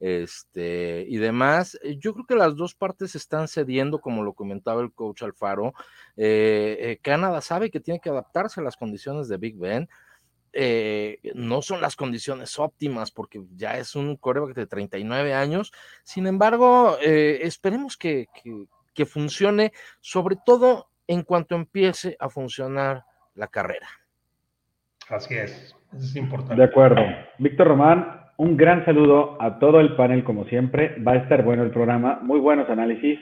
este, 0.00 1.04
y 1.06 1.18
demás. 1.18 1.78
Yo 1.98 2.14
creo 2.14 2.24
que 2.24 2.34
las 2.34 2.56
dos 2.56 2.74
partes 2.74 3.14
están 3.14 3.48
cediendo, 3.48 4.00
como 4.00 4.22
lo 4.22 4.32
comentaba 4.32 4.80
el 4.80 4.90
coach 4.94 5.24
Alfaro. 5.24 5.74
Eh, 6.16 6.78
eh, 6.80 6.98
Canadá 7.02 7.42
sabe 7.42 7.70
que 7.70 7.80
tiene 7.80 8.00
que 8.00 8.08
adaptarse 8.08 8.60
a 8.60 8.64
las 8.64 8.78
condiciones 8.78 9.28
de 9.28 9.36
Big 9.36 9.58
Ben. 9.58 9.90
Eh, 10.54 11.18
no 11.34 11.60
son 11.60 11.82
las 11.82 11.94
condiciones 11.94 12.58
óptimas 12.58 13.10
porque 13.10 13.42
ya 13.56 13.76
es 13.76 13.94
un 13.94 14.16
coreback 14.16 14.54
de 14.54 14.66
39 14.66 15.34
años. 15.34 15.70
Sin 16.02 16.26
embargo, 16.26 16.96
eh, 17.02 17.40
esperemos 17.42 17.98
que, 17.98 18.28
que 18.94 19.04
funcione, 19.04 19.74
sobre 20.00 20.36
todo 20.46 20.88
en 21.06 21.24
cuanto 21.24 21.56
empiece 21.56 22.16
a 22.18 22.30
funcionar 22.30 23.04
la 23.34 23.48
carrera. 23.48 23.97
Así 25.10 25.34
es, 25.34 25.74
eso 25.92 26.04
es 26.04 26.16
importante. 26.16 26.56
De 26.56 26.64
acuerdo. 26.64 27.02
Víctor 27.38 27.68
Román, 27.68 28.20
un 28.36 28.56
gran 28.56 28.84
saludo 28.84 29.40
a 29.40 29.58
todo 29.58 29.80
el 29.80 29.96
panel, 29.96 30.22
como 30.22 30.44
siempre. 30.44 30.96
Va 31.02 31.12
a 31.12 31.16
estar 31.16 31.42
bueno 31.42 31.62
el 31.62 31.70
programa, 31.70 32.20
muy 32.22 32.38
buenos 32.40 32.68
análisis. 32.68 33.18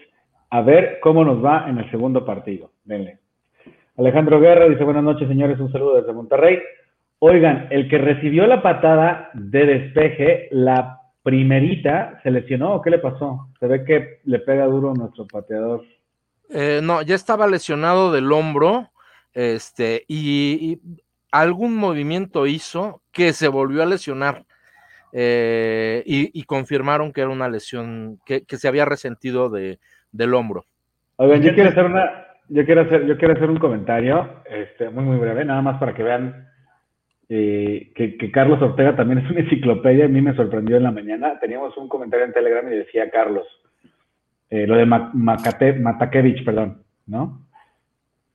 A 0.51 0.61
ver 0.62 0.99
cómo 1.01 1.24
nos 1.24 1.45
va 1.45 1.68
en 1.68 1.78
el 1.78 1.91
segundo 1.91 2.24
partido. 2.24 2.72
Denle. 2.84 3.18
Alejandro 3.97 4.41
Guerra 4.41 4.68
dice: 4.68 4.84
Buenas 4.84 5.05
noches, 5.05 5.28
señores. 5.28 5.59
Un 5.59 5.72
saludo 5.72 5.97
desde 5.97 6.12
Monterrey. 6.12 6.59
Oigan, 7.18 7.68
el 7.70 7.89
que 7.89 7.99
recibió 7.99 8.47
la 8.47 8.62
patada 8.62 9.30
de 9.32 9.64
despeje, 9.64 10.49
la 10.51 11.01
primerita, 11.22 12.20
¿se 12.22 12.30
lesionó 12.30 12.74
o 12.74 12.82
qué 12.82 12.91
le 12.91 12.99
pasó? 12.99 13.49
Se 13.59 13.66
ve 13.66 13.84
que 13.84 14.20
le 14.24 14.39
pega 14.41 14.66
duro 14.66 14.91
a 14.91 14.95
nuestro 14.95 15.26
pateador. 15.26 15.82
Eh, 16.51 16.80
no, 16.82 17.03
ya 17.03 17.14
estaba 17.14 17.47
lesionado 17.47 18.12
del 18.12 18.30
hombro. 18.30 18.91
Este, 19.32 20.05
y, 20.09 20.72
y 20.72 21.03
algún 21.31 21.77
movimiento 21.77 22.47
hizo 22.47 23.03
que 23.12 23.33
se 23.33 23.49
volvió 23.49 23.83
a 23.83 23.87
lesionar 23.87 24.45
eh, 25.12 26.03
y, 26.05 26.43
confirmaron 26.45 27.12
que 27.12 27.22
era 27.22 27.31
una 27.31 27.49
lesión 27.49 28.18
que, 28.27 28.45
se 28.47 28.68
había 28.68 28.85
resentido 28.85 29.49
de, 29.49 29.79
del 30.12 30.35
hombro. 30.35 30.64
Oigan, 31.16 31.43
yo 31.43 31.55
quiero 31.55 31.70
hacer 31.70 31.87
una, 31.87 32.27
yo 32.49 32.64
quiero 32.66 32.83
hacer, 32.83 33.07
yo 33.07 33.16
quiero 33.16 33.35
hacer 33.35 33.49
un 33.49 33.59
comentario, 33.59 34.43
este, 34.51 34.91
muy 34.91 35.05
muy 35.05 35.16
breve, 35.16 35.45
nada 35.45 35.62
más 35.62 35.79
para 35.79 35.95
que 35.95 36.03
vean 36.03 36.47
eh, 37.29 37.93
que, 37.95 38.31
Carlos 38.31 38.62
Ortega 38.62 38.95
también 38.95 39.18
es 39.18 39.31
una 39.31 39.41
enciclopedia. 39.41 40.05
A 40.05 40.09
mí 40.09 40.20
me 40.20 40.37
sorprendió 40.37 40.77
en 40.77 40.85
la 40.85 40.93
mañana. 40.93 41.39
Teníamos 41.41 41.77
un 41.77 41.89
comentario 41.89 42.27
en 42.27 42.33
Telegram 42.33 42.66
y 42.70 42.77
decía 42.77 43.11
Carlos, 43.11 43.47
eh, 44.51 44.66
lo 44.66 44.77
de 44.77 44.87
Matakevich, 44.87 46.45
perdón, 46.45 46.83
¿no? 47.07 47.45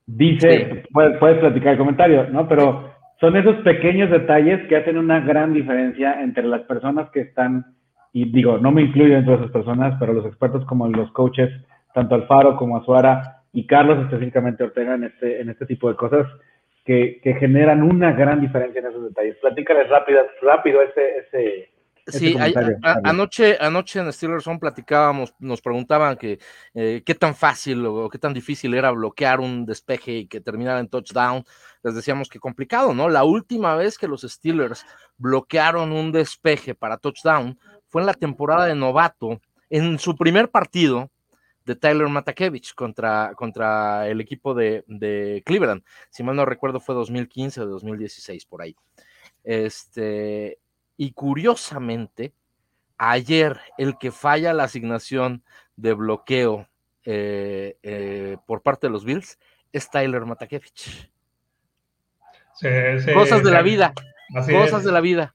Dice, 0.06 0.68
sí. 0.68 0.88
puedes, 0.92 1.18
puedes, 1.18 1.38
platicar 1.38 1.72
el 1.72 1.78
comentario, 1.78 2.28
¿no? 2.28 2.48
Pero 2.48 2.92
son 3.20 3.36
esos 3.36 3.56
pequeños 3.58 4.10
detalles 4.10 4.66
que 4.68 4.76
hacen 4.76 4.98
una 4.98 5.20
gran 5.20 5.52
diferencia 5.52 6.20
entre 6.20 6.44
las 6.44 6.62
personas 6.62 7.08
que 7.10 7.20
están, 7.20 7.64
y 8.12 8.30
digo, 8.32 8.58
no 8.58 8.72
me 8.72 8.82
incluyo 8.82 9.16
entre 9.16 9.34
esas 9.34 9.50
personas, 9.50 9.96
pero 10.00 10.12
los 10.12 10.26
expertos 10.26 10.64
como 10.66 10.88
los 10.88 11.10
coaches, 11.12 11.50
tanto 11.94 12.14
Alfaro 12.14 12.56
como 12.56 12.76
Azuara 12.76 13.42
y 13.52 13.66
Carlos 13.66 14.00
específicamente 14.00 14.64
Ortega 14.64 14.94
en 14.94 15.04
este, 15.04 15.40
en 15.40 15.50
este 15.50 15.66
tipo 15.66 15.88
de 15.88 15.96
cosas, 15.96 16.26
que, 16.84 17.20
generan 17.38 17.82
una 17.82 18.12
gran 18.12 18.40
diferencia 18.40 18.80
en 18.80 18.88
esos 18.88 19.04
detalles. 19.04 19.36
Platícales 19.36 19.88
rápido, 19.88 20.20
rápido 20.42 20.82
ese, 20.82 21.18
ese, 21.18 21.71
Sí, 22.06 22.34
anoche, 23.04 23.56
anoche 23.60 24.00
en 24.00 24.12
Steelers 24.12 24.46
On 24.48 24.58
platicábamos, 24.58 25.34
nos 25.38 25.60
preguntaban 25.60 26.16
que 26.16 26.40
eh, 26.74 27.02
qué 27.06 27.14
tan 27.14 27.34
fácil 27.34 27.86
o 27.86 28.08
qué 28.08 28.18
tan 28.18 28.34
difícil 28.34 28.74
era 28.74 28.90
bloquear 28.90 29.38
un 29.38 29.64
despeje 29.64 30.12
y 30.12 30.26
que 30.26 30.40
terminara 30.40 30.80
en 30.80 30.88
touchdown. 30.88 31.44
Les 31.84 31.94
decíamos 31.94 32.28
que 32.28 32.40
complicado, 32.40 32.92
¿no? 32.92 33.08
La 33.08 33.22
última 33.22 33.76
vez 33.76 33.98
que 33.98 34.08
los 34.08 34.22
Steelers 34.22 34.84
bloquearon 35.16 35.92
un 35.92 36.10
despeje 36.10 36.74
para 36.74 36.96
touchdown 36.96 37.58
fue 37.86 38.02
en 38.02 38.06
la 38.06 38.14
temporada 38.14 38.66
de 38.66 38.74
novato, 38.74 39.40
en 39.70 39.98
su 39.98 40.16
primer 40.16 40.50
partido 40.50 41.08
de 41.64 41.76
Tyler 41.76 42.08
Matakevich 42.08 42.74
contra, 42.74 43.32
contra 43.36 44.08
el 44.08 44.20
equipo 44.20 44.54
de, 44.54 44.84
de 44.88 45.42
Cleveland. 45.46 45.84
Si 46.10 46.24
mal 46.24 46.34
no 46.34 46.44
recuerdo, 46.44 46.80
fue 46.80 46.96
2015 46.96 47.60
o 47.60 47.66
2016 47.66 48.44
por 48.46 48.62
ahí. 48.62 48.74
Este, 49.44 50.58
y 51.02 51.10
curiosamente, 51.14 52.32
ayer 52.96 53.58
el 53.76 53.98
que 53.98 54.12
falla 54.12 54.52
la 54.52 54.62
asignación 54.62 55.42
de 55.74 55.94
bloqueo 55.94 56.68
eh, 57.04 57.76
eh, 57.82 58.36
por 58.46 58.62
parte 58.62 58.86
de 58.86 58.92
los 58.92 59.04
Bills 59.04 59.36
es 59.72 59.90
Tyler 59.90 60.24
Matakevich. 60.24 61.10
cosas 63.12 63.42
de 63.42 63.50
la 63.50 63.62
vida. 63.62 63.92
cosas 64.48 64.84
de 64.84 64.92
la 64.92 65.00
vida. 65.00 65.34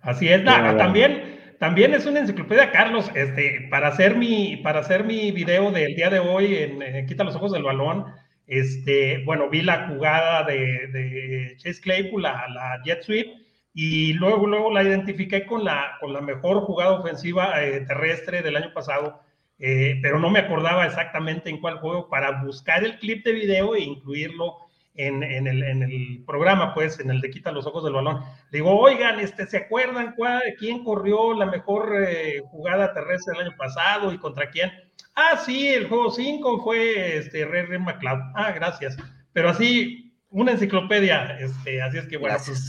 Así 0.00 0.30
es. 0.30 0.42
también, 0.46 1.56
también 1.58 1.92
es 1.92 2.06
una 2.06 2.20
enciclopedia, 2.20 2.72
Carlos, 2.72 3.10
este, 3.14 3.68
para 3.70 3.88
hacer 3.88 4.16
mi, 4.16 4.56
para 4.62 4.80
hacer 4.80 5.04
mi 5.04 5.30
video 5.30 5.70
del 5.72 5.94
día 5.94 6.08
de 6.08 6.20
hoy 6.20 6.56
en, 6.56 7.06
Quita 7.06 7.24
los 7.24 7.36
ojos 7.36 7.52
del 7.52 7.64
balón. 7.64 8.06
Este, 8.46 9.22
bueno, 9.26 9.50
vi 9.50 9.60
la 9.60 9.88
jugada 9.88 10.44
de, 10.44 11.54
Chase 11.58 11.82
Claypool, 11.82 12.22
la, 12.22 12.48
la 12.48 12.80
jet 12.82 13.02
sweep, 13.02 13.49
y 13.72 14.12
luego, 14.14 14.46
luego 14.46 14.72
la 14.72 14.82
identifiqué 14.82 15.46
con 15.46 15.64
la, 15.64 15.96
con 16.00 16.12
la 16.12 16.20
mejor 16.20 16.62
jugada 16.62 16.92
ofensiva 16.92 17.62
eh, 17.62 17.80
terrestre 17.86 18.42
del 18.42 18.56
año 18.56 18.72
pasado, 18.74 19.20
eh, 19.58 19.98
pero 20.02 20.18
no 20.18 20.30
me 20.30 20.40
acordaba 20.40 20.86
exactamente 20.86 21.50
en 21.50 21.60
cuál 21.60 21.78
juego 21.78 22.08
para 22.08 22.42
buscar 22.42 22.82
el 22.82 22.98
clip 22.98 23.24
de 23.24 23.32
video 23.32 23.74
e 23.74 23.80
incluirlo 23.80 24.56
en, 24.94 25.22
en, 25.22 25.46
el, 25.46 25.62
en 25.62 25.82
el, 25.82 26.24
programa, 26.26 26.74
pues, 26.74 26.98
en 26.98 27.10
el 27.10 27.20
de 27.20 27.30
Quita 27.30 27.52
los 27.52 27.66
Ojos 27.66 27.84
del 27.84 27.92
Balón. 27.92 28.22
digo, 28.50 28.78
oigan, 28.78 29.20
este, 29.20 29.46
¿se 29.46 29.58
acuerdan 29.58 30.14
cuál, 30.16 30.42
quién 30.58 30.82
corrió 30.82 31.34
la 31.34 31.46
mejor 31.46 31.94
eh, 32.06 32.42
jugada 32.50 32.92
terrestre 32.92 33.34
del 33.34 33.46
año 33.46 33.56
pasado 33.56 34.12
y 34.12 34.18
contra 34.18 34.50
quién? 34.50 34.70
Ah, 35.14 35.36
sí, 35.36 35.68
el 35.68 35.88
juego 35.88 36.10
5 36.10 36.62
fue 36.62 37.18
este, 37.18 37.44
Ray 37.44 37.62
Ray 37.62 37.78
McLeod. 37.78 38.20
Ah, 38.34 38.52
gracias. 38.52 38.96
Pero 39.32 39.50
así, 39.50 40.12
una 40.30 40.52
enciclopedia, 40.52 41.38
este, 41.38 41.82
así 41.82 41.98
es 41.98 42.06
que 42.06 42.16
bueno, 42.16 42.36
pues, 42.44 42.68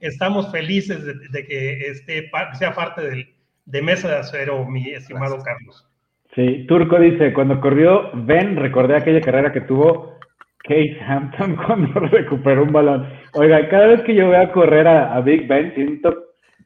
estamos 0.00 0.50
felices 0.50 1.04
de, 1.04 1.44
que 1.46 1.88
esté, 1.88 2.30
sea 2.58 2.72
parte 2.72 3.26
de 3.64 3.82
Mesa 3.82 4.08
de 4.08 4.16
Acero, 4.16 4.64
mi 4.64 4.90
estimado 4.90 5.38
Carlos. 5.42 5.86
Sí, 6.36 6.66
Turco 6.68 6.98
dice, 7.00 7.32
cuando 7.32 7.60
corrió 7.60 8.10
Ben, 8.12 8.56
recordé 8.56 8.96
aquella 8.96 9.22
carrera 9.22 9.52
que 9.52 9.62
tuvo 9.62 10.18
Case 10.64 10.98
Hampton 11.00 11.56
cuando 11.66 11.98
recuperó 12.00 12.64
un 12.64 12.72
balón. 12.72 13.08
Oiga, 13.32 13.68
cada 13.70 13.86
vez 13.86 14.02
que 14.02 14.14
yo 14.14 14.26
voy 14.26 14.36
a 14.36 14.52
correr 14.52 14.86
a, 14.86 15.18
Big 15.20 15.48
Ben, 15.48 15.74
siento 15.74 16.14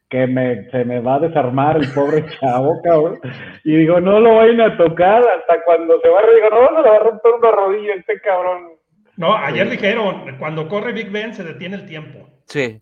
que 0.08 0.26
me, 0.26 0.68
se 0.70 0.84
me 0.84 1.00
va 1.00 1.16
a 1.16 1.20
desarmar 1.20 1.76
el 1.76 1.88
pobre 1.92 2.24
chavo, 2.40 2.80
cabrón. 2.82 3.20
Y 3.62 3.76
digo, 3.76 4.00
no 4.00 4.18
lo 4.18 4.36
vayan 4.36 4.60
a 4.60 4.76
tocar 4.76 5.22
hasta 5.22 5.62
cuando 5.64 6.00
se 6.00 6.08
va 6.08 6.18
a 6.18 6.34
digo, 6.34 6.50
no, 6.50 6.76
se 6.76 6.82
le 6.82 6.90
va 6.90 6.96
a 6.96 7.10
romper 7.10 7.32
una 7.38 7.50
rodilla 7.52 7.94
este 7.94 8.20
cabrón. 8.20 8.72
No, 9.16 9.36
ayer 9.36 9.70
dijeron, 9.70 10.36
cuando 10.38 10.66
corre 10.66 10.92
Big 10.92 11.10
Ben 11.10 11.32
se 11.32 11.44
detiene 11.44 11.76
el 11.76 11.86
tiempo. 11.86 12.26
Sí. 12.50 12.78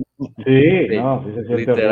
Sí, 0.47 0.97
no, 0.97 1.23
sí 1.25 1.35
se 1.35 1.45
siente 1.45 1.85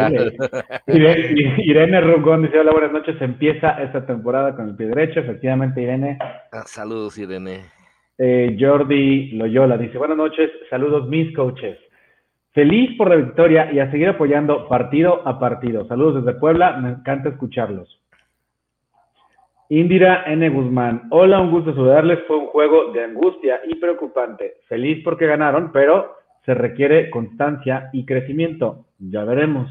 Irene, 0.87 1.55
Irene 1.59 2.01
Rugón 2.01 2.43
dice, 2.43 2.59
hola, 2.59 2.72
buenas 2.72 2.91
noches, 2.91 3.20
empieza 3.20 3.83
esta 3.83 4.07
temporada 4.07 4.57
con 4.57 4.70
el 4.70 4.77
pie 4.77 4.87
derecho, 4.87 5.20
efectivamente, 5.20 5.83
Irene. 5.83 6.16
Ah, 6.53 6.62
saludos, 6.64 7.18
Irene. 7.18 7.66
Eh, 8.16 8.57
Jordi 8.59 9.33
Loyola 9.33 9.77
dice, 9.77 9.99
buenas 9.99 10.16
noches, 10.16 10.51
saludos 10.70 11.07
mis 11.09 11.37
coaches. 11.37 11.79
Feliz 12.53 12.97
por 12.97 13.11
la 13.11 13.16
victoria 13.16 13.70
y 13.70 13.79
a 13.79 13.91
seguir 13.91 14.09
apoyando 14.09 14.66
partido 14.68 15.20
a 15.29 15.39
partido. 15.39 15.87
Saludos 15.87 16.24
desde 16.24 16.41
Puebla, 16.41 16.79
me 16.79 16.89
encanta 16.89 17.29
escucharlos. 17.29 18.01
Indira 19.68 20.24
N. 20.29 20.49
Guzmán, 20.49 21.03
hola, 21.11 21.41
un 21.41 21.51
gusto 21.51 21.74
saludarles. 21.74 22.20
Fue 22.27 22.39
un 22.39 22.47
juego 22.47 22.93
de 22.93 23.05
angustia 23.05 23.61
y 23.68 23.74
preocupante. 23.74 24.61
Feliz 24.66 25.05
porque 25.05 25.27
ganaron, 25.27 25.70
pero 25.72 26.16
se 26.47 26.55
requiere 26.55 27.11
constancia 27.11 27.91
y 27.93 28.07
crecimiento. 28.07 28.87
Ya 28.99 29.25
veremos. 29.25 29.69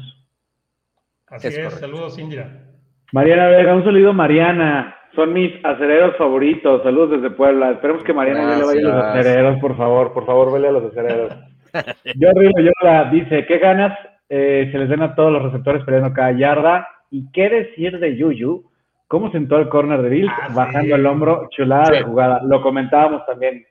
Así 1.26 1.48
es, 1.48 1.72
saludos, 1.74 2.18
Indira. 2.18 2.64
Mariana 3.12 3.48
Vega, 3.48 3.74
un 3.74 3.82
saludo, 3.82 4.12
Mariana. 4.12 4.94
Son 5.14 5.32
mis 5.32 5.52
acereros 5.64 6.16
favoritos. 6.18 6.82
Saludos 6.82 7.22
desde 7.22 7.34
Puebla. 7.34 7.70
Esperemos 7.70 8.04
que 8.04 8.12
Mariana 8.12 8.58
le 8.58 8.64
vaya 8.64 8.80
a 8.80 8.82
los 8.82 9.04
acereros, 9.04 9.58
por 9.58 9.76
favor. 9.76 10.12
Por 10.12 10.26
favor, 10.26 10.52
vele 10.52 10.68
a 10.68 10.72
los 10.72 10.84
acereros. 10.84 11.32
Jordi 12.20 12.50
Loyola 12.54 13.10
dice: 13.10 13.46
¿Qué 13.46 13.58
ganas 13.58 13.98
eh, 14.28 14.68
se 14.70 14.78
les 14.78 14.88
den 14.90 15.02
a 15.02 15.14
todos 15.14 15.32
los 15.32 15.42
receptores 15.42 15.82
peleando 15.84 16.12
cada 16.12 16.32
yarda? 16.32 16.86
¿Y 17.10 17.30
qué 17.32 17.48
decir 17.48 17.98
de 17.98 18.16
Yuyu? 18.16 18.70
¿Cómo 19.08 19.30
sentó 19.30 19.56
el 19.56 19.68
corner 19.70 20.02
de 20.02 20.08
Bill? 20.10 20.28
Ah, 20.28 20.48
bajando 20.52 20.94
el 20.94 21.06
hombro, 21.06 21.48
chulada 21.50 21.90
de 21.90 22.02
jugada. 22.02 22.42
Lo 22.42 22.60
comentábamos 22.60 23.24
también. 23.24 23.64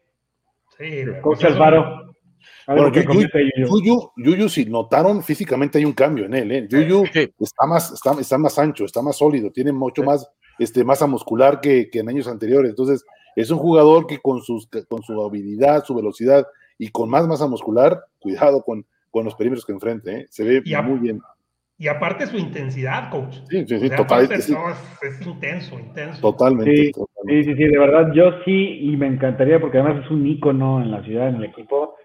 Sí, 0.77 1.05
Coach 1.21 1.45
Alvaro. 1.45 2.14
Bueno, 2.67 2.91
Yuyu, 2.91 4.11
Yuyu, 4.17 4.49
si 4.49 4.65
notaron 4.65 5.23
físicamente 5.23 5.77
hay 5.77 5.85
un 5.85 5.93
cambio 5.93 6.25
en 6.25 6.33
él, 6.33 6.51
¿eh? 6.51 6.67
Yuyu 6.69 7.03
está, 7.39 7.65
más, 7.67 7.91
está, 7.91 8.19
está, 8.19 8.37
más 8.37 8.57
ancho, 8.57 8.85
está 8.85 9.01
más 9.01 9.17
sólido, 9.17 9.51
tiene 9.51 9.71
mucho 9.71 10.03
más 10.03 10.27
este, 10.57 10.83
masa 10.83 11.05
muscular 11.05 11.61
que, 11.61 11.89
que, 11.89 11.99
en 11.99 12.09
años 12.09 12.27
anteriores. 12.27 12.69
Entonces, 12.69 13.05
es 13.35 13.49
un 13.51 13.57
jugador 13.57 14.07
que 14.07 14.19
con, 14.19 14.41
sus, 14.41 14.67
con 14.87 15.03
su 15.03 15.21
habilidad, 15.21 15.83
su 15.83 15.93
velocidad 15.93 16.45
y 16.77 16.89
con 16.89 17.09
más 17.09 17.27
masa 17.27 17.47
muscular, 17.47 17.99
cuidado 18.19 18.63
con, 18.63 18.85
con 19.11 19.25
los 19.25 19.35
perímetros 19.35 19.65
que 19.65 19.73
enfrente, 19.73 20.15
¿eh? 20.15 20.25
se 20.29 20.43
ve 20.43 20.61
muy 20.83 20.99
bien. 20.99 21.21
Y 21.77 21.89
aparte 21.89 22.25
su 22.25 22.37
intensidad, 22.37 23.11
coach. 23.11 23.35
Sí, 23.49 23.65
sí, 23.67 23.79
sí, 23.79 23.89
totalmente. 23.89 24.35
Es, 24.35 24.49
es, 24.49 25.27
intenso, 25.27 25.77
intenso. 25.77 26.21
Totalmente 26.21 26.93
sí, 27.27 27.43
sí, 27.43 27.43
sí, 27.43 27.63
de 27.65 27.77
verdad, 27.77 28.13
yo 28.13 28.31
sí, 28.45 28.79
y 28.79 28.95
me 28.95 29.07
encantaría, 29.07 29.59
porque 29.59 29.79
además 29.79 30.05
es 30.05 30.11
un 30.11 30.25
ícono 30.25 30.81
en 30.81 30.91
la 30.91 31.03
ciudad, 31.03 31.27
en 31.27 31.35
el 31.35 31.45
equipo 31.45 31.95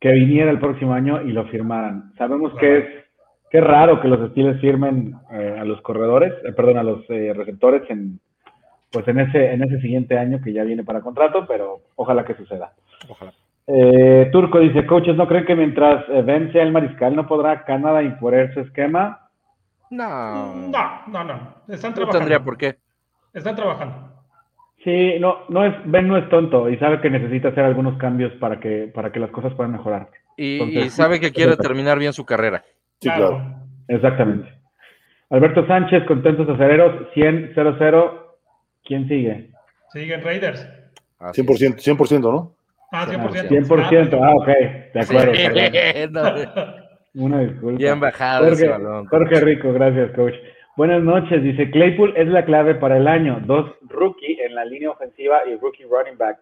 que 0.00 0.12
viniera 0.12 0.50
el 0.50 0.58
próximo 0.58 0.94
año 0.94 1.20
y 1.22 1.32
lo 1.32 1.46
firmaran. 1.48 2.12
Sabemos 2.16 2.52
que 2.58 2.78
es 2.78 2.84
que 3.50 3.60
raro 3.60 4.00
que 4.00 4.08
los 4.08 4.30
Steelers 4.30 4.60
firmen 4.60 5.14
eh, 5.32 5.56
a 5.60 5.64
los 5.64 5.80
corredores, 5.82 6.32
eh, 6.44 6.52
perdón, 6.52 6.78
a 6.78 6.82
los 6.82 7.04
eh, 7.10 7.32
receptores 7.34 7.82
en 7.90 8.20
pues 8.92 9.06
en 9.06 9.20
ese 9.20 9.52
en 9.52 9.62
ese 9.62 9.80
siguiente 9.80 10.18
año 10.18 10.40
que 10.42 10.52
ya 10.52 10.64
viene 10.64 10.82
para 10.82 11.00
contrato, 11.00 11.44
pero 11.46 11.80
ojalá 11.96 12.24
que 12.24 12.34
suceda. 12.34 12.72
Ojalá. 13.08 13.32
Turco 14.32 14.58
dice, 14.58 14.84
coaches, 14.84 15.14
¿no 15.14 15.28
creen 15.28 15.44
que 15.44 15.54
mientras 15.54 16.04
Ben 16.24 16.50
sea 16.50 16.64
el 16.64 16.72
mariscal 16.72 17.14
no 17.14 17.28
podrá 17.28 17.64
Canadá 17.64 18.02
imponer 18.02 18.52
su 18.52 18.60
esquema? 18.60 19.28
No. 19.90 20.56
No, 20.56 21.02
no, 21.06 21.22
no. 21.22 21.54
Están 21.68 21.94
trabajando. 21.94 22.06
No 22.06 22.10
tendría 22.10 22.42
por 22.42 22.56
qué. 22.56 22.78
Están 23.32 23.54
trabajando. 23.54 24.19
Sí, 24.84 25.18
no, 25.20 25.44
no 25.48 25.64
es, 25.64 25.74
Ben 25.84 26.08
no 26.08 26.16
es 26.16 26.28
tonto 26.30 26.70
y 26.70 26.78
sabe 26.78 27.00
que 27.00 27.10
necesita 27.10 27.48
hacer 27.48 27.64
algunos 27.64 27.98
cambios 27.98 28.32
para 28.34 28.60
que, 28.60 28.90
para 28.94 29.12
que 29.12 29.20
las 29.20 29.30
cosas 29.30 29.52
puedan 29.54 29.72
mejorar. 29.72 30.08
Y, 30.36 30.88
sabe 30.88 31.20
que 31.20 31.32
quiere 31.32 31.56
terminar 31.56 31.98
bien 31.98 32.14
su 32.14 32.24
carrera. 32.24 32.64
Sí, 33.00 33.10
claro. 33.10 33.42
Exactamente. 33.88 34.48
Alberto 35.28 35.66
Sánchez, 35.66 36.04
contentos 36.06 36.48
acereros, 36.48 37.08
100-0-0. 37.14 38.22
¿Quién 38.84 39.06
sigue? 39.06 39.50
Siguen 39.92 40.22
Raiders. 40.22 40.66
100%, 41.20 41.76
100%, 41.76 42.20
¿no? 42.20 42.54
Ah, 42.90 43.06
100%. 43.06 43.48
100%, 43.48 44.18
ah, 44.22 44.34
ok, 44.34 44.46
de 44.94 45.00
acuerdo. 45.00 45.32
Una 47.14 47.40
disculpa. 47.40 47.78
Bien 47.78 48.00
bajado 48.00 48.44
Jorge, 48.44 48.54
ese 48.54 48.68
balón. 48.68 49.06
Jorge 49.06 49.40
Rico, 49.40 49.72
gracias, 49.72 50.10
coach. 50.12 50.34
Buenas 50.76 51.02
noches, 51.02 51.42
dice 51.42 51.70
Claypool 51.70 52.14
es 52.16 52.28
la 52.28 52.44
clave 52.44 52.76
para 52.76 52.96
el 52.96 53.08
año. 53.08 53.40
Dos 53.44 53.70
rookie 53.88 54.40
en 54.40 54.54
la 54.54 54.64
línea 54.64 54.90
ofensiva 54.90 55.40
y 55.46 55.56
rookie 55.56 55.84
running 55.84 56.16
back 56.16 56.38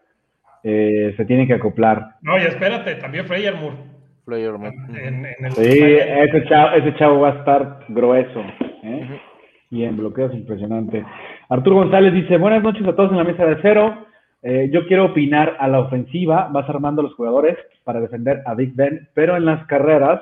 eh, 0.62 1.14
se 1.16 1.24
tienen 1.24 1.46
que 1.46 1.54
acoplar. 1.54 2.16
No, 2.20 2.36
y 2.38 2.42
espérate, 2.42 2.96
también 2.96 3.26
Freyer 3.26 3.54
Moore. 3.54 3.76
sí, 5.56 5.80
ese 5.80 6.44
chavo, 6.44 6.76
ese 6.76 6.94
chavo, 6.96 7.20
va 7.20 7.30
a 7.30 7.38
estar 7.38 7.84
grueso. 7.88 8.40
¿eh? 8.82 9.20
Bien, 9.70 9.96
bloqueos 9.96 10.34
impresionante. 10.34 11.04
Arturo 11.48 11.76
González 11.76 12.12
dice, 12.12 12.36
buenas 12.36 12.62
noches 12.62 12.86
a 12.86 12.94
todos 12.94 13.10
en 13.10 13.16
la 13.16 13.24
mesa 13.24 13.46
de 13.46 13.56
cero. 13.62 14.06
Eh, 14.42 14.68
yo 14.70 14.86
quiero 14.86 15.06
opinar 15.06 15.56
a 15.58 15.66
la 15.68 15.80
ofensiva, 15.80 16.48
vas 16.52 16.68
armando 16.68 17.02
los 17.02 17.14
jugadores 17.14 17.56
para 17.84 18.00
defender 18.00 18.42
a 18.44 18.54
Big 18.54 18.74
Ben, 18.74 19.08
pero 19.14 19.36
en 19.36 19.46
las 19.46 19.66
carreras 19.66 20.20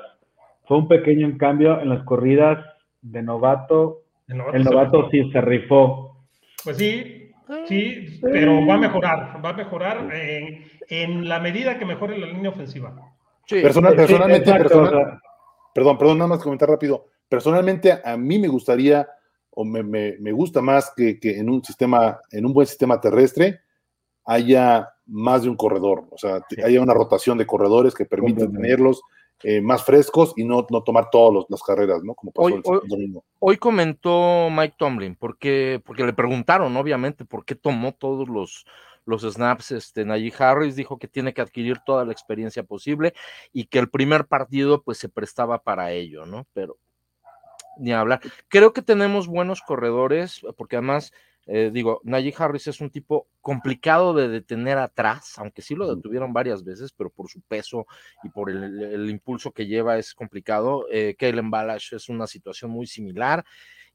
fue 0.65 0.77
un 0.77 0.87
pequeño 0.87 1.37
cambio 1.37 1.79
en 1.81 1.89
las 1.89 2.03
corridas 2.03 2.57
de 3.01 3.21
novato. 3.21 4.03
El 4.27 4.63
novato, 4.63 5.09
sí 5.09 5.29
se 5.31 5.41
rifó. 5.41 6.25
Pues 6.63 6.77
sí, 6.77 7.31
sí, 7.67 8.19
pero 8.21 8.65
va 8.65 8.75
a 8.75 8.79
mejorar, 8.79 9.41
va 9.43 9.49
a 9.49 9.53
mejorar 9.53 10.13
en, 10.13 10.65
en 10.89 11.29
la 11.29 11.39
medida 11.39 11.79
que 11.79 11.85
mejore 11.85 12.17
la 12.17 12.27
línea 12.27 12.49
ofensiva. 12.49 12.93
personalmente, 13.47 14.51
perdón, 15.73 15.97
perdón, 15.97 16.17
nada 16.17 16.29
más 16.29 16.43
comentar 16.43 16.69
rápido. 16.69 17.05
Personalmente, 17.29 17.99
a 18.03 18.17
mí 18.17 18.39
me 18.39 18.47
gustaría 18.47 19.07
o 19.51 19.65
me, 19.65 19.81
me, 19.83 20.31
gusta 20.31 20.61
más 20.61 20.93
que, 20.95 21.19
que, 21.19 21.39
en 21.39 21.49
un 21.49 21.63
sistema, 21.63 22.19
en 22.31 22.45
un 22.45 22.53
buen 22.53 22.67
sistema 22.67 23.01
terrestre, 23.01 23.61
haya 24.23 24.87
más 25.07 25.43
de 25.43 25.49
un 25.49 25.55
corredor, 25.55 26.05
o 26.11 26.17
sea, 26.17 26.41
haya 26.63 26.81
una 26.81 26.93
rotación 26.93 27.37
de 27.37 27.47
corredores 27.47 27.95
que 27.95 28.05
permita 28.05 28.47
tenerlos 28.47 29.01
eh, 29.43 29.61
más 29.61 29.83
frescos 29.83 30.33
y 30.35 30.43
no, 30.43 30.65
no 30.69 30.83
tomar 30.83 31.09
todas 31.11 31.45
las 31.49 31.61
carreras, 31.61 32.03
¿no? 32.03 32.15
Como 32.15 32.31
pasó 32.31 32.47
hoy, 32.47 32.79
el 32.83 32.89
domingo. 32.89 33.23
Hoy 33.39 33.57
comentó 33.57 34.49
Mike 34.49 34.75
Tomlin, 34.77 35.15
porque, 35.15 35.81
porque 35.85 36.05
le 36.05 36.13
preguntaron, 36.13 36.75
obviamente, 36.75 37.23
por 37.23 37.45
qué 37.45 37.53
tomó 37.55 37.93
todos 37.93 38.27
los, 38.27 38.65
los 39.05 39.21
snaps, 39.21 39.71
este, 39.71 40.05
Najee 40.05 40.33
Harris 40.37 40.75
dijo 40.75 40.97
que 40.97 41.07
tiene 41.07 41.33
que 41.33 41.41
adquirir 41.41 41.79
toda 41.85 42.03
la 42.03 42.11
experiencia 42.11 42.63
posible 42.63 43.13
y 43.53 43.65
que 43.65 43.79
el 43.79 43.89
primer 43.89 44.25
partido 44.25 44.81
pues 44.81 44.97
se 44.97 45.07
prestaba 45.09 45.61
para 45.61 45.91
ello, 45.91 46.25
¿no? 46.25 46.47
Pero 46.53 46.77
ni 47.77 47.93
hablar. 47.93 48.19
Creo 48.47 48.73
que 48.73 48.81
tenemos 48.81 49.27
buenos 49.27 49.61
corredores, 49.61 50.41
porque 50.57 50.77
además 50.77 51.13
eh, 51.47 51.71
digo, 51.71 52.01
Najee 52.03 52.33
Harris 52.37 52.67
es 52.67 52.81
un 52.81 52.89
tipo 52.89 53.27
complicado 53.41 54.13
de 54.13 54.27
detener 54.27 54.77
atrás, 54.77 55.35
aunque 55.39 55.61
sí 55.61 55.75
lo 55.75 55.95
detuvieron 55.95 56.33
varias 56.33 56.63
veces, 56.63 56.91
pero 56.91 57.09
por 57.09 57.29
su 57.29 57.41
peso 57.41 57.87
y 58.23 58.29
por 58.29 58.49
el, 58.49 59.09
impulso 59.09 59.51
que 59.51 59.65
lleva 59.65 59.97
es 59.97 60.13
complicado. 60.13 60.85
Eh, 60.91 61.15
Kalen 61.17 61.49
Balash 61.49 61.93
es 61.93 62.09
una 62.09 62.27
situación 62.27 62.71
muy 62.71 62.85
similar. 62.85 63.43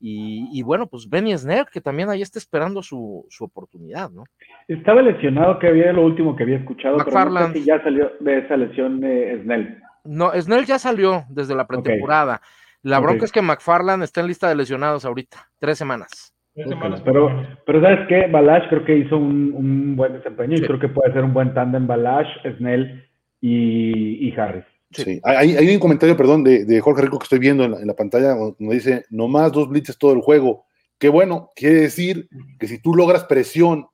Y, 0.04 0.60
bueno, 0.64 0.88
pues 0.88 1.08
Benny 1.08 1.38
Snell, 1.38 1.66
que 1.72 1.80
también 1.80 2.10
ahí 2.10 2.22
está 2.22 2.40
esperando 2.40 2.82
su, 2.82 3.24
oportunidad, 3.38 4.10
¿no? 4.10 4.24
Estaba 4.66 5.00
lesionado, 5.00 5.60
que 5.60 5.68
había 5.68 5.92
lo 5.92 6.04
último 6.04 6.34
que 6.34 6.42
había 6.42 6.56
escuchado, 6.56 6.98
pero 7.04 7.30
no 7.30 7.54
ya 7.54 7.80
salió 7.84 8.10
de 8.18 8.38
esa 8.38 8.56
lesión 8.56 9.00
de 9.00 9.40
Snell. 9.44 9.80
No, 10.02 10.32
Snell 10.32 10.66
ya 10.66 10.80
salió 10.80 11.24
desde 11.28 11.54
la 11.54 11.68
pretemporada. 11.68 12.40
La 12.82 12.98
bronca 12.98 13.26
es 13.26 13.30
que 13.30 13.42
McFarland 13.42 14.02
está 14.02 14.22
en 14.22 14.26
lista 14.26 14.48
de 14.48 14.56
lesionados 14.56 15.04
ahorita, 15.04 15.52
tres 15.60 15.78
semanas 15.78 16.32
pero, 16.54 17.46
pero 17.64 17.82
¿sabes 17.82 18.00
qué? 18.08 18.26
Balash 18.26 18.68
creo 18.68 18.84
que 18.84 18.98
hizo 18.98 19.16
un, 19.16 19.96
buen 19.96 20.12
desempeño 20.12 20.56
y 20.56 20.62
creo 20.62 20.78
que 20.78 20.88
puede 20.88 21.12
ser 21.12 21.24
un 21.24 21.32
buen 21.32 21.54
tándem 21.54 21.86
Balash, 21.86 22.28
Snell 22.56 23.08
y, 23.40 24.28
y 24.28 24.34
Harris. 24.38 24.64
Sí, 24.90 25.20
Hay, 25.24 25.56
hay, 25.56 25.74
un 25.74 25.80
comentario, 25.80 26.16
perdón, 26.16 26.44
de, 26.44 26.66
de, 26.66 26.80
Jorge 26.80 27.02
Rico 27.02 27.18
que 27.18 27.24
estoy 27.24 27.38
viendo 27.38 27.64
en 27.64 27.86
la, 27.86 27.94
pantalla, 27.94 28.34
donde 28.34 28.74
dice, 28.74 29.04
nomás 29.08 29.50
dos 29.50 29.68
blitzes 29.68 29.96
todo 29.96 30.12
el 30.12 30.20
juego. 30.20 30.66
Qué 30.98 31.08
bueno, 31.08 31.48
quiere 31.56 31.76
decir 31.76 32.28
que 32.58 32.68
si 32.68 32.80
tú 32.80 32.94
logras 32.94 33.24
presión 33.24 33.86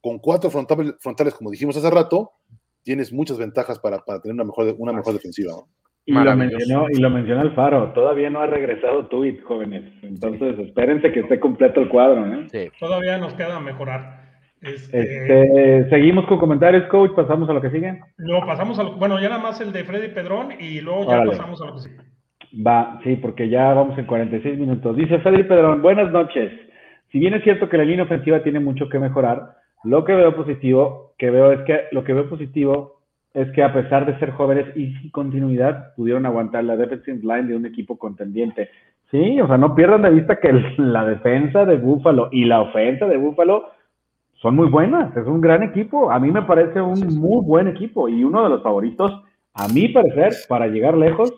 con 0.00 0.18
cuatro 0.18 0.50
frontales, 0.50 0.94
frontales 1.00 1.34
como 1.34 1.50
dijimos 1.50 1.76
hace 1.76 1.90
rato, 1.90 2.32
tienes 2.82 3.12
muchas 3.12 3.36
ventajas 3.36 3.78
para, 3.78 3.98
para 3.98 4.20
tener 4.20 4.34
una 4.34 4.44
mejor, 4.44 4.74
una 4.78 4.92
mejor 4.92 5.12
defensiva. 5.12 5.52
¿no? 5.52 5.68
Y 6.08 6.12
lo, 6.12 6.36
mencionó, 6.36 6.86
y 6.88 7.00
lo 7.00 7.10
mencionó 7.10 7.40
Alfaro, 7.40 7.92
todavía 7.92 8.30
no 8.30 8.38
ha 8.38 8.46
regresado 8.46 9.06
Tweet, 9.06 9.40
jóvenes. 9.42 9.82
Entonces, 10.02 10.56
espérense 10.60 11.10
que 11.10 11.20
esté 11.20 11.40
completo 11.40 11.80
el 11.80 11.88
cuadro. 11.88 12.24
¿eh? 12.24 12.70
Todavía 12.78 13.18
nos 13.18 13.34
queda 13.34 13.58
mejorar. 13.58 14.24
Este, 14.62 15.00
este... 15.00 15.90
seguimos 15.90 16.24
con 16.26 16.38
comentarios, 16.38 16.84
coach. 16.84 17.10
Pasamos 17.16 17.50
a 17.50 17.54
lo 17.54 17.60
que 17.60 17.70
sigue. 17.70 18.00
No, 18.18 18.46
pasamos 18.46 18.78
a 18.78 18.84
lo, 18.84 18.92
bueno, 18.92 19.20
ya 19.20 19.28
nada 19.30 19.42
más 19.42 19.60
el 19.60 19.72
de 19.72 19.82
Freddy 19.82 20.08
Pedrón 20.14 20.52
y 20.60 20.80
luego 20.80 21.10
ya 21.10 21.24
pasamos 21.24 21.60
a 21.60 21.66
lo 21.66 21.74
que 21.74 21.80
sigue. 21.80 21.96
Va, 22.64 23.00
sí, 23.02 23.16
porque 23.16 23.48
ya 23.48 23.74
vamos 23.74 23.98
en 23.98 24.06
46 24.06 24.58
minutos. 24.60 24.96
Dice 24.96 25.18
Freddy 25.18 25.42
Pedrón, 25.42 25.82
buenas 25.82 26.12
noches. 26.12 26.52
Si 27.10 27.18
bien 27.18 27.34
es 27.34 27.42
cierto 27.42 27.68
que 27.68 27.78
la 27.78 27.84
línea 27.84 28.04
ofensiva 28.04 28.44
tiene 28.44 28.60
mucho 28.60 28.88
que 28.88 29.00
mejorar, 29.00 29.56
lo 29.82 30.04
que 30.04 30.14
veo 30.14 30.36
positivo, 30.36 31.14
que 31.18 31.30
veo 31.30 31.50
es 31.50 31.60
que 31.62 31.86
lo 31.90 32.04
que 32.04 32.12
veo 32.12 32.30
positivo 32.30 32.95
es 33.36 33.52
que 33.52 33.62
a 33.62 33.70
pesar 33.70 34.06
de 34.06 34.18
ser 34.18 34.30
jóvenes 34.30 34.74
y 34.74 34.94
sin 34.94 35.10
continuidad, 35.10 35.94
pudieron 35.94 36.24
aguantar 36.24 36.64
la 36.64 36.74
defensive 36.74 37.20
line 37.20 37.48
de 37.48 37.56
un 37.56 37.66
equipo 37.66 37.98
contendiente. 37.98 38.70
Sí, 39.10 39.38
o 39.42 39.46
sea, 39.46 39.58
no 39.58 39.74
pierdan 39.74 40.00
de 40.00 40.10
vista 40.10 40.40
que 40.40 40.50
la 40.78 41.04
defensa 41.04 41.66
de 41.66 41.76
Búfalo 41.76 42.30
y 42.32 42.46
la 42.46 42.62
ofensa 42.62 43.06
de 43.06 43.18
Búfalo 43.18 43.66
son 44.40 44.56
muy 44.56 44.68
buenas. 44.68 45.14
Es 45.14 45.26
un 45.26 45.42
gran 45.42 45.62
equipo. 45.62 46.10
A 46.10 46.18
mí 46.18 46.30
me 46.30 46.44
parece 46.44 46.80
un 46.80 46.98
muy 47.18 47.44
buen 47.44 47.68
equipo 47.68 48.08
y 48.08 48.24
uno 48.24 48.42
de 48.42 48.48
los 48.48 48.62
favoritos, 48.62 49.12
a 49.52 49.68
mi 49.68 49.88
parecer, 49.88 50.32
para 50.48 50.66
llegar 50.68 50.96
lejos 50.96 51.30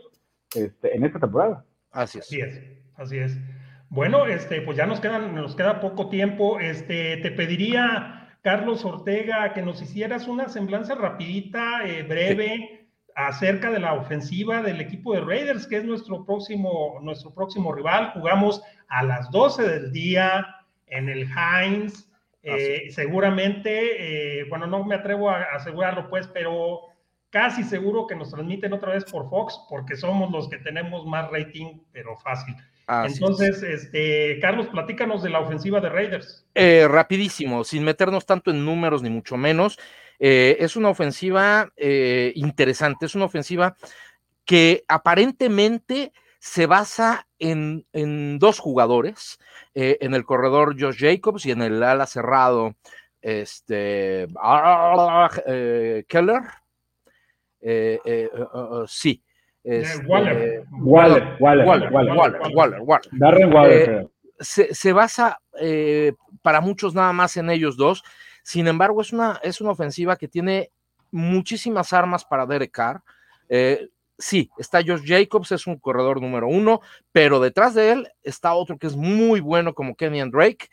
este, 0.54 0.96
en 0.96 1.04
esta 1.04 1.18
temporada. 1.18 1.64
Así 1.90 2.20
es. 2.20 2.26
Así 2.26 2.40
es. 2.40 2.62
Así 2.96 3.18
es. 3.18 3.36
Bueno, 3.90 4.26
este, 4.26 4.60
pues 4.60 4.76
ya 4.76 4.86
nos 4.86 5.00
quedan, 5.00 5.34
nos 5.34 5.56
queda 5.56 5.80
poco 5.80 6.10
tiempo. 6.10 6.60
Este, 6.60 7.16
te 7.16 7.32
pediría 7.32 8.17
Carlos 8.42 8.84
Ortega, 8.84 9.52
que 9.52 9.62
nos 9.62 9.82
hicieras 9.82 10.28
una 10.28 10.48
semblanza 10.48 10.94
rapidita, 10.94 11.86
eh, 11.86 12.02
breve, 12.02 12.86
acerca 13.14 13.70
de 13.70 13.80
la 13.80 13.94
ofensiva 13.94 14.62
del 14.62 14.80
equipo 14.80 15.12
de 15.12 15.20
Raiders, 15.20 15.66
que 15.66 15.78
es 15.78 15.84
nuestro 15.84 16.24
próximo, 16.24 17.00
nuestro 17.02 17.34
próximo 17.34 17.72
rival. 17.72 18.12
Jugamos 18.12 18.62
a 18.86 19.02
las 19.02 19.28
12 19.32 19.68
del 19.68 19.92
día 19.92 20.46
en 20.86 21.08
el 21.08 21.28
Heinz. 21.28 22.08
Eh, 22.44 22.86
seguramente, 22.90 24.40
eh, 24.40 24.44
bueno, 24.48 24.68
no 24.68 24.84
me 24.84 24.94
atrevo 24.94 25.30
a 25.30 25.42
asegurarlo, 25.54 26.08
pues, 26.08 26.28
pero 26.28 26.82
casi 27.30 27.64
seguro 27.64 28.06
que 28.06 28.14
nos 28.14 28.30
transmiten 28.30 28.72
otra 28.72 28.92
vez 28.92 29.04
por 29.04 29.28
Fox, 29.28 29.66
porque 29.68 29.96
somos 29.96 30.30
los 30.30 30.48
que 30.48 30.58
tenemos 30.58 31.04
más 31.04 31.28
rating, 31.30 31.80
pero 31.92 32.16
fácil. 32.18 32.54
Entonces, 32.88 33.62
este, 33.62 34.38
Carlos, 34.40 34.68
platícanos 34.68 35.22
de 35.22 35.28
la 35.28 35.40
ofensiva 35.40 35.80
de 35.80 35.90
Raiders. 35.90 36.46
Eh, 36.54 36.86
rapidísimo, 36.88 37.62
sin 37.62 37.84
meternos 37.84 38.24
tanto 38.24 38.50
en 38.50 38.64
números 38.64 39.02
ni 39.02 39.10
mucho 39.10 39.36
menos. 39.36 39.78
Eh, 40.18 40.56
es 40.60 40.74
una 40.74 40.88
ofensiva 40.88 41.70
eh, 41.76 42.32
interesante, 42.34 43.06
es 43.06 43.14
una 43.14 43.26
ofensiva 43.26 43.76
que 44.46 44.84
aparentemente 44.88 46.12
se 46.38 46.66
basa 46.66 47.28
en, 47.38 47.84
dos 48.38 48.58
jugadores, 48.58 49.38
en 49.74 50.14
el 50.14 50.24
corredor 50.24 50.80
Josh 50.80 50.98
Jacobs 50.98 51.44
y 51.44 51.50
en 51.50 51.60
el 51.62 51.82
ala 51.82 52.06
cerrado 52.06 52.74
este, 53.20 54.26
Keller. 56.08 56.42
sí, 58.86 59.22
Waller. 60.06 60.64
Waller, 60.70 61.36
Waller, 61.40 61.66
Waller, 62.52 63.48
Waller, 63.52 64.08
se, 64.40 64.92
basa 64.92 65.40
eh, 65.60 66.12
para 66.42 66.60
muchos 66.60 66.94
nada 66.94 67.12
más 67.12 67.36
en 67.36 67.50
ellos 67.50 67.76
dos. 67.76 68.02
Sin 68.42 68.66
embargo, 68.66 69.02
es 69.02 69.12
una, 69.12 69.38
es 69.42 69.60
una 69.60 69.72
ofensiva 69.72 70.16
que 70.16 70.28
tiene 70.28 70.70
muchísimas 71.10 71.92
armas 71.92 72.24
para 72.24 72.46
Derek 72.46 72.70
Carr. 72.70 73.02
Eh, 73.48 73.88
sí, 74.16 74.50
está 74.56 74.80
Josh 74.84 75.02
Jacobs, 75.04 75.52
es 75.52 75.66
un 75.66 75.76
corredor 75.78 76.20
número 76.20 76.48
uno, 76.48 76.80
pero 77.12 77.40
detrás 77.40 77.74
de 77.74 77.92
él 77.92 78.08
está 78.22 78.54
otro 78.54 78.78
que 78.78 78.86
es 78.86 78.96
muy 78.96 79.40
bueno 79.40 79.74
como 79.74 79.94
Kenny 79.94 80.22
Drake. 80.30 80.68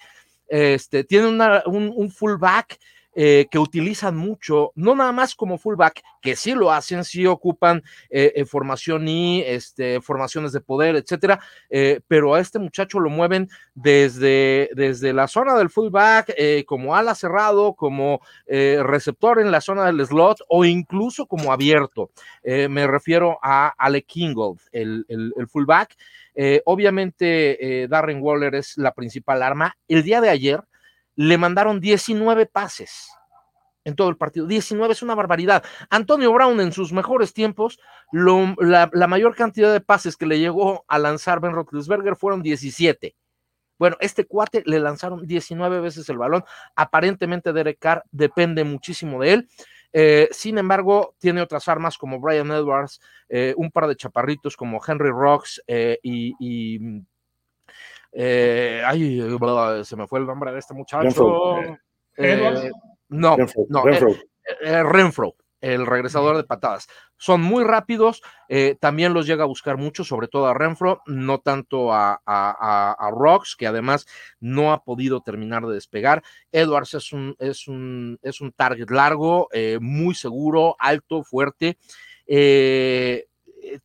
Este, 0.48 1.04
tiene 1.04 1.28
un, 1.28 1.94
un 1.96 2.12
fullback 2.12 2.80
eh, 3.18 3.48
que 3.50 3.58
utilizan 3.58 4.18
mucho, 4.18 4.74
no 4.76 4.94
nada 4.94 5.14
más 5.14 5.36
como 5.36 5.58
fullback, 5.58 6.04
que 6.22 6.36
sí 6.36 6.54
lo 6.54 6.70
hacen, 6.70 7.06
sí 7.06 7.26
ocupan 7.26 7.82
eh, 8.10 8.34
eh, 8.36 8.44
formación 8.44 9.08
y 9.08 9.42
este, 9.42 10.02
formaciones 10.02 10.52
de 10.52 10.60
poder, 10.60 10.98
etcétera, 10.98 11.40
pero 12.10 12.36
a 12.36 12.42
este 12.42 12.60
muchacho 12.60 13.00
lo 13.00 13.10
mueven 13.10 13.48
desde, 13.74 14.70
desde 14.76 15.14
la 15.14 15.30
zona 15.30 15.56
del 15.56 15.70
fullback, 15.70 16.36
como 16.66 16.94
ala 16.94 17.16
cerrado, 17.16 17.74
como 17.74 18.20
receptor 18.48 19.40
en 19.40 19.52
la 19.52 19.62
zona 19.62 19.86
del 19.86 20.06
slot 20.06 20.40
o 20.50 20.66
incluso 20.66 21.26
como 21.26 21.54
abierto. 21.54 22.10
me 22.44 22.88
refiero 22.88 23.40
a 23.42 23.74
Alec 23.78 24.08
Kingold, 24.08 24.60
el, 24.72 25.06
el 25.08 25.48
fullback. 25.48 25.96
obviamente, 26.66 27.88
Darren 27.90 28.22
Waller 28.22 28.56
es 28.56 28.78
la 28.78 28.94
principal 28.94 29.42
arma. 29.42 29.78
El 29.88 30.04
día 30.04 30.22
de 30.22 30.30
ayer, 30.30 30.62
le 31.16 31.38
mandaron 31.38 31.80
19 31.80 32.46
pases 32.46 33.10
en 33.86 33.96
todo 33.96 34.10
el 34.10 34.18
partido. 34.18 34.48
19 34.48 34.92
es 34.92 35.02
una 35.04 35.16
barbaridad. 35.16 35.64
Antonio 35.90 36.34
Brown 36.34 36.60
en 36.60 36.72
sus 36.72 36.92
mejores 36.92 37.34
tiempos, 37.34 37.80
la, 38.12 38.90
mayor 39.08 39.36
cantidad 39.36 39.72
de 39.72 39.80
pases 39.80 40.18
que 40.18 40.26
le 40.26 40.40
llegó 40.40 40.84
a 40.88 41.00
lanzar 41.00 41.40
Ben 41.40 41.54
Roethlisberger 41.54 42.16
fueron 42.16 42.42
17. 42.42 43.16
Bueno, 43.78 43.98
este 44.00 44.26
cuate 44.26 44.64
le 44.66 44.80
lanzaron 44.80 45.28
19 45.28 45.82
veces 45.82 46.10
el 46.10 46.18
balón. 46.18 46.44
Aparentemente 46.76 47.54
Derek 47.54 47.78
Carr 47.80 48.04
depende 48.12 48.64
muchísimo 48.64 49.22
de 49.22 49.34
él. 49.34 49.50
Eh, 49.94 50.28
sin 50.32 50.58
embargo, 50.58 51.16
tiene 51.20 51.42
otras 51.42 51.68
armas 51.68 51.98
como 51.98 52.20
Brian 52.20 52.52
Edwards, 52.52 53.00
eh, 53.30 53.54
un 53.56 53.72
par 53.72 53.88
de 53.88 53.96
chaparritos 53.96 54.58
como 54.58 54.82
Henry 54.86 55.10
Rocks 55.10 55.62
eh, 55.68 56.00
y 56.02 56.34
eh, 58.16 58.82
ay, 58.86 59.22
se 59.84 59.96
me 59.96 60.08
fue 60.08 60.20
el 60.20 60.26
nombre 60.26 60.52
de 60.52 60.60
este 60.60 60.74
muchacho. 60.74 61.58
Eh, 62.18 62.72
no, 63.10 63.36
no, 63.70 63.84
eh, 63.88 64.84
Renfro. 64.84 65.36
el 65.60 65.86
regresador 65.86 66.38
de 66.38 66.46
patadas. 66.46 66.88
Son 67.18 67.42
muy 67.42 67.64
rápidos, 67.64 68.22
también 68.80 69.14
los 69.14 69.28
llega 69.28 69.44
a 69.44 69.48
buscar 69.48 69.78
mucho, 69.78 70.04
sobre 70.04 70.28
todo 70.28 70.48
a 70.48 70.54
Renfro, 70.54 71.02
no 71.08 71.40
tanto 71.40 71.92
a, 71.92 72.22
a, 72.26 73.10
Rocks, 73.12 73.56
que 73.58 73.68
además 73.68 74.06
no 74.40 74.72
ha 74.72 74.84
podido 74.84 75.22
terminar 75.22 75.66
de 75.66 75.74
despegar. 75.74 76.24
Edwards 76.52 76.94
es 76.94 77.12
un, 77.12 77.36
es 77.40 77.68
un, 77.68 78.18
es 78.22 78.42
un 78.42 78.52
target 78.52 78.90
largo, 78.92 79.50
muy 79.82 80.16
seguro, 80.16 80.76
alto, 80.80 81.24
fuerte 81.24 81.78
eh, 82.28 83.26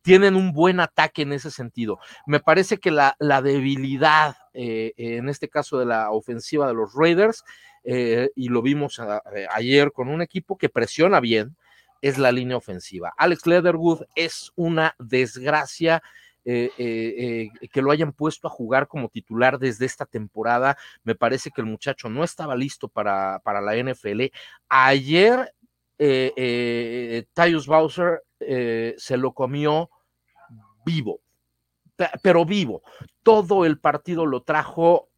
tienen 0.01 0.35
un 0.35 0.51
buen 0.51 0.79
ataque 0.79 1.23
en 1.23 1.33
ese 1.33 1.51
sentido. 1.51 1.99
Me 2.25 2.39
parece 2.39 2.77
que 2.77 2.91
la, 2.91 3.15
debilidad, 3.19 4.35
eh, 4.53 4.93
en 4.97 5.29
este 5.29 5.49
caso 5.49 5.79
de 5.79 5.85
la 5.85 6.11
ofensiva 6.11 6.67
de 6.67 6.73
los 6.73 6.93
Raiders, 6.93 7.43
y 7.83 8.49
lo 8.49 8.61
vimos 8.61 9.01
ayer 9.49 9.91
con 9.91 10.07
un 10.07 10.21
equipo 10.21 10.55
que 10.55 10.69
presiona 10.69 11.19
bien, 11.19 11.55
es 12.01 12.17
la 12.17 12.31
línea 12.31 12.57
ofensiva. 12.57 13.13
Alex 13.17 13.45
Leatherwood 13.45 14.03
es 14.15 14.51
una 14.55 14.95
desgracia 14.99 16.01
eh, 16.43 16.71
eh, 16.79 17.49
eh, 17.61 17.67
que 17.69 17.83
lo 17.83 17.91
hayan 17.91 18.13
puesto 18.13 18.47
a 18.47 18.51
jugar 18.51 18.87
como 18.87 19.09
titular 19.09 19.59
desde 19.59 19.85
esta 19.85 20.05
temporada. 20.05 20.77
Me 21.03 21.13
parece 21.13 21.51
que 21.51 21.61
el 21.61 21.67
muchacho 21.67 22.09
no 22.09 22.23
estaba 22.23 22.55
listo 22.55 22.87
para, 22.87 23.39
para 23.43 23.61
la 23.61 23.75
NFL. 23.75 24.31
Ayer, 24.67 25.53
Tyus 25.97 27.67
Bowser 27.67 28.23
se 28.97 29.17
lo 29.17 29.33
comió 29.33 29.89
vivo, 30.85 31.21
pero 32.21 32.45
vivo. 32.45 32.81
Todo 33.23 33.65
el 33.65 33.79
partido 33.79 34.25
lo 34.25 34.43
trajo 34.43 35.09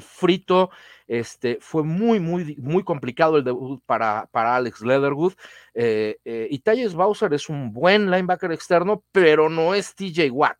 frito 0.00 0.70
este, 1.06 1.58
fue 1.60 1.84
muy, 1.84 2.18
muy, 2.18 2.56
muy 2.56 2.82
complicado 2.82 3.36
el 3.36 3.44
debut 3.44 3.80
para, 3.86 4.28
para 4.32 4.56
Alex 4.56 4.80
Leatherwood. 4.80 5.34
Eh, 5.74 6.18
eh, 6.24 6.48
y 6.50 6.58
Tyus 6.58 6.94
Bowser 6.94 7.32
es 7.32 7.48
un 7.48 7.72
buen 7.72 8.10
linebacker 8.10 8.50
externo, 8.52 9.04
pero 9.12 9.48
no 9.48 9.74
es 9.74 9.94
TJ 9.94 10.30
Watt. 10.30 10.58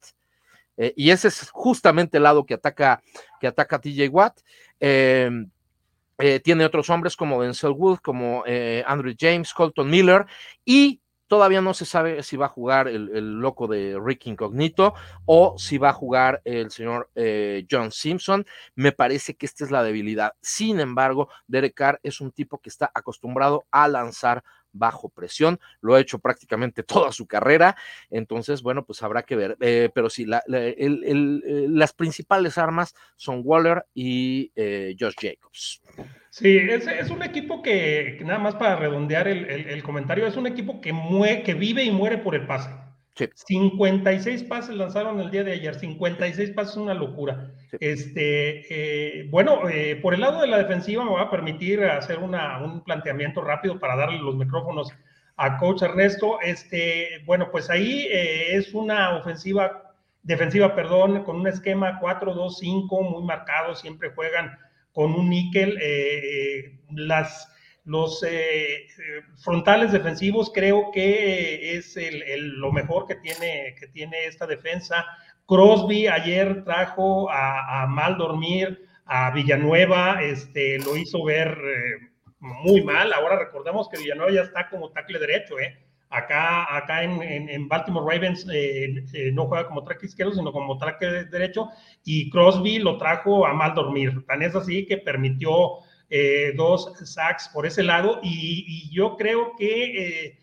Eh, 0.77 0.93
y 0.97 1.11
ese 1.11 1.29
es 1.29 1.51
justamente 1.51 2.18
el 2.18 2.22
lado 2.22 2.45
que 2.45 2.55
ataca, 2.55 3.03
que 3.41 3.47
ataca 3.47 3.81
TJ 3.81 4.09
Watt. 4.09 4.41
Tiene 4.79 6.64
otros 6.64 6.89
hombres 6.91 7.16
como 7.16 7.43
Denzel 7.43 7.72
Wood, 7.72 7.99
como 7.99 8.45
Andrew 8.87 9.14
James, 9.18 9.53
Colton 9.53 9.91
Miller 9.91 10.27
y 10.64 11.01
Todavía 11.27 11.61
no 11.61 11.74
se 11.74 11.85
sabe 11.85 12.22
si 12.22 12.37
va 12.37 12.47
a 12.47 12.51
jugar 12.51 12.89
el, 12.89 13.41
loco 13.41 13.66
de 13.66 13.99
Rick 14.03 14.27
Incognito 14.27 14.95
o 15.24 15.59
si 15.59 15.79
va 15.79 15.91
a 15.91 15.93
jugar 15.93 16.41
el 16.45 16.70
señor 16.70 17.11
eh, 17.14 17.66
John 17.70 17.91
Simpson. 17.91 18.47
Me 18.74 18.93
parece 18.93 19.35
que 19.35 19.47
esta 19.47 19.64
es 19.64 19.70
la 19.70 19.83
debilidad. 19.83 20.35
Sin 20.41 20.81
embargo, 20.81 21.29
Derek 21.47 21.74
Carr 21.74 22.01
es 22.03 22.20
un 22.20 22.31
tipo 22.31 22.59
que 22.59 22.68
está 22.68 22.91
acostumbrado 22.95 23.66
a 23.70 23.89
lanzar 23.89 24.45
bajo 24.79 25.09
presión, 25.09 25.59
lo 25.81 25.95
ha 25.95 26.01
hecho 26.01 26.18
prácticamente 26.18 26.83
toda 26.83 27.12
su 27.12 27.27
carrera, 27.27 27.77
entonces, 28.11 28.62
bueno, 28.62 28.85
pues 28.85 29.03
habrá 29.03 29.22
que 29.22 29.37
ver, 29.37 29.57
eh, 29.61 29.91
pero 29.95 30.11
sí, 30.11 30.27
eh, 30.53 31.66
las 31.68 31.93
principales 31.93 32.59
armas 32.59 32.95
son 33.16 33.43
Waller 33.45 33.85
y 33.95 34.53
Josh 34.99 35.14
Jacobs. 35.20 35.83
Sí, 36.31 36.59
es, 36.59 36.87
es 36.87 37.11
un 37.11 37.22
equipo 37.22 37.62
que, 37.62 38.18
nada 38.24 38.39
más 38.39 38.55
para 38.57 38.77
redondear 38.77 39.27
el, 39.27 39.83
comentario, 39.83 40.27
es 40.27 40.37
un 40.37 40.47
equipo 40.47 40.81
que, 40.81 40.93
que 41.45 41.55
vive 41.55 41.83
y 41.83 41.91
muere 41.91 42.18
por 42.18 42.35
el 42.35 42.47
pase. 42.47 42.70
56 43.17 44.45
pases 44.45 44.75
lanzaron 44.75 45.21
el 45.21 45.31
día 45.31 45.43
de 45.43 45.53
ayer, 45.53 45.75
56 45.75 46.51
pases 46.51 46.73
es 46.73 46.77
una 46.77 46.93
locura. 46.93 47.51
Este, 47.81 48.67
eh, 49.21 49.29
bueno, 49.31 49.69
eh, 49.69 49.97
por 49.97 50.12
el 50.12 50.21
lado 50.21 50.43
de 50.43 50.49
la 50.49 50.59
defensiva 50.59 51.03
me 51.05 51.12
va 51.12 51.23
a 51.23 51.31
permitir 51.31 51.83
hacer 51.85 52.19
una, 52.19 52.62
un 52.62 52.85
planteamiento 52.85 53.41
rápido 53.41 53.81
para 53.81 53.97
darle 53.97 54.19
los 54.19 54.37
micrófonos 54.37 54.93
a 55.37 55.57
coach 55.57 55.83
Ernesto. 55.83 56.39
Este, 56.43 57.23
bueno, 57.25 57.51
pues 57.51 57.71
ahí 57.71 58.07
eh, 58.11 58.55
es 58.57 58.75
una 58.75 59.17
ofensiva, 59.17 59.95
defensiva, 60.23 60.75
perdón, 60.75 61.25
con 61.25 61.37
un 61.37 61.47
esquema 61.47 61.99
4-2-5 62.01 63.11
muy 63.11 63.25
marcado, 63.25 63.75
siempre 63.75 64.11
juegan 64.14 64.59
con 64.93 65.14
un 65.14 65.31
níquel. 65.31 65.79
Las, 66.91 67.51
los 67.87 68.22
eh, 68.28 68.87
frontales 69.37 69.93
defensivos 69.93 70.51
creo 70.53 70.91
que 70.93 71.78
es 71.78 71.97
lo 72.37 72.72
mejor 72.72 73.07
que 73.07 73.14
tiene, 73.14 73.74
que 73.78 73.87
tiene 73.89 74.26
esta 74.26 74.47
defensa. 74.47 75.07
Crosby 75.47 76.09
ayer 76.09 76.64
trajo 76.64 77.30
a, 77.30 77.87
mal 77.89 78.18
dormir 78.18 78.84
a 79.07 79.30
Villanueva, 79.30 80.20
este, 80.22 80.78
lo 80.80 80.97
hizo 80.97 81.24
ver 81.24 81.57
muy 82.41 82.82
mal. 82.82 83.12
Ahora 83.12 83.39
recordemos 83.39 83.89
que 83.89 83.99
Villanueva 83.99 84.32
ya 84.32 84.43
está 84.43 84.68
como 84.68 84.91
tackle 84.91 85.18
derecho, 85.18 85.59
¿eh? 85.59 85.78
Acá, 86.09 86.76
acá 86.76 87.03
en, 87.03 87.68
Baltimore 87.68 88.07
Ravens 88.09 88.47
eh, 88.53 89.05
eh, 89.12 89.32
no 89.32 89.47
juega 89.47 89.66
como 89.66 89.82
track 89.82 90.05
izquierdo, 90.05 90.34
sino 90.34 90.53
como 90.53 90.78
track 90.78 91.01
derecho, 91.30 91.68
y 92.05 92.30
Crosby 92.30 92.78
lo 92.78 92.97
trajo 92.97 93.45
a 93.45 93.53
mal 93.53 93.74
dormir. 93.74 94.24
Tan 94.26 94.43
es 94.43 94.55
así 94.55 94.87
que 94.87 94.99
permitió 94.99 95.78
eh, 96.11 96.53
dos 96.57 96.93
sacks 97.05 97.49
por 97.49 97.67
ese 97.67 97.83
lado, 97.83 98.21
y, 98.23 98.91
yo 98.93 99.17
creo 99.17 99.53
que 99.59 100.39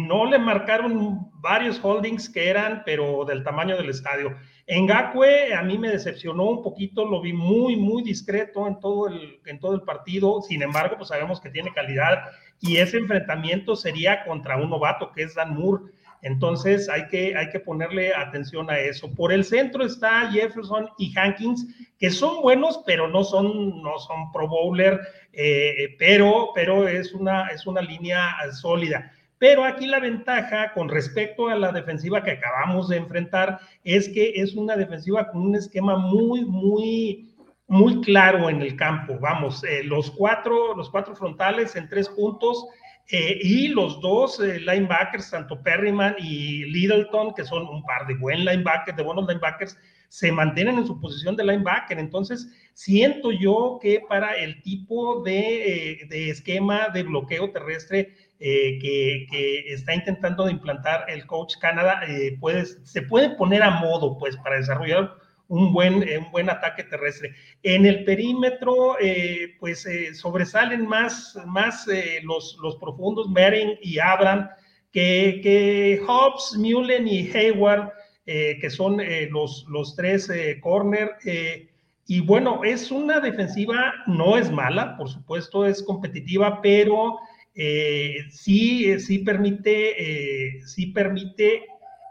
no 0.00 0.24
le 0.24 0.38
marcaron 0.38 1.30
varios 1.34 1.78
holdings 1.82 2.30
que 2.30 2.48
eran, 2.48 2.82
pero 2.86 3.24
del 3.26 3.44
tamaño 3.44 3.76
del 3.76 3.90
estadio. 3.90 4.34
En 4.66 4.86
Gakwe 4.86 5.54
a 5.54 5.62
mí 5.62 5.78
me 5.78 5.90
decepcionó 5.90 6.44
un 6.44 6.62
poquito, 6.62 7.04
lo 7.04 7.20
vi 7.20 7.32
muy, 7.32 7.76
muy 7.76 8.02
discreto 8.02 8.66
en 8.66 8.80
todo 8.80 9.06
el, 9.06 9.38
en 9.46 9.60
todo 9.60 9.74
el 9.74 9.82
partido, 9.82 10.42
sin 10.42 10.62
embargo, 10.62 10.96
pues 10.96 11.10
sabemos 11.10 11.40
que 11.40 11.50
tiene 11.50 11.72
calidad 11.72 12.24
y 12.60 12.78
ese 12.78 12.98
enfrentamiento 12.98 13.76
sería 13.76 14.24
contra 14.24 14.56
un 14.56 14.70
novato 14.70 15.12
que 15.12 15.22
es 15.22 15.36
Dan 15.36 15.54
Moore. 15.54 15.84
Entonces 16.22 16.88
hay 16.88 17.06
que, 17.08 17.36
hay 17.36 17.48
que 17.50 17.60
ponerle 17.60 18.14
atención 18.14 18.70
a 18.70 18.78
eso. 18.78 19.12
Por 19.14 19.32
el 19.32 19.44
centro 19.44 19.84
está 19.84 20.30
Jefferson 20.30 20.88
y 20.98 21.16
Hankins, 21.18 21.66
que 21.98 22.10
son 22.10 22.42
buenos, 22.42 22.82
pero 22.86 23.08
no 23.08 23.24
son, 23.24 23.82
no 23.82 23.98
son 23.98 24.32
pro 24.32 24.48
bowler, 24.48 25.00
eh, 25.32 25.94
pero, 25.98 26.50
pero 26.54 26.86
es, 26.88 27.12
una, 27.12 27.48
es 27.48 27.66
una 27.66 27.80
línea 27.80 28.34
sólida. 28.52 29.12
Pero 29.38 29.64
aquí 29.64 29.86
la 29.86 30.00
ventaja 30.00 30.72
con 30.72 30.88
respecto 30.88 31.48
a 31.48 31.56
la 31.56 31.70
defensiva 31.70 32.22
que 32.22 32.32
acabamos 32.32 32.88
de 32.88 32.96
enfrentar 32.96 33.60
es 33.84 34.08
que 34.08 34.32
es 34.36 34.54
una 34.54 34.76
defensiva 34.76 35.28
con 35.28 35.42
un 35.42 35.56
esquema 35.56 35.96
muy, 35.96 36.44
muy, 36.46 37.34
muy 37.68 38.00
claro 38.00 38.48
en 38.48 38.62
el 38.62 38.76
campo. 38.76 39.18
Vamos, 39.20 39.62
eh, 39.64 39.82
los, 39.84 40.10
cuatro, 40.10 40.74
los 40.74 40.88
cuatro 40.88 41.14
frontales 41.14 41.76
en 41.76 41.88
tres 41.88 42.08
puntos 42.08 42.66
eh, 43.08 43.38
y 43.40 43.68
los 43.68 44.00
dos 44.00 44.40
eh, 44.40 44.58
linebackers, 44.58 45.30
tanto 45.30 45.62
Perryman 45.62 46.16
y 46.18 46.64
Littleton, 46.64 47.34
que 47.34 47.44
son 47.44 47.68
un 47.68 47.82
par 47.84 48.06
de 48.06 48.14
buen 48.14 48.44
linebackers, 48.44 48.96
de 48.96 49.02
buenos 49.02 49.26
linebackers, 49.28 49.78
se 50.08 50.32
mantienen 50.32 50.78
en 50.78 50.86
su 50.86 51.00
posición 51.00 51.36
de 51.36 51.44
linebacker. 51.44 51.98
Entonces, 51.98 52.48
siento 52.74 53.30
yo 53.30 53.78
que 53.80 54.02
para 54.08 54.34
el 54.34 54.60
tipo 54.62 55.22
de, 55.22 56.08
esquema 56.10 56.88
de 56.88 57.04
bloqueo 57.04 57.50
terrestre 57.50 58.14
que, 58.38 59.26
que, 59.30 59.72
está 59.72 59.94
intentando 59.94 60.44
de 60.44 60.52
implantar 60.52 61.04
el 61.08 61.26
coach 61.26 61.56
Canadá, 61.60 62.00
se 62.84 63.02
puede 63.02 63.30
poner 63.30 63.62
a 63.62 63.70
modo, 63.70 64.18
pues, 64.18 64.36
para 64.38 64.56
desarrollar 64.56 65.25
un 65.48 65.72
buen, 65.72 66.02
eh, 66.02 66.18
un 66.18 66.30
buen 66.30 66.50
ataque 66.50 66.84
terrestre. 66.84 67.34
En 67.62 67.86
el 67.86 68.04
perímetro, 68.04 68.96
eh, 69.00 69.54
pues 69.60 69.86
eh, 69.86 70.14
sobresalen 70.14 70.86
más, 70.86 71.38
más 71.46 71.86
los, 72.22 72.58
los 72.62 72.76
profundos, 72.76 73.28
Mering 73.28 73.78
y 73.82 73.98
Abram, 73.98 74.48
que, 74.92 75.40
que 75.42 76.00
Hobbs, 76.06 76.56
Mullen 76.58 77.06
y 77.06 77.30
Hayward, 77.30 77.92
que 78.24 78.70
son 78.70 79.00
los, 79.30 79.66
los 79.68 79.94
tres 79.94 80.28
corner. 80.60 81.12
y 82.08 82.20
bueno, 82.20 82.64
es 82.64 82.90
una 82.90 83.20
defensiva, 83.20 83.94
no 84.08 84.36
es 84.36 84.50
mala, 84.50 84.96
por 84.96 85.08
supuesto, 85.08 85.64
es 85.64 85.80
competitiva, 85.80 86.60
pero 86.60 87.18
sí, 88.30 88.98
sí 88.98 89.18
permite, 89.20 90.60
sí 90.66 90.86
permite 90.86 91.66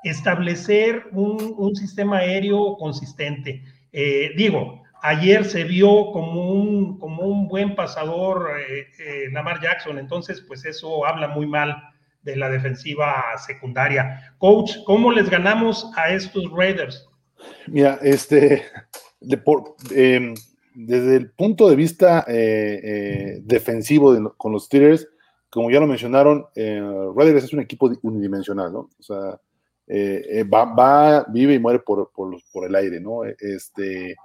establecer 0.06 1.08
un, 1.12 1.76
sistema 1.76 2.20
aéreo 2.20 2.78
consistente. 2.78 3.64
Eh, 3.92 4.32
digo, 4.38 4.84
ayer 5.02 5.44
se 5.44 5.64
vio 5.64 6.12
como 6.12 6.52
un, 6.52 7.00
como 7.00 7.24
un 7.24 7.48
buen 7.48 7.76
pasador 7.76 8.52
eh, 8.60 8.88
eh, 9.00 9.32
Lamar 9.32 9.60
Jackson, 9.62 9.98
entonces 9.98 10.42
pues 10.48 10.64
eso 10.64 11.06
habla 11.08 11.28
muy 11.30 11.48
mal 11.48 11.76
de 12.22 12.36
la 12.36 12.50
defensiva 12.50 13.24
secundaria. 13.48 14.36
Coach, 14.38 14.76
¿cómo 14.86 15.12
les 15.12 15.28
ganamos 15.28 15.92
a 15.96 16.12
estos 16.12 16.52
Raiders? 16.52 17.08
Mira, 17.68 17.98
este, 18.04 18.64
em, 19.92 20.36
desde 20.76 21.16
el 21.16 21.32
punto 21.32 21.68
de 21.68 21.76
vista 21.76 22.26
defensivo 23.42 24.34
con 24.38 24.52
los 24.52 24.66
Steelers, 24.66 25.08
como 25.50 25.72
ya 25.72 25.80
lo 25.80 25.88
mencionaron, 25.88 26.46
Raiders 26.56 27.46
es 27.46 27.54
un 27.54 27.62
equipo 27.62 27.92
unidimensional, 28.02 28.74
¿no? 28.74 28.90
O 29.00 29.04
sea, 29.04 29.40
eh, 29.88 30.26
eh, 30.30 30.44
va, 30.44 31.26
vive 31.30 31.54
y 31.54 31.60
muere 31.60 31.80
por, 31.80 32.10
el 32.66 32.76
aire, 32.76 33.00
¿no? 33.00 33.24
Este, 33.24 34.16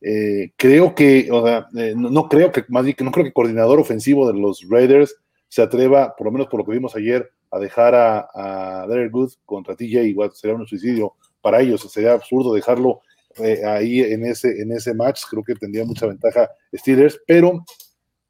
eh, 0.00 0.52
creo 0.56 0.94
que, 0.94 1.28
o 1.30 1.46
sea, 1.46 1.68
no, 1.96 2.28
creo 2.28 2.52
que, 2.52 2.64
más 2.68 2.84
bien 2.84 2.96
no 3.00 3.10
creo 3.10 3.24
que 3.24 3.28
el 3.28 3.34
coordinador 3.34 3.80
ofensivo 3.80 4.30
de 4.30 4.38
los 4.38 4.66
Raiders 4.68 5.16
se 5.48 5.62
atreva, 5.62 6.14
por 6.16 6.26
lo 6.26 6.32
menos 6.32 6.48
por 6.48 6.60
lo 6.60 6.66
que 6.66 6.72
vimos 6.72 6.94
ayer, 6.96 7.30
a 7.50 7.58
dejar 7.58 7.94
a, 7.94 8.28
a 8.34 8.86
Derek 8.86 9.10
Good 9.10 9.32
contra 9.44 9.74
TJ, 9.74 10.04
igual 10.04 10.30
sería 10.32 10.56
un 10.56 10.66
suicidio 10.66 11.14
para 11.40 11.60
ellos, 11.60 11.80
sería 11.90 12.12
absurdo 12.12 12.54
dejarlo 12.54 13.00
ahí 13.66 14.00
en 14.00 14.26
ese, 14.26 14.60
en 14.60 14.72
ese 14.72 14.92
match, 14.92 15.22
creo 15.30 15.42
que 15.42 15.54
tendría 15.54 15.84
mucha 15.84 16.06
ventaja 16.06 16.50
Steelers, 16.74 17.18
pero 17.26 17.64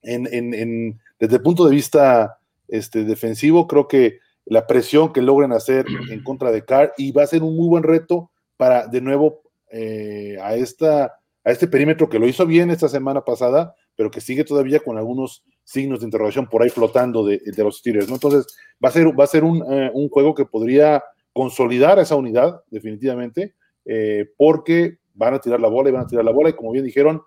en, 0.02 1.00
desde 1.18 1.36
el 1.36 1.42
punto 1.42 1.66
de 1.66 1.74
vista 1.74 2.38
este, 2.68 3.04
defensivo, 3.04 3.66
creo 3.66 3.88
que 3.88 4.18
la 4.50 4.66
presión 4.66 5.12
que 5.12 5.22
logren 5.22 5.52
hacer 5.52 5.86
en 6.10 6.22
contra 6.22 6.50
de 6.50 6.64
Carr 6.64 6.92
y 6.98 7.12
va 7.12 7.22
a 7.22 7.28
ser 7.28 7.42
un 7.42 7.56
muy 7.56 7.68
buen 7.68 7.82
reto 7.82 8.30
para 8.56 8.86
de 8.86 9.00
nuevo 9.00 9.42
eh, 9.70 10.36
a, 10.42 10.56
esta, 10.56 11.04
a 11.44 11.50
este 11.50 11.68
perímetro 11.68 12.08
que 12.10 12.18
lo 12.18 12.26
hizo 12.26 12.44
bien 12.44 12.70
esta 12.70 12.88
semana 12.88 13.24
pasada, 13.24 13.74
pero 13.96 14.10
que 14.10 14.20
sigue 14.20 14.44
todavía 14.44 14.80
con 14.80 14.98
algunos 14.98 15.44
signos 15.62 16.00
de 16.00 16.06
interrogación 16.06 16.48
por 16.48 16.62
ahí 16.62 16.68
flotando 16.68 17.24
de, 17.24 17.40
los 17.56 17.78
Steelers. 17.78 18.08
¿no? 18.08 18.14
Entonces, 18.16 18.46
va 18.84 18.88
a 18.88 18.92
ser, 18.92 19.06
va 19.18 19.24
a 19.24 19.28
ser 19.28 19.44
un, 19.44 19.62
eh, 19.72 19.90
un 19.94 20.08
juego 20.08 20.34
que 20.34 20.44
podría 20.44 21.02
consolidar 21.32 22.00
esa 22.00 22.16
unidad, 22.16 22.60
definitivamente, 22.70 23.54
eh, 23.84 24.26
porque 24.36 24.98
van 25.14 25.34
a 25.34 25.38
tirar 25.38 25.60
la 25.60 25.68
bola 25.68 25.90
y 25.90 25.92
van 25.92 26.02
a 26.02 26.06
tirar 26.08 26.24
la 26.24 26.32
bola, 26.32 26.50
y 26.50 26.54
como 26.54 26.72
bien 26.72 26.84
dijeron, 26.84 27.22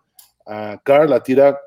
a 0.45 0.81
Carr 0.83 1.09
la 1.09 1.23
tira 1.23 1.57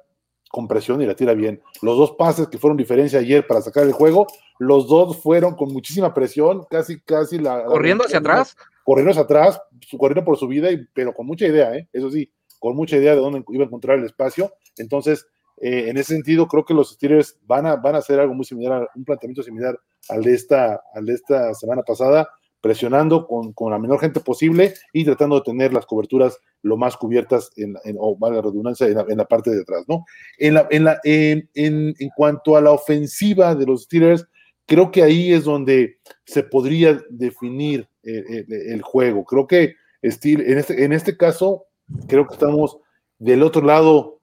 con 0.50 0.68
presión 0.68 1.00
y 1.02 1.06
la 1.06 1.14
tira 1.14 1.34
bien. 1.34 1.62
Los 1.82 1.98
dos 1.98 2.12
pases 2.12 2.48
que 2.48 2.58
fueron 2.58 2.76
diferencia 2.76 3.18
ayer 3.18 3.46
para 3.46 3.60
sacar 3.60 3.84
el 3.84 3.92
juego, 3.92 4.26
los 4.58 4.88
dos 4.88 5.18
fueron 5.18 5.54
con 5.54 5.72
muchísima 5.72 6.14
presión, 6.14 6.64
casi, 6.70 7.00
casi 7.00 7.38
la... 7.38 7.64
¿Corriendo 7.64 8.04
hacia 8.04 8.18
atrás? 8.18 8.56
Corriendo 8.84 9.10
hacia 9.10 9.22
atrás, 9.22 9.60
corriendo 9.98 10.24
por 10.24 10.36
su 10.36 10.46
vida, 10.46 10.68
pero 10.94 11.12
con 11.12 11.26
mucha 11.26 11.46
idea, 11.46 11.74
¿eh? 11.74 11.88
eso 11.92 12.10
sí, 12.10 12.30
con 12.58 12.76
mucha 12.76 12.96
idea 12.96 13.14
de 13.14 13.20
dónde 13.20 13.44
iba 13.48 13.64
a 13.64 13.66
encontrar 13.66 13.98
el 13.98 14.04
espacio. 14.04 14.52
Entonces, 14.76 15.26
eh, 15.58 15.88
en 15.88 15.96
ese 15.96 16.14
sentido, 16.14 16.46
creo 16.46 16.64
que 16.64 16.74
los 16.74 16.90
Steelers 16.90 17.38
van 17.42 17.66
a, 17.66 17.76
van 17.76 17.94
a 17.94 17.98
hacer 17.98 18.20
algo 18.20 18.34
muy 18.34 18.44
similar, 18.44 18.88
un 18.94 19.04
planteamiento 19.04 19.42
similar 19.42 19.78
al 20.08 20.22
de 20.22 20.34
esta, 20.34 20.80
al 20.94 21.06
de 21.06 21.14
esta 21.14 21.54
semana 21.54 21.82
pasada, 21.82 22.28
presionando 22.66 23.28
con, 23.28 23.52
con, 23.52 23.70
la 23.70 23.78
menor 23.78 24.00
gente 24.00 24.18
posible 24.18 24.74
y 24.92 25.04
tratando 25.04 25.36
de 25.36 25.42
tener 25.42 25.72
las 25.72 25.86
coberturas 25.86 26.36
lo 26.62 26.76
más 26.76 26.96
cubiertas, 26.96 27.52
en, 27.56 27.76
en 27.84 27.96
o 27.96 28.18
la 28.20 28.42
redundancia, 28.42 28.88
en 28.88 29.18
la, 29.18 29.24
parte 29.24 29.52
de 29.52 29.60
atrás, 29.60 29.84
¿no? 29.86 30.04
En, 30.36 30.54
la, 30.54 30.66
en, 30.70 30.82
la, 30.82 30.98
en, 31.04 31.94
cuanto 32.16 32.56
a 32.56 32.60
la 32.60 32.72
ofensiva 32.72 33.54
de 33.54 33.66
los 33.66 33.84
Steelers, 33.84 34.26
creo 34.66 34.90
que 34.90 35.04
ahí 35.04 35.32
es 35.32 35.44
donde 35.44 35.98
se 36.24 36.42
podría 36.42 37.00
definir 37.08 37.88
el, 38.02 38.46
el, 38.50 38.82
juego. 38.82 39.24
Creo 39.24 39.46
que 39.46 39.76
Steel, 40.04 40.40
en, 40.40 40.58
este, 40.58 40.84
en 40.84 40.92
este 40.92 41.16
caso, 41.16 41.66
creo 42.08 42.26
que 42.26 42.34
estamos 42.34 42.78
del 43.20 43.44
otro 43.44 43.62
lado 43.62 44.18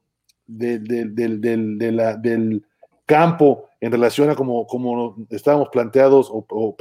de, 0.47 0.79
de, 0.79 1.05
de, 1.05 1.91
la, 1.93 2.17
del 2.17 2.65
campo 3.05 3.69
en 3.81 3.91
relación 3.91 4.29
a 4.29 4.35
como, 4.35 4.65
como 4.65 5.15
estábamos 5.29 5.69
planteados 5.69 6.29
o, 6.31 6.75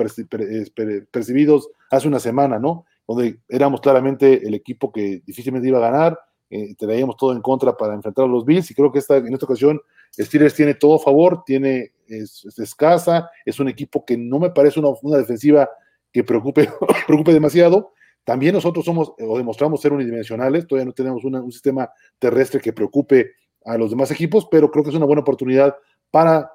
percibidos 1.11 1.69
hace 1.91 2.09
una 2.09 2.21
semana, 2.21 2.59
¿no? 2.59 2.87
Donde 3.07 3.41
éramos 3.49 3.81
claramente 3.81 4.47
el 4.47 4.55
equipo 4.55 4.93
que 4.93 5.23
difícilmente 5.27 5.69
iba 5.69 5.79
a 5.79 5.91
ganar, 5.91 6.19
eh, 6.49 6.75
traíamos 6.77 7.17
todo 7.17 7.33
en 7.33 7.41
contra 7.41 7.77
para 7.77 7.95
enfrentar 7.95 8.25
a 8.25 8.29
los 8.29 8.45
Bills 8.45 8.71
y 8.71 8.75
creo 8.75 8.93
que 8.93 8.99
esta, 8.99 9.17
en 9.17 9.33
esta 9.33 9.47
ocasión 9.47 9.81
Steelers 10.17 10.55
tiene 10.55 10.75
todo 10.75 10.97
a 10.97 10.99
favor, 10.99 11.43
tiene, 11.45 11.93
es, 12.07 12.45
escasa, 12.59 13.31
es 13.45 13.59
un 13.59 13.69
equipo 13.69 14.05
que 14.05 14.17
no 14.17 14.39
me 14.39 14.51
parece 14.51 14.79
una, 14.79 14.91
una 15.03 15.17
defensiva 15.17 15.69
que 16.13 16.23
preocupe, 16.23 16.69
preocupe 17.07 17.33
demasiado. 17.33 17.93
También 18.25 18.55
nosotros 18.55 18.85
somos 18.85 19.13
o 19.19 19.37
demostramos 19.37 19.81
ser 19.81 19.93
unidimensionales, 19.93 20.67
todavía 20.67 20.87
no 20.87 20.93
tenemos 20.93 21.25
un 21.25 21.51
sistema 21.51 21.91
terrestre 22.21 22.61
que 22.61 22.73
preocupe 22.73 23.33
a 23.65 23.77
los 23.77 23.91
demás 23.91 24.11
equipos, 24.11 24.47
pero 24.51 24.71
creo 24.71 24.85
que 24.85 24.91
es 24.91 24.97
una 24.97 25.07
buena 25.07 25.23
oportunidad 25.23 25.75
para 26.13 26.53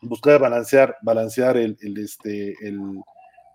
buscar 0.00 0.40
balancear, 0.40 0.96
balancear 1.02 1.56
el, 1.56 1.76
este, 1.98 2.56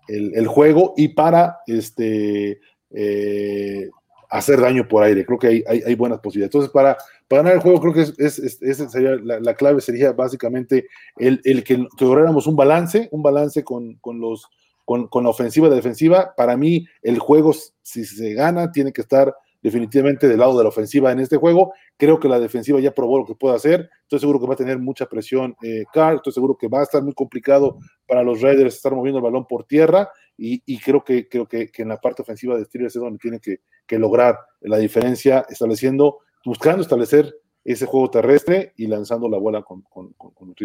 el, 0.07 0.47
juego 0.47 0.93
y 0.95 1.09
para 1.09 1.57
este, 1.67 2.59
eh, 2.91 3.89
hacer 4.29 4.61
daño 4.61 4.87
por 4.87 5.03
aire. 5.03 5.25
Creo 5.25 5.39
que 5.39 5.47
hay, 5.47 5.63
hay, 5.67 5.95
buenas 5.95 6.19
posibilidades. 6.19 6.53
Entonces, 6.53 6.71
para, 6.71 6.95
para, 7.27 7.41
ganar 7.41 7.55
el 7.55 7.61
juego, 7.61 7.81
creo 7.81 7.93
que 7.93 8.01
es, 8.01 8.39
es, 8.39 8.91
sería, 8.91 9.15
la, 9.23 9.53
clave 9.55 9.81
sería 9.81 10.11
básicamente 10.11 10.87
el, 11.17 11.41
el 11.43 11.63
que, 11.63 11.85
lográramos 11.99 12.45
un 12.47 12.55
balance, 12.55 13.09
un 13.11 13.23
balance 13.23 13.63
con, 13.63 13.95
con 13.95 14.21
los, 14.21 14.47
con, 14.85 15.07
con, 15.07 15.23
la 15.23 15.31
ofensiva 15.31 15.67
y 15.67 15.69
la 15.71 15.75
defensiva. 15.75 16.35
Para 16.37 16.55
mí, 16.55 16.85
el 17.01 17.17
juego, 17.17 17.53
si 17.81 18.05
se 18.05 18.33
gana, 18.33 18.71
tiene 18.71 18.93
que 18.93 19.01
estar 19.01 19.33
definitivamente 19.61 20.27
del 20.27 20.39
lado 20.39 20.57
de 20.57 20.63
la 20.63 20.69
ofensiva 20.69 21.11
en 21.11 21.19
este 21.19 21.37
juego. 21.37 21.73
Creo 21.97 22.19
que 22.19 22.27
la 22.27 22.39
defensiva 22.39 22.79
ya 22.79 22.91
probó 22.91 23.19
lo 23.19 23.25
que 23.25 23.35
puede 23.35 23.55
hacer. 23.55 23.89
Estoy 24.03 24.19
seguro 24.19 24.39
que 24.39 24.47
va 24.47 24.53
a 24.53 24.57
tener 24.57 24.79
mucha 24.79 25.05
presión 25.05 25.55
eh, 25.61 25.83
Carr. 25.93 26.15
Estoy 26.15 26.33
seguro 26.33 26.57
que 26.57 26.67
va 26.67 26.79
a 26.79 26.83
estar 26.83 27.03
muy 27.03 27.13
complicado 27.13 27.77
para 28.07 28.23
los 28.23 28.41
Raiders 28.41 28.75
estar 28.75 28.93
moviendo 28.93 29.19
el 29.19 29.23
balón 29.23 29.45
por 29.47 29.65
tierra. 29.65 30.09
Y, 30.43 30.79
creo, 30.79 31.03
que, 31.03 31.29
creo 31.29 31.47
que, 31.47 31.69
en 31.77 31.89
la 31.89 31.97
parte 31.97 32.23
ofensiva 32.23 32.57
de 32.57 32.65
Steelers 32.65 32.95
es 32.95 33.01
donde 33.01 33.19
tiene 33.19 33.39
que, 33.39 33.59
lograr 33.99 34.39
la 34.61 34.77
diferencia, 34.77 35.45
estableciendo, 35.49 36.19
buscando 36.43 36.81
establecer 36.81 37.35
ese 37.63 37.85
juego 37.85 38.09
terrestre 38.09 38.73
y 38.75 38.87
lanzando 38.87 39.29
la 39.29 39.37
bola 39.37 39.61
con, 39.61 39.83
con 39.83 40.55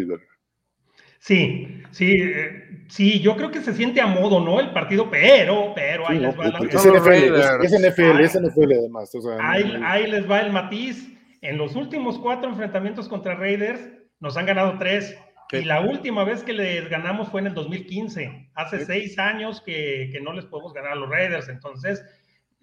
Sí, 1.19 1.83
sí, 1.91 2.13
eh, 2.21 2.85
sí, 2.89 3.21
yo 3.21 3.37
creo 3.37 3.51
que 3.51 3.61
se 3.61 3.75
siente 3.75 4.01
a 4.01 4.07
modo, 4.07 4.41
¿no? 4.41 4.61
El 4.61 4.73
partido, 4.73 5.11
pero, 5.11 5.73
pero 5.75 6.09
ahí 6.09 6.19
les 6.19 6.39
va 6.39 6.49
la... 6.49 6.59
Es 6.59 6.87
NFL, 6.87 7.65
es, 7.65 7.73
NFL, 7.73 8.21
es 8.21 8.41
NFL 8.41 8.73
además. 8.73 9.13
ahí, 9.41 10.07
les 10.07 10.31
va 10.31 10.41
el 10.41 10.53
matiz. 10.53 11.13
En 11.43 11.59
los 11.59 11.77
últimos 11.77 12.19
cuatro 12.19 12.51
enfrentamientos 12.51 13.09
contra 13.09 13.35
Raiders 13.35 13.81
nos 14.21 14.37
han 14.37 14.47
ganado 14.47 14.77
tres. 14.79 15.17
Y 15.53 15.63
la 15.63 15.81
última 15.81 16.25
vez 16.25 16.43
que 16.43 16.53
les 16.53 16.89
ganamos 16.89 17.29
fue 17.29 17.41
en 17.41 17.49
el 17.49 17.55
2015. 17.55 18.51
Hace 18.55 18.85
seis 18.85 19.17
años 19.19 19.63
que, 19.65 20.11
que, 20.13 20.21
no 20.21 20.33
les 20.33 20.45
podemos 20.47 20.73
ganar 20.73 20.93
a 20.93 20.97
los 20.97 21.09
Raiders. 21.09 21.49
Entonces, 21.49 22.03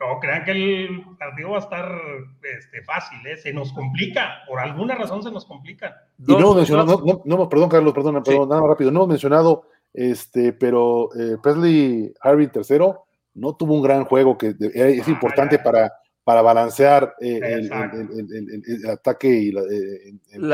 no 0.08 0.20
crean 0.20 0.44
que 0.44 0.52
el 0.52 1.04
partido 1.18 1.52
va 1.52 1.58
a 1.58 1.62
estar 1.62 1.92
este, 2.58 2.82
fácil, 2.84 3.26
¿eh? 3.28 3.38
se 3.38 3.54
nos 3.54 3.72
complica, 3.74 4.44
por 4.48 4.60
alguna 4.60 4.96
razón 4.96 5.24
se 5.24 5.32
nos 5.32 5.46
complica. 5.46 6.04
Y 6.20 6.32
no 6.32 6.40
hemos 6.40 6.56
mencionado, 6.58 7.22
no, 7.26 7.50
perdón 7.50 7.70
Carlos, 7.70 7.94
perdón, 7.94 8.24
perdón, 8.24 8.50
nada 8.50 8.62
más 8.62 8.70
rápido, 8.70 8.92
no 8.92 9.00
hemos 9.00 9.10
mencionado, 9.10 9.64
este, 9.94 10.54
pero 10.54 11.10
eh, 11.16 11.38
Presley 11.42 12.14
Harvey 12.22 12.48
tercero 12.48 13.06
no 13.36 13.56
tuvo 13.56 13.76
un 13.76 13.84
gran 13.84 14.06
juego 14.06 14.38
que 14.38 14.56
es 14.60 15.08
importante 15.08 15.60
para, 15.60 15.92
para 16.24 16.42
balancear 16.42 17.16
eh, 17.20 17.40
el, 17.42 18.90
ataque 18.90 19.28
y 19.28 19.52
la, 19.52 19.62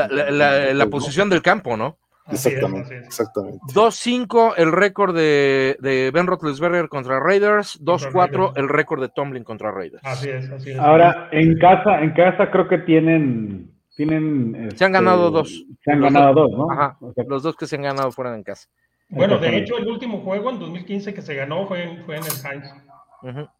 eh, 0.06 0.74
la 0.74 0.86
posición 0.86 1.28
del 1.28 1.42
campo, 1.42 1.76
¿no? 1.76 1.98
Exactamente, 2.30 2.98
exactamente. 2.98 3.58
2-5 3.74 4.54
el 4.56 4.72
récord 4.72 5.14
de, 5.14 5.76
de, 5.80 6.10
Ben 6.12 6.26
Roethlisberger 6.26 6.88
contra 6.88 7.20
Raiders, 7.20 7.80
2-4 7.82 8.52
el 8.56 8.68
récord 8.68 9.00
de 9.00 9.08
Tomlin 9.08 9.44
contra 9.44 9.70
Raiders. 9.70 10.02
Así 10.04 10.28
es, 10.28 10.50
así 10.50 10.70
es. 10.70 10.78
Ahora, 10.78 11.28
en 11.32 11.58
casa, 11.58 12.00
en 12.00 12.12
casa 12.12 12.50
creo 12.50 12.68
que 12.68 12.78
tienen, 12.78 13.70
tienen 13.96 14.70
se 14.74 14.84
han 14.84 14.92
ganado 14.92 15.26
este, 15.26 15.38
dos. 15.38 15.66
Se 15.82 15.92
han 15.92 16.00
ganado 16.00 16.34
dos, 16.34 16.50
¿no? 16.52 16.70
Ajá, 16.70 16.98
los 17.28 17.42
dos 17.42 17.56
que 17.56 17.66
se 17.66 17.76
han 17.76 17.82
ganado 17.82 18.10
fueron 18.12 18.34
en 18.34 18.42
casa. 18.42 18.68
Bueno, 19.10 19.38
de 19.38 19.56
hecho, 19.56 19.76
el 19.76 19.88
último 19.88 20.20
juego 20.20 20.50
en 20.50 20.60
2015 20.60 21.12
que 21.12 21.22
se 21.22 21.34
ganó 21.34 21.66
fue 21.66 21.82
en, 21.82 22.04
fue 22.04 22.16
en 22.16 22.22
el 22.22 22.30
Heinz. 22.30 23.50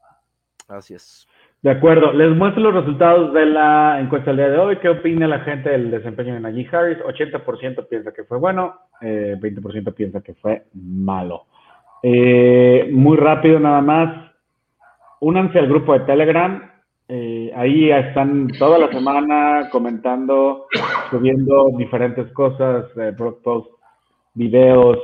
Así 0.68 0.94
es. 0.94 1.26
De 1.62 1.70
acuerdo, 1.70 2.14
les 2.14 2.34
muestro 2.34 2.62
los 2.62 2.74
resultados 2.74 3.34
de 3.34 3.44
la 3.44 4.00
encuesta 4.00 4.30
del 4.30 4.38
día 4.38 4.48
de 4.48 4.58
hoy. 4.58 4.76
¿Qué 4.76 4.88
opina 4.88 5.28
la 5.28 5.40
gente 5.40 5.68
del 5.68 5.90
desempeño 5.90 6.32
de 6.32 6.40
Najee 6.40 6.68
Harris? 6.72 6.98
80% 7.00 7.86
piensa 7.86 8.12
que 8.12 8.24
fue 8.24 8.38
bueno, 8.38 8.76
20% 9.02 9.88
eh, 9.88 9.92
piensa 9.92 10.22
que 10.22 10.32
fue 10.34 10.64
malo. 10.72 11.44
Eh, 12.02 12.88
muy 12.90 13.18
rápido 13.18 13.60
nada 13.60 13.82
más, 13.82 14.32
únanse 15.20 15.58
al 15.58 15.68
grupo 15.68 15.92
de 15.92 16.00
Telegram. 16.00 16.70
Eh, 17.08 17.52
ahí 17.54 17.90
están 17.90 18.48
toda 18.58 18.78
la 18.78 18.90
semana 18.90 19.68
comentando, 19.70 20.66
subiendo 21.10 21.72
diferentes 21.76 22.32
cosas, 22.32 22.86
blog 23.18 23.42
posts, 23.42 23.74
videos. 24.32 24.98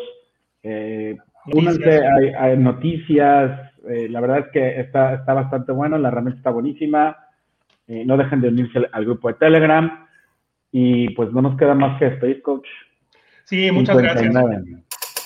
únanse 1.53 2.01
a 2.35 2.57
noticias, 2.57 3.66
eh, 3.89 4.09
la 4.09 4.21
verdad 4.21 4.39
es 4.39 4.47
que 4.53 4.81
está, 4.81 5.15
está 5.15 5.35
bastante 5.35 5.73
bueno, 5.73 5.99
la 5.99 6.09
herramienta 6.09 6.39
está 6.39 6.51
buenísima. 6.51 7.17
Eh, 7.89 8.05
no 8.05 8.17
dejen 8.17 8.41
de 8.41 8.49
unirse 8.49 8.81
al, 8.91 9.05
grupo 9.05 9.29
de 9.29 9.35
Telegram. 9.35 10.07
Y 10.73 11.11
pues 11.11 11.33
no 11.33 11.43
nos 11.43 11.57
queda 11.57 11.75
más 11.75 11.99
que 11.99 12.07
Space 12.07 12.43
Coach. 12.43 12.67
Sí, 13.45 13.71
muchas 13.71 13.97
gracias. 13.97 14.35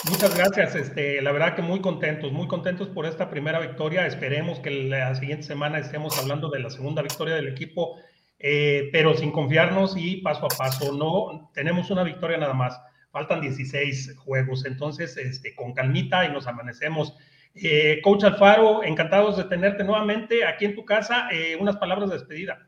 Muchas 0.09 0.37
gracias. 0.37 0.75
Este, 0.75 1.21
la 1.21 1.33
verdad 1.33 1.55
que 1.55 1.63
muy 1.63 1.81
contentos, 1.81 2.33
muy 2.33 2.47
contentos 2.47 2.89
por 2.89 3.07
esta 3.07 3.31
primera 3.31 3.61
victoria. 3.61 4.07
Esperemos 4.07 4.61
que 4.61 4.71
la 4.71 5.15
siguiente 5.15 5.45
semana 5.45 5.79
estemos 5.79 6.19
hablando 6.19 6.49
de 6.51 6.61
la 6.61 6.71
segunda 6.71 7.03
victoria 7.03 7.35
del 7.35 7.49
equipo, 7.49 7.97
eh, 8.39 8.89
pero 8.93 9.15
sin 9.15 9.31
confiarnos 9.31 9.97
y 9.97 10.19
paso 10.23 10.47
a 10.47 10.49
paso. 10.49 10.93
No 10.97 11.51
tenemos 11.53 11.91
una 11.91 12.03
victoria 12.03 12.39
nada 12.39 12.55
más. 12.55 12.81
Faltan 13.11 13.41
16 13.41 14.17
juegos, 14.19 14.65
entonces 14.65 15.17
este, 15.17 15.55
con 15.55 15.75
calmita 15.75 16.25
y 16.25 16.33
nos 16.33 16.47
amanecemos 16.47 17.17
eh, 17.55 18.01
Coach 18.03 18.25
Alfaro, 18.25 18.83
encantados 18.83 19.37
de 19.37 19.45
tenerte 19.45 19.85
nuevamente 19.85 20.45
aquí 20.45 20.65
en 20.65 20.75
tu 20.75 20.85
casa. 20.85 21.29
Eh, 21.33 21.57
unas 21.61 21.77
palabras 21.77 22.09
de 22.09 22.17
despedida. 22.17 22.67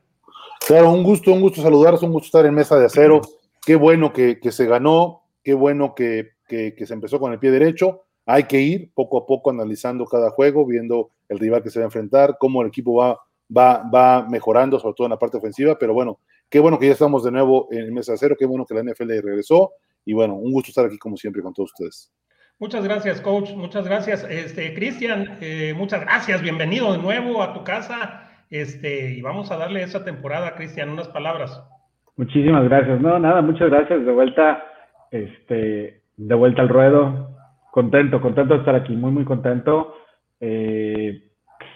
Claro, 0.66 0.90
un 0.92 1.02
gusto, 1.02 1.32
un 1.32 1.40
gusto 1.40 1.62
saludarlos, 1.62 2.02
un 2.02 2.12
gusto 2.12 2.26
estar 2.26 2.46
en 2.46 2.54
mesa 2.54 2.78
de 2.78 2.86
acero. 2.86 3.20
Qué 3.64 3.76
bueno 3.76 4.12
que, 4.12 4.38
se 4.50 4.66
ganó, 4.66 5.22
qué 5.42 5.54
bueno 5.54 5.94
que, 5.94 6.32
se 6.48 6.94
empezó 6.94 7.18
con 7.18 7.32
el 7.32 7.38
pie 7.38 7.50
derecho. 7.50 8.02
Hay 8.26 8.44
que 8.44 8.60
ir 8.60 8.92
poco 8.94 9.18
a 9.18 9.26
poco 9.26 9.50
analizando 9.50 10.04
cada 10.04 10.30
juego, 10.30 10.64
viendo 10.64 11.10
el 11.28 11.38
rival 11.38 11.62
que 11.62 11.70
se 11.70 11.80
va 11.80 11.84
a 11.84 11.86
enfrentar, 11.86 12.36
cómo 12.38 12.62
el 12.62 12.68
equipo 12.68 12.94
va, 12.94 13.18
va, 13.54 13.82
va 13.92 14.28
mejorando, 14.28 14.78
sobre 14.78 14.94
todo 14.94 15.06
en 15.06 15.12
la 15.12 15.18
parte 15.18 15.38
ofensiva. 15.38 15.76
Pero 15.78 15.94
bueno, 15.94 16.20
qué 16.48 16.60
bueno 16.60 16.78
que 16.78 16.86
ya 16.86 16.92
estamos 16.92 17.24
de 17.24 17.32
nuevo 17.32 17.68
en 17.72 17.92
mesa 17.92 18.12
de 18.12 18.16
acero, 18.16 18.36
qué 18.36 18.46
bueno 18.46 18.64
que 18.64 18.74
la 18.74 18.82
NFL 18.82 19.08
regresó. 19.20 19.72
Y 20.04 20.12
bueno, 20.14 20.34
un 20.34 20.52
gusto 20.52 20.70
estar 20.70 20.86
aquí 20.86 20.98
como 20.98 21.16
siempre 21.16 21.42
con 21.42 21.52
todos 21.52 21.70
ustedes. 21.72 22.12
Muchas 22.58 22.84
gracias, 22.84 23.20
coach. 23.20 23.50
Muchas 23.54 23.86
gracias. 23.86 24.24
Este, 24.30 24.74
Cristian, 24.74 25.38
eh, 25.40 25.74
muchas 25.76 26.02
gracias. 26.02 26.42
Bienvenido 26.42 26.92
de 26.92 26.98
nuevo 26.98 27.42
a 27.42 27.54
tu 27.54 27.64
casa. 27.64 28.30
Este, 28.50 29.12
y 29.14 29.22
vamos 29.22 29.50
a 29.50 29.56
darle 29.56 29.82
esa 29.82 30.04
temporada, 30.04 30.54
Cristian, 30.54 30.90
unas 30.90 31.08
palabras. 31.08 31.62
Muchísimas 32.16 32.64
gracias. 32.64 33.00
No, 33.00 33.18
nada, 33.18 33.42
muchas 33.42 33.70
gracias. 33.70 34.04
De 34.04 34.12
vuelta, 34.12 34.62
este, 35.10 36.02
de 36.16 36.34
vuelta 36.34 36.62
al 36.62 36.68
ruedo. 36.68 37.30
Contento, 37.70 38.20
contento 38.20 38.54
de 38.54 38.60
estar 38.60 38.74
aquí, 38.74 38.94
muy, 38.94 39.10
muy 39.10 39.24
contento. 39.24 39.96
Eh, 40.38 41.22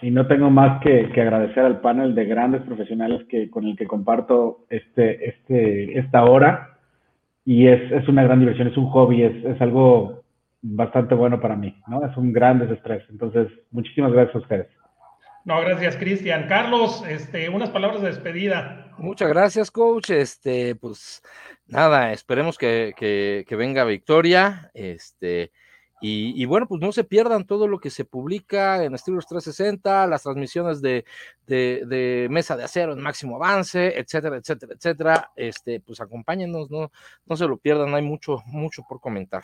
y 0.01 0.11
no 0.11 0.27
tengo 0.27 0.49
más 0.49 0.81
que, 0.81 1.09
que, 1.09 1.21
agradecer 1.21 1.65
al 1.65 1.81
panel 1.81 2.13
de 2.13 2.25
grandes 2.25 2.61
profesionales 2.61 3.25
que, 3.29 3.49
con 3.49 3.65
el 3.65 3.75
que 3.75 3.87
comparto 3.87 4.65
este, 4.69 5.29
este, 5.29 5.97
esta 5.97 6.23
hora. 6.25 6.77
Y 7.43 7.67
es, 7.67 7.91
es 7.91 8.07
una 8.07 8.23
gran 8.23 8.39
diversión, 8.39 8.67
es 8.67 8.77
un 8.77 8.89
hobby, 8.89 9.23
es, 9.23 9.43
es 9.45 9.59
algo 9.61 10.23
bastante 10.61 11.15
bueno 11.15 11.39
para 11.39 11.55
mí, 11.55 11.81
¿no? 11.87 12.05
Es 12.05 12.15
un 12.17 12.33
gran 12.33 12.59
desestrés. 12.59 13.03
Entonces, 13.09 13.47
muchísimas 13.71 14.11
gracias 14.11 14.35
a 14.35 14.39
ustedes. 14.39 14.67
No, 15.47 15.61
gracias, 15.61 15.95
Cristian. 15.95 16.45
Carlos, 16.49 17.05
este, 17.07 17.47
unas 17.47 17.69
palabras 17.69 18.01
de 18.01 18.09
despedida. 18.09 18.91
Muchas 18.97 19.29
gracias, 19.29 19.71
coach. 19.71 20.09
Este, 20.09 20.75
pues 20.75 21.21
nada, 21.67 22.11
esperemos 22.11 22.57
que, 22.57 22.93
que, 22.97 23.55
venga 23.55 23.85
victoria. 23.85 24.69
Este, 24.73 25.53
y, 26.01 26.45
bueno, 26.45 26.67
pues 26.67 26.81
no 26.81 26.91
se 26.91 27.05
pierdan 27.05 27.45
todo 27.45 27.67
lo 27.67 27.79
que 27.79 27.89
se 27.89 28.03
publica 28.03 28.83
en 28.83 28.93
Estilos 28.93 29.25
360, 29.25 30.05
las 30.07 30.23
transmisiones 30.23 30.81
de, 30.81 31.05
de, 31.47 31.83
de, 31.87 32.27
Mesa 32.29 32.57
de 32.57 32.65
Acero 32.65 32.91
en 32.91 32.99
máximo 33.01 33.37
avance, 33.37 33.97
etcétera, 33.97 34.35
etcétera, 34.35 34.73
etcétera. 34.75 35.31
Este, 35.37 35.79
pues 35.79 36.01
acompáñenos, 36.01 36.69
no, 36.69 36.91
no 37.25 37.37
se 37.37 37.47
lo 37.47 37.57
pierdan, 37.57 37.95
hay 37.95 38.03
mucho, 38.03 38.43
mucho 38.47 38.83
por 38.87 38.99
comentar. 38.99 39.43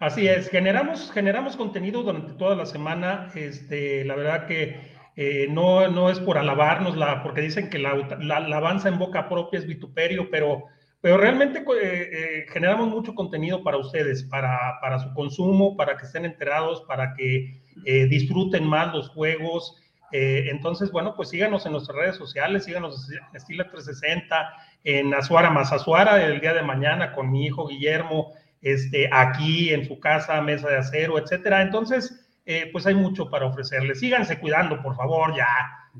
Así 0.00 0.26
es, 0.26 0.48
generamos, 0.48 1.12
generamos 1.12 1.58
contenido 1.58 2.02
durante 2.02 2.32
toda 2.32 2.56
la 2.56 2.64
semana. 2.64 3.30
Este, 3.34 4.02
la 4.06 4.14
verdad 4.16 4.46
que 4.46 4.80
eh, 5.14 5.46
no, 5.50 5.86
no 5.88 6.08
es 6.08 6.18
por 6.18 6.38
alabarnos, 6.38 6.96
la, 6.96 7.22
porque 7.22 7.42
dicen 7.42 7.68
que 7.68 7.78
la, 7.78 7.94
la, 8.18 8.36
alabanza 8.36 8.88
en 8.88 8.98
boca 8.98 9.28
propia 9.28 9.58
es 9.58 9.66
vituperio, 9.66 10.30
pero, 10.30 10.64
pero 11.02 11.18
realmente 11.18 11.58
eh, 11.58 11.64
eh, 11.82 12.46
generamos 12.50 12.88
mucho 12.88 13.14
contenido 13.14 13.62
para 13.62 13.76
ustedes, 13.76 14.24
para, 14.24 14.78
para, 14.80 15.00
su 15.00 15.12
consumo, 15.12 15.76
para 15.76 15.98
que 15.98 16.06
estén 16.06 16.24
enterados, 16.24 16.80
para 16.88 17.12
que 17.12 17.60
disfruten 18.08 18.66
más 18.66 18.94
los 18.94 19.10
juegos. 19.10 19.76
entonces, 20.12 20.90
bueno, 20.90 21.14
pues 21.14 21.28
síganos 21.28 21.66
en 21.66 21.72
nuestras 21.72 21.96
redes 21.96 22.16
sociales, 22.16 22.64
síganos 22.64 23.10
en 23.10 23.36
Estilo 23.36 23.64
360, 23.70 24.52
en 24.84 25.12
Azuara 25.12 25.50
más 25.50 25.72
Azuara 25.72 26.24
el 26.24 26.40
día 26.40 26.54
de 26.54 26.62
mañana 26.62 27.12
con 27.12 27.30
mi 27.30 27.44
hijo 27.44 27.68
Guillermo 27.68 28.32
este, 28.62 29.08
aquí 29.12 29.72
en 29.72 29.86
su 29.86 29.98
casa, 30.00 30.40
mesa 30.42 30.68
de 30.68 30.78
acero, 30.78 31.18
etcétera. 31.18 31.62
Entonces, 31.62 32.20
eh, 32.46 32.68
pues 32.72 32.86
hay 32.86 32.94
mucho 32.94 33.30
para 33.30 33.46
ofrecerles. 33.46 34.00
Síganse 34.00 34.38
cuidando, 34.38 34.82
por 34.82 34.96
favor, 34.96 35.34
ya, 35.36 35.46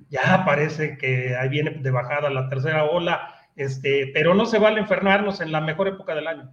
ya 0.09 0.45
parece 0.45 0.97
que 0.99 1.37
ahí 1.37 1.49
viene 1.49 1.71
de 1.71 1.91
bajada 1.91 2.31
la 2.31 2.49
tercera 2.49 2.85
ola, 2.85 3.35
este, 3.57 4.11
pero 4.15 4.35
no 4.35 4.47
se 4.47 4.59
vale 4.59 4.81
enfermarnos 4.81 5.41
en 5.41 5.53
la 5.53 5.61
mejor 5.61 5.89
época 5.89 6.15
del 6.15 6.27
año. 6.27 6.53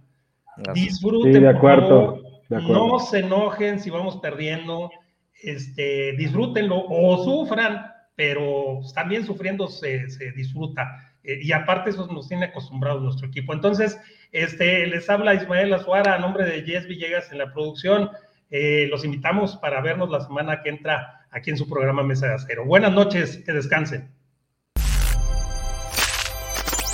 Disfruten, 0.74 1.42
de 1.42 1.48
acuerdo, 1.48 2.22
no 2.48 2.98
se 2.98 3.20
enojen 3.20 3.78
si 3.78 3.90
vamos 3.90 4.16
perdiendo, 4.16 4.90
este, 5.42 6.12
disfrútenlo 6.16 6.84
o 6.88 7.24
sufran, 7.24 7.86
pero 8.16 8.80
también 8.94 9.24
sufriendo 9.24 9.68
se, 9.68 10.10
se 10.10 10.32
disfruta. 10.32 11.07
Eh, 11.28 11.40
y 11.42 11.52
aparte 11.52 11.90
eso 11.90 12.06
nos 12.06 12.26
tiene 12.26 12.46
acostumbrados 12.46 13.02
nuestro 13.02 13.28
equipo. 13.28 13.52
Entonces, 13.52 14.00
este, 14.32 14.86
les 14.86 15.08
habla 15.10 15.34
Ismael 15.34 15.74
Azuara 15.74 16.14
a 16.14 16.18
nombre 16.18 16.46
de 16.46 16.62
Jess 16.62 16.88
Villegas 16.88 17.30
en 17.30 17.38
la 17.38 17.52
producción. 17.52 18.10
Eh, 18.50 18.88
los 18.90 19.04
invitamos 19.04 19.56
para 19.58 19.82
vernos 19.82 20.08
la 20.08 20.22
semana 20.22 20.62
que 20.62 20.70
entra 20.70 21.26
aquí 21.30 21.50
en 21.50 21.58
su 21.58 21.68
programa 21.68 22.02
Mesa 22.02 22.28
de 22.28 22.34
Acero. 22.34 22.64
Buenas 22.64 22.92
noches, 22.92 23.42
que 23.44 23.52
descansen. 23.52 24.10